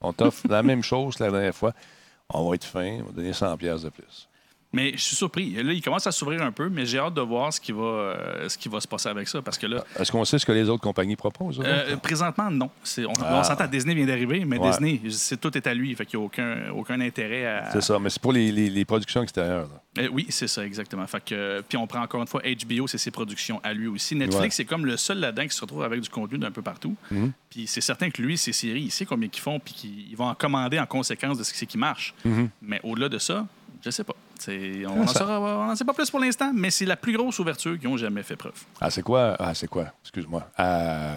[0.00, 1.72] On t'offre la même chose que la dernière fois.
[2.32, 4.28] On va être fin, on va donner 100 pièces de plus.
[4.70, 5.50] Mais je suis surpris.
[5.54, 7.82] Là, il commence à s'ouvrir un peu, mais j'ai hâte de voir ce qui va,
[7.82, 9.40] euh, ce qui va se passer avec ça.
[9.40, 11.58] Parce que là, Est-ce qu'on sait ce que les autres compagnies proposent?
[11.64, 12.70] euh, présentement, non.
[12.98, 13.38] On, Ah.
[13.40, 14.68] on s'entend, Disney vient d'arriver, mais Ouais.
[14.70, 15.94] Disney, c'est, tout est à lui.
[15.94, 17.70] Fait qu'il n'y a aucun, aucun intérêt à.
[17.72, 19.68] C'est ça, mais c'est pour les, les- les productions extérieures.
[19.98, 21.06] Euh, oui, c'est ça, exactement.
[21.06, 24.14] Fait que, puis on prend encore une fois HBO, c'est ses productions à lui aussi.
[24.16, 24.50] Netflix, Ouais.
[24.50, 26.94] c'est comme le seul là-dedans qui se retrouve avec du contenu d'un peu partout.
[27.10, 27.32] Mhm.
[27.48, 30.26] Puis c'est certain que lui, ses séries, il sait combien qu'ils font, puis qu'ils vont
[30.28, 32.12] en commander en conséquence de ce qui marche.
[32.26, 32.50] Mhm.
[32.60, 33.46] Mais au-delà de ça,
[33.82, 34.14] je sais pas.
[34.48, 37.78] On Ah, n'en saura- sait pas plus pour l'instant, mais c'est la plus grosse ouverture
[37.78, 38.54] qu'ils ont jamais fait preuve.
[38.80, 39.36] Ah, c'est quoi?
[39.38, 39.86] Ah, c'est quoi?
[40.02, 40.48] Excuse-moi.
[40.56, 41.16] À...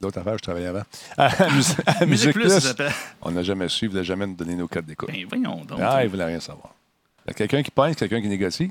[0.00, 0.82] L'autre affaire, je travaillais avant.
[1.16, 2.74] À, à Musique Musique Plus,
[3.22, 5.08] on n'a jamais su, ils voulaient jamais nous donner nos codes d'écoute.
[5.10, 5.78] Ben voyons donc.
[5.82, 6.74] Ah, ils ne voulaient rien savoir.
[7.24, 8.70] Il y a quelqu'un qui pense, quelqu'un qui négocie.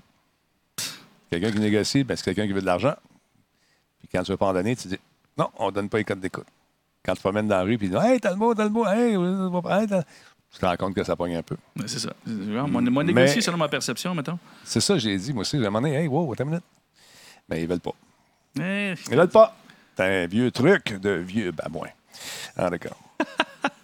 [1.32, 2.94] Quelqu'un qui négocie, ben, c'est quelqu'un qui veut de l'argent.
[4.00, 5.00] Puis quand tu ne veux pas en donner, tu dis
[5.38, 6.46] non, on ne donne pas les codes d'écoute.
[7.04, 8.70] Quand tu promènes dans la rue, puis tu dis Hey, t'as le mot, t'as le
[8.70, 9.88] mot, hey, hey,
[10.54, 11.58] tu te rends compte que ça pogne un peu.
[11.88, 12.14] C'est ça.
[12.26, 14.38] Moi, moi, négocier selon ma perception, mettons.
[14.64, 15.34] C'est ça, j'ai dit.
[15.34, 16.64] Moi aussi, j'ai demandé Hey, wow, attends une minute.
[17.50, 17.96] Mais ils veulent pas.
[18.60, 19.56] Eh, Ils veulent pas.
[19.98, 21.90] C'est un vieux truc de vieux babouin.
[22.56, 22.98] Ah, d'accord.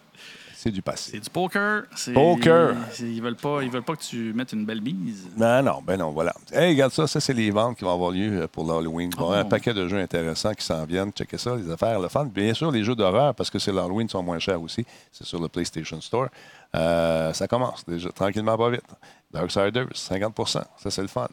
[0.61, 1.11] c'est du passé.
[1.13, 1.83] C'est du poker.
[2.13, 2.75] Poker.
[2.99, 5.29] Ils veulent pas, ils veulent pas que tu mettes une belle bise.
[5.37, 6.33] Non, non, ben non, voilà.
[6.51, 9.09] Hey, regarde ça, ça, c'est les ventes qui vont avoir lieu euh, pour l'Halloween.
[9.17, 9.31] Oh.
[9.31, 11.13] un paquet de jeux intéressants qui s'en viennent.
[11.13, 12.25] Checkez ça, les affaires, le fun.
[12.25, 14.85] Bien sûr, les jeux d'horreur, parce que c'est l'Halloween, sont moins chers aussi.
[15.13, 16.27] C'est sur le PlayStation Store.
[16.75, 18.83] Euh, ça commence déjà, tranquillement, pas vite.
[19.31, 21.29] Darksiders, 50% Ça, c'est le fun.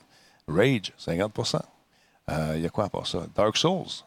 [0.47, 1.59] Rage, 50%
[2.31, 3.27] Euh, Il y a quoi à part ça?
[3.35, 4.05] Dark Souls,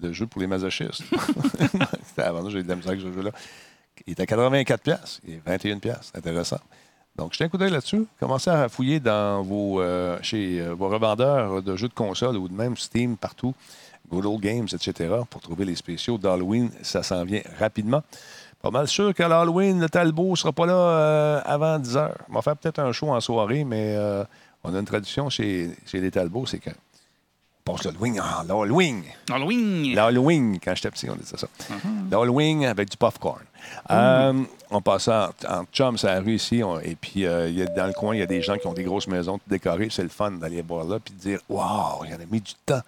[0.00, 1.02] le jeu pour les masochistes.
[2.06, 3.32] C'était avant, j'ai eu de la misère avec ce jeu-là.
[4.06, 6.60] Il est à 84 pièces, il est 21 pièces, intéressant.
[7.16, 8.06] Donc, jetez un coup d'œil là-dessus.
[8.18, 12.48] Commencez à fouiller dans vos, euh, chez euh, vos revendeurs de jeux de console ou
[12.48, 13.54] de même Steam partout,
[14.08, 16.70] Good Old Games, etc., pour trouver les spéciaux d'Halloween.
[16.82, 18.02] Ça s'en vient rapidement.
[18.62, 22.12] Pas mal sûr qu'à l'Halloween, le Talbot ne sera pas là euh, avant 10 h.
[22.30, 24.24] On va faire peut-être un show en soirée, mais euh,
[24.62, 26.70] on a une tradition chez, chez les Talbots, c'est qu'on
[27.64, 29.02] passe l'Halloween en l'Halloween.
[29.28, 29.94] Halloween!
[29.96, 31.48] L'Halloween, quand j'étais petit, on disait ça.
[32.08, 33.42] L'Halloween avec du popcorn.
[33.90, 37.56] Euh, on passe en, en chum sur la rue ici, on- et puis euh, il
[37.58, 39.38] y a- dans le coin, il y a des gens qui ont des grosses maisons
[39.38, 39.88] tout décorées.
[39.90, 42.40] C'est le fun d'aller voir là, puis de dire Waouh, il y en a mis
[42.40, 42.80] du temps.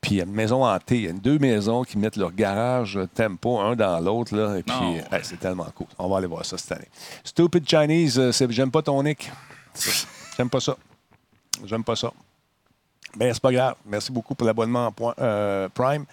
[0.00, 0.96] Puis il y a une maison hantée.
[0.96, 4.34] Il y a deux maisons qui mettent leur garage euh, tempo un dans l'autre.
[4.34, 4.74] là, Et puis,
[5.12, 5.86] hey, c'est tellement cool.
[5.96, 6.88] On va aller voir ça cette année.
[7.22, 9.30] Stupid Chinese, euh, c'est- j'aime pas ton nick.
[10.36, 10.76] J'aime pas ça.
[11.64, 12.10] J'aime pas ça.
[13.16, 13.74] Ben, c'est pas grave.
[13.86, 16.04] Merci beaucoup pour l'abonnement en point- euh, Prime.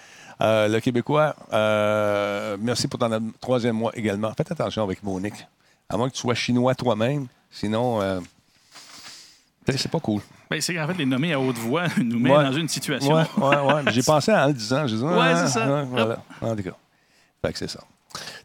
[0.42, 3.10] Euh, le Québécois, euh, merci pour ton
[3.42, 4.32] troisième mois également.
[4.38, 5.34] Faites attention avec mon nick.
[5.90, 7.28] À moins que tu sois chinois toi-même.
[7.52, 8.00] Sinon,
[9.68, 10.22] sais, c'est pas cool.
[10.50, 12.44] Ben, c'est qu'en fait, les nommer à haute voix nous met Ouais.
[12.44, 13.14] dans une situation.
[13.14, 13.84] Ouais, ouais, ouais.
[13.84, 14.88] Mais J'ai pensé en le disant.
[14.88, 15.66] J'ai dit, Ouais, ah, c'est ça.
[15.80, 16.18] ah, voilà.
[16.42, 16.72] En tout cas.
[17.46, 17.80] Fait que c'est ça.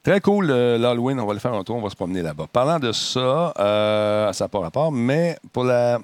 [0.02, 1.18] Très cool, euh, l'Halloween.
[1.18, 1.76] On va le faire un tour.
[1.76, 2.46] On va se promener là-bas.
[2.52, 5.98] Parlant de ça, euh, ça n'a pas rapport, mais pour la,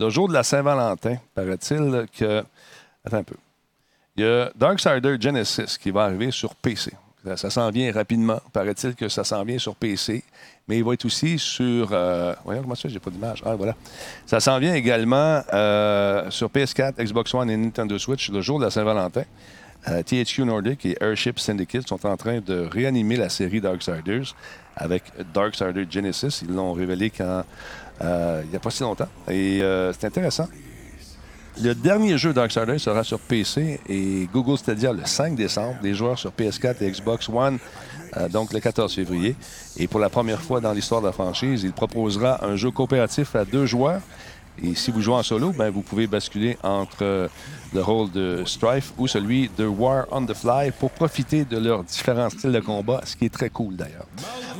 [0.00, 2.42] le jour de la Saint-Valentin, paraît-il que.
[3.04, 3.36] Attends un peu.
[4.16, 6.92] Il y a Darksider Genesis qui va arriver sur PC.
[7.36, 8.40] Ça, s'en vient rapidement.
[8.52, 10.24] Paraît-il que ça s'en vient sur PC.
[10.66, 11.90] Mais il va être aussi sur.
[11.92, 13.42] euh, voyons comment ça, j'ai pas d'image.
[13.44, 13.76] Ah, voilà.
[14.24, 18.64] Ça s'en vient également euh, sur PS4, Xbox One et Nintendo Switch le jour de
[18.64, 19.24] la Saint-Valentin.
[19.88, 24.34] Euh, THQ Nordic et Airship Syndicate sont en train de réanimer la série Darksiders
[24.76, 26.42] avec Darksider Genesis.
[26.42, 27.44] Ils l'ont révélé quand,
[28.02, 29.08] euh, il n'y a pas si longtemps.
[29.28, 30.48] Et euh, c'est intéressant.
[31.62, 35.76] Le dernier jeu Darksiders sera sur PC et Google Stadia le 5 décembre.
[35.82, 37.58] Des joueurs sur PS4 et Xbox One,
[38.16, 39.36] euh, donc le 14 février.
[39.76, 43.36] Et pour la première fois dans l'histoire de la franchise, il proposera un jeu coopératif
[43.36, 44.00] à deux joueurs.
[44.62, 47.28] Et si vous jouez en solo, ben, vous pouvez basculer entre euh,
[47.72, 51.82] le rôle de Strife ou celui de War on the Fly pour profiter de leurs
[51.82, 54.06] différents styles de combat, ce qui est très cool d'ailleurs.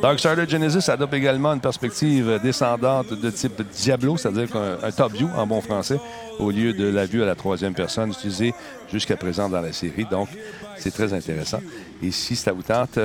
[0.00, 5.46] Darksider Genesis adopte également une perspective descendante de type Diablo, c'est-à-dire un top view en
[5.46, 6.00] bon français,
[6.38, 8.54] au lieu de la vue à la troisième personne utilisée
[8.90, 10.06] jusqu'à présent dans la série.
[10.10, 10.28] Donc,
[10.78, 11.60] c'est très intéressant.
[12.02, 12.98] Et si ça vous tente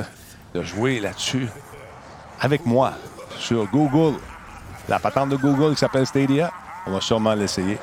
[0.54, 1.48] de jouer là-dessus
[2.40, 2.94] avec moi
[3.38, 4.18] sur Google,
[4.88, 6.50] la patente de Google qui s'appelle Stadia,
[6.86, 7.78] on va sûrement l'essayer.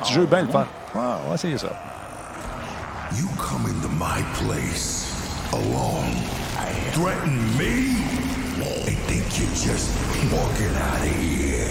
[0.00, 0.66] Petit jeu bien le fun.
[0.94, 1.72] Ah, on va essayer ça.
[3.14, 5.12] You come into my place
[5.52, 6.16] alone,
[6.92, 7.96] threaten me,
[8.86, 9.90] and think you're just
[10.32, 11.66] walking out of here.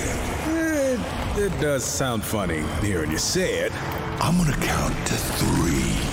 [0.47, 0.99] It,
[1.37, 3.71] it does sound funny hearing you say it.
[4.21, 6.10] I'm gonna count to three.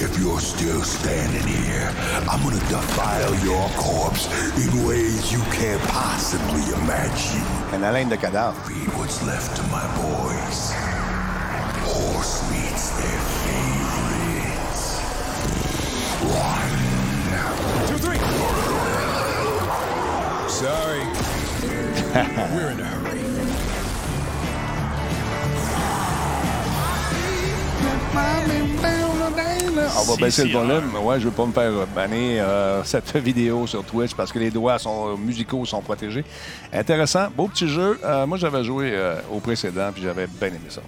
[0.00, 1.94] If you're still standing here,
[2.28, 4.26] I'm gonna defile your corpse
[4.58, 7.42] in ways you can't possibly imagine.
[7.72, 8.60] Un haleine de cadavre.
[8.64, 10.72] Feed what's left to my boys.
[11.86, 14.98] Horse meat's their favorites.
[16.26, 16.74] One.
[17.86, 18.18] Two, three.
[20.48, 21.04] Sorry.
[22.54, 23.04] We're in a hurry.
[29.76, 30.94] On va baisser le volume.
[31.02, 34.50] Ouais, je veux pas me faire banner euh, cette vidéo sur Twitch parce que les
[34.50, 36.24] doigts sont, musicaux sont protégés.
[36.72, 37.98] Intéressant, beau petit jeu.
[38.04, 40.80] Euh, moi, j'avais joué euh, au précédent puis j'avais bien aimé ça.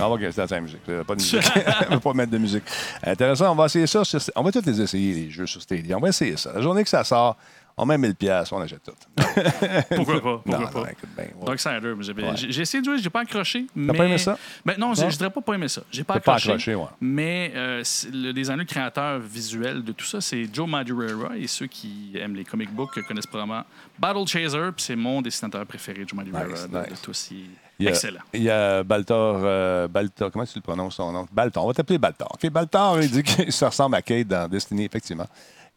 [0.00, 0.78] Ah, OK, c'est la musique.
[0.88, 1.40] Euh, Pas de musique.
[1.90, 2.62] on va pas mettre de musique.
[3.04, 4.04] Intéressant, on va essayer ça.
[4.04, 5.96] sur- on va tous les essayer, les jeux sur Stadia.
[5.96, 6.52] On va essayer ça.
[6.54, 7.36] La journée que ça sort,
[7.78, 8.92] on met 1000 pièces, on achète tout.
[9.94, 10.42] Pourquoi pas?
[10.44, 10.78] Pourquoi Non, pas?
[10.80, 11.34] non, écoute ouais.
[11.48, 12.36] Ouais.
[12.36, 13.66] j'ai j'ai essayé de jouer, j'ai pas accroché.
[13.74, 13.92] mais...
[13.94, 14.36] pas aimé ça?
[14.64, 15.82] Ben non, je dirais pas pas aimé ça.
[15.90, 16.50] J'ai pas T'as pas accroché.
[16.52, 16.88] accroché, ouais.
[17.00, 17.82] Mais euh,
[18.12, 21.36] le designer, le créateur visuel de tout ça, c'est Joe Madureira.
[21.36, 23.64] Et ceux qui aiment les comic books connaissent probablement
[23.98, 24.70] Battle Chaser.
[24.74, 26.46] Puis c'est mon dessinateur préféré, Joe Madureira.
[26.48, 27.28] Nice, de- de tous.
[27.30, 27.48] Il est
[27.80, 28.20] Il y a, Excellent.
[28.34, 31.26] Il y a Baltor, euh, Baltor, comment tu le prononces son nom?
[31.30, 32.28] Baltor, on va t'appeler Baltor.
[32.34, 35.26] OK, Baltor, il dit que ça ressemble à Kate dans Destiny, effectivement.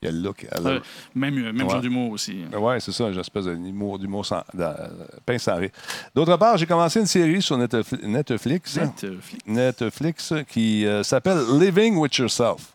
[0.03, 0.47] Il y a le look.
[0.51, 0.79] elle a- Euh,
[1.13, 1.69] même même Ouais.
[1.69, 2.43] genre d'humour aussi.
[2.57, 4.41] Oui, c'est ça, une espèce d'humour, d'humour sans,
[5.37, 5.69] sans rire.
[6.15, 9.43] D'autre part, j'ai commencé une série sur Netflix, Netflix, Netflix.
[9.45, 12.73] Netflix, qui euh, s'appelle Living with Yourself.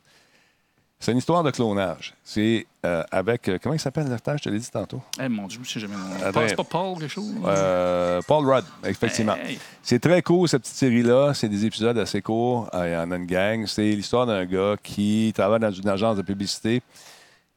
[0.99, 2.15] C'est une histoire de clonage.
[2.25, 5.03] C'est euh, avec, euh, comment il s'appelle l'acteur, je te l'ai dit tantôt?
[5.21, 6.33] Eh mon Dieu, je sais jamais mon.
[6.33, 7.35] Paul, C'est pas Paul quelque chose?
[7.45, 9.35] Euh, Paul Rudd, effectivement.
[9.35, 9.59] Hey.
[9.83, 11.35] C'est très court, cette petite série-là.
[11.35, 12.71] C'est des épisodes assez courts.
[12.73, 13.67] Euh, Il y en a une gang.
[13.67, 16.83] C'est l'histoire d'un gars qui travaille dans une agence de publicité.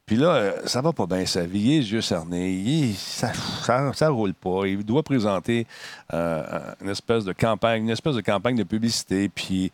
[0.09, 1.59] Puis là, euh, ça va pas bien sa vie.
[1.59, 2.49] Il est les yeux cernés.
[2.51, 3.31] Il est- ça,
[3.63, 4.65] ça, ça roule pas.
[4.65, 5.67] Il doit présenter
[6.15, 6.41] euh,
[6.81, 9.29] une espèce de campagne, une espèce de campagne de publicité.
[9.29, 9.71] Puis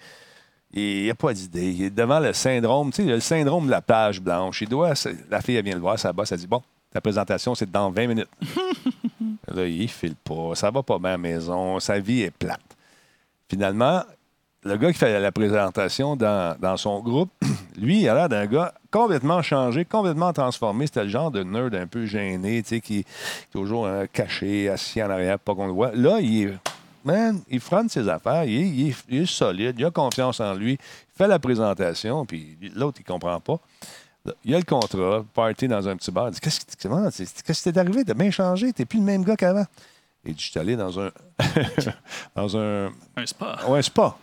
[0.74, 1.72] il n'y a pas d'idée.
[1.72, 4.20] Il est devant le syndrome, tu sais, il y a le syndrome de la page
[4.20, 4.62] blanche.
[4.62, 4.91] Il doit,
[5.30, 7.90] la fille, elle vient le voir, sa bosse, elle dit Bon, ta présentation, c'est dans
[7.90, 8.28] 20 minutes.
[9.48, 10.53] là, il file pas.
[10.56, 11.80] Ça va pas bien à la maison.
[11.80, 12.60] Sa vie est plate.
[13.49, 14.03] Finalement,
[14.66, 17.32] le gars qui fait la présentation dans, dans son groupe,
[17.78, 20.88] lui, il a l'air d'un gars complètement changé, complètement transformé.
[20.88, 23.06] C'était le genre de nerd un peu gêné, tu sais, qui est
[23.52, 25.92] toujours hein, caché, assis en arrière, pas qu'on le voit.
[25.94, 26.54] Là, il est.
[27.04, 30.40] Man, il fronte ses affaires, il est, il est- il est solide, il a confiance
[30.40, 30.78] en lui, il
[31.16, 33.60] fait la présentation, puis l'autre, il comprend pas.
[34.44, 36.30] Il a le contrat, party dans un petit bar.
[36.30, 38.04] Il dit Qu'est-ce qui t'est arrivé?
[38.04, 39.66] T'as bien changé, t'es plus le même gars qu'avant.
[40.26, 41.12] Il dit Je suis allé dans un.
[42.36, 42.88] dans un.
[43.16, 43.58] Un spa.
[43.68, 44.18] Ouais, un spa.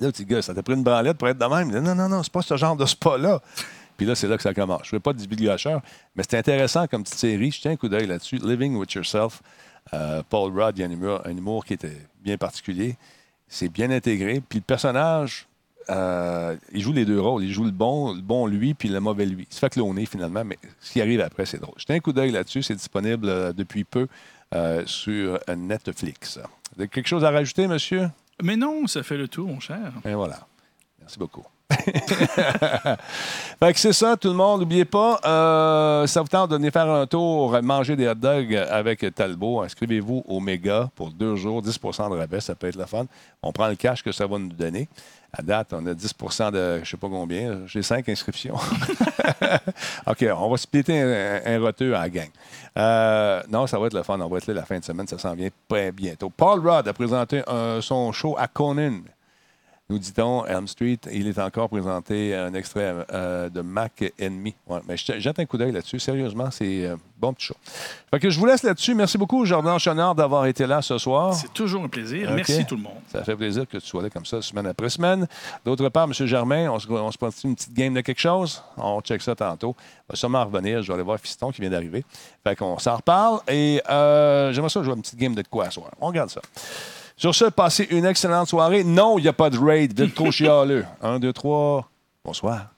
[0.00, 1.70] Là, petit gars, ça t'a pris une branlette pour être de même.
[1.70, 3.40] Non, non, non, c'est pas ce genre de spa-là.
[3.98, 4.80] Puis là, c'est là que ça commence.
[4.84, 5.82] Je ne veux pas divulgacheur,
[6.16, 7.50] mais c'est intéressant comme petite série.
[7.50, 8.36] Je tiens un coup d'œil là-dessus.
[8.36, 9.42] Living with Yourself.
[9.92, 10.88] Euh, Paul Rudd, il y a
[11.26, 12.96] un humour, qui était bien particulier.
[13.46, 14.40] C'est bien intégré.
[14.40, 15.46] Puis le personnage,
[15.90, 17.44] euh, il joue les deux rôles.
[17.44, 19.46] Il joue le bon, le bon lui, puis le mauvais lui.
[19.50, 21.74] Il se fait cloner finalement, mais ce qui arrive après, c'est drôle.
[21.76, 22.62] Jetez un coup d'œil là-dessus.
[22.62, 24.08] C'est disponible euh, depuis peu
[24.86, 26.38] sur Netflix.
[26.74, 28.08] Vous avez quelque chose à rajouter, monsieur?
[28.42, 29.92] Mais non, ça fait le tour, mon cher.
[30.04, 30.46] Et voilà.
[30.98, 31.44] Merci beaucoup.
[33.60, 34.60] fait que c'est ça, tout le monde.
[34.60, 38.54] N'oubliez pas, euh, ça vous tente de venir faire un tour, manger des hot dogs
[38.54, 39.62] avec Talbot.
[39.62, 43.06] Inscrivez-vous au Méga pour deux jours, 10% de rabais, ça peut être le fun.
[43.42, 44.88] On prend le cash que ça va nous donner.
[45.32, 47.60] À date, on a 10% de je ne sais pas combien.
[47.66, 48.56] J'ai cinq inscriptions.
[50.06, 52.30] OK, on va splitter un, un roteux à gang.
[52.76, 54.18] Euh, non, ça va être le fun.
[54.20, 55.06] On va être là la fin de semaine.
[55.06, 56.30] Ça s'en vient très bientôt.
[56.30, 59.02] Paul Rudd a présenté euh, son show à Conan.
[59.90, 64.54] Nous dit-on, Elm Street, il est encore présenté un extrait euh, de Mac Enemy.
[64.68, 65.98] Ouais, mais je jette un coup d'œil là-dessus.
[65.98, 67.56] Sérieusement, c'est euh, bon petit show.
[68.08, 68.94] Fait que je vous laisse là-dessus.
[68.94, 71.34] Merci beaucoup, Jordan Chenard, d'avoir été là ce soir.
[71.34, 72.30] C'est toujours un plaisir.
[72.30, 73.00] Merci tout le monde.
[73.10, 75.26] Ça fait plaisir que tu sois là comme ça, semaine après semaine.
[75.64, 76.12] D'autre part, M.
[76.12, 78.62] Germain, on se, on se passe une petite game de quelque chose?
[78.76, 79.74] On check ça tantôt.
[80.08, 80.82] On va sûrement revenir.
[80.82, 82.04] Je vais aller voir Fiston qui vient d'arriver.
[82.44, 83.40] Fait qu'on s'en reparle.
[83.48, 85.90] Et euh, j'aimerais ça jouer une petite game de quoi à soir.
[86.00, 86.40] On regarde ça.
[87.20, 88.82] Sur ce, passez une excellente soirée.
[88.82, 89.92] Non, il n'y a pas de raid.
[89.94, 90.86] Vous êtes trop chialeux.
[91.02, 91.90] Un, deux, trois.
[92.24, 92.68] Bonsoir.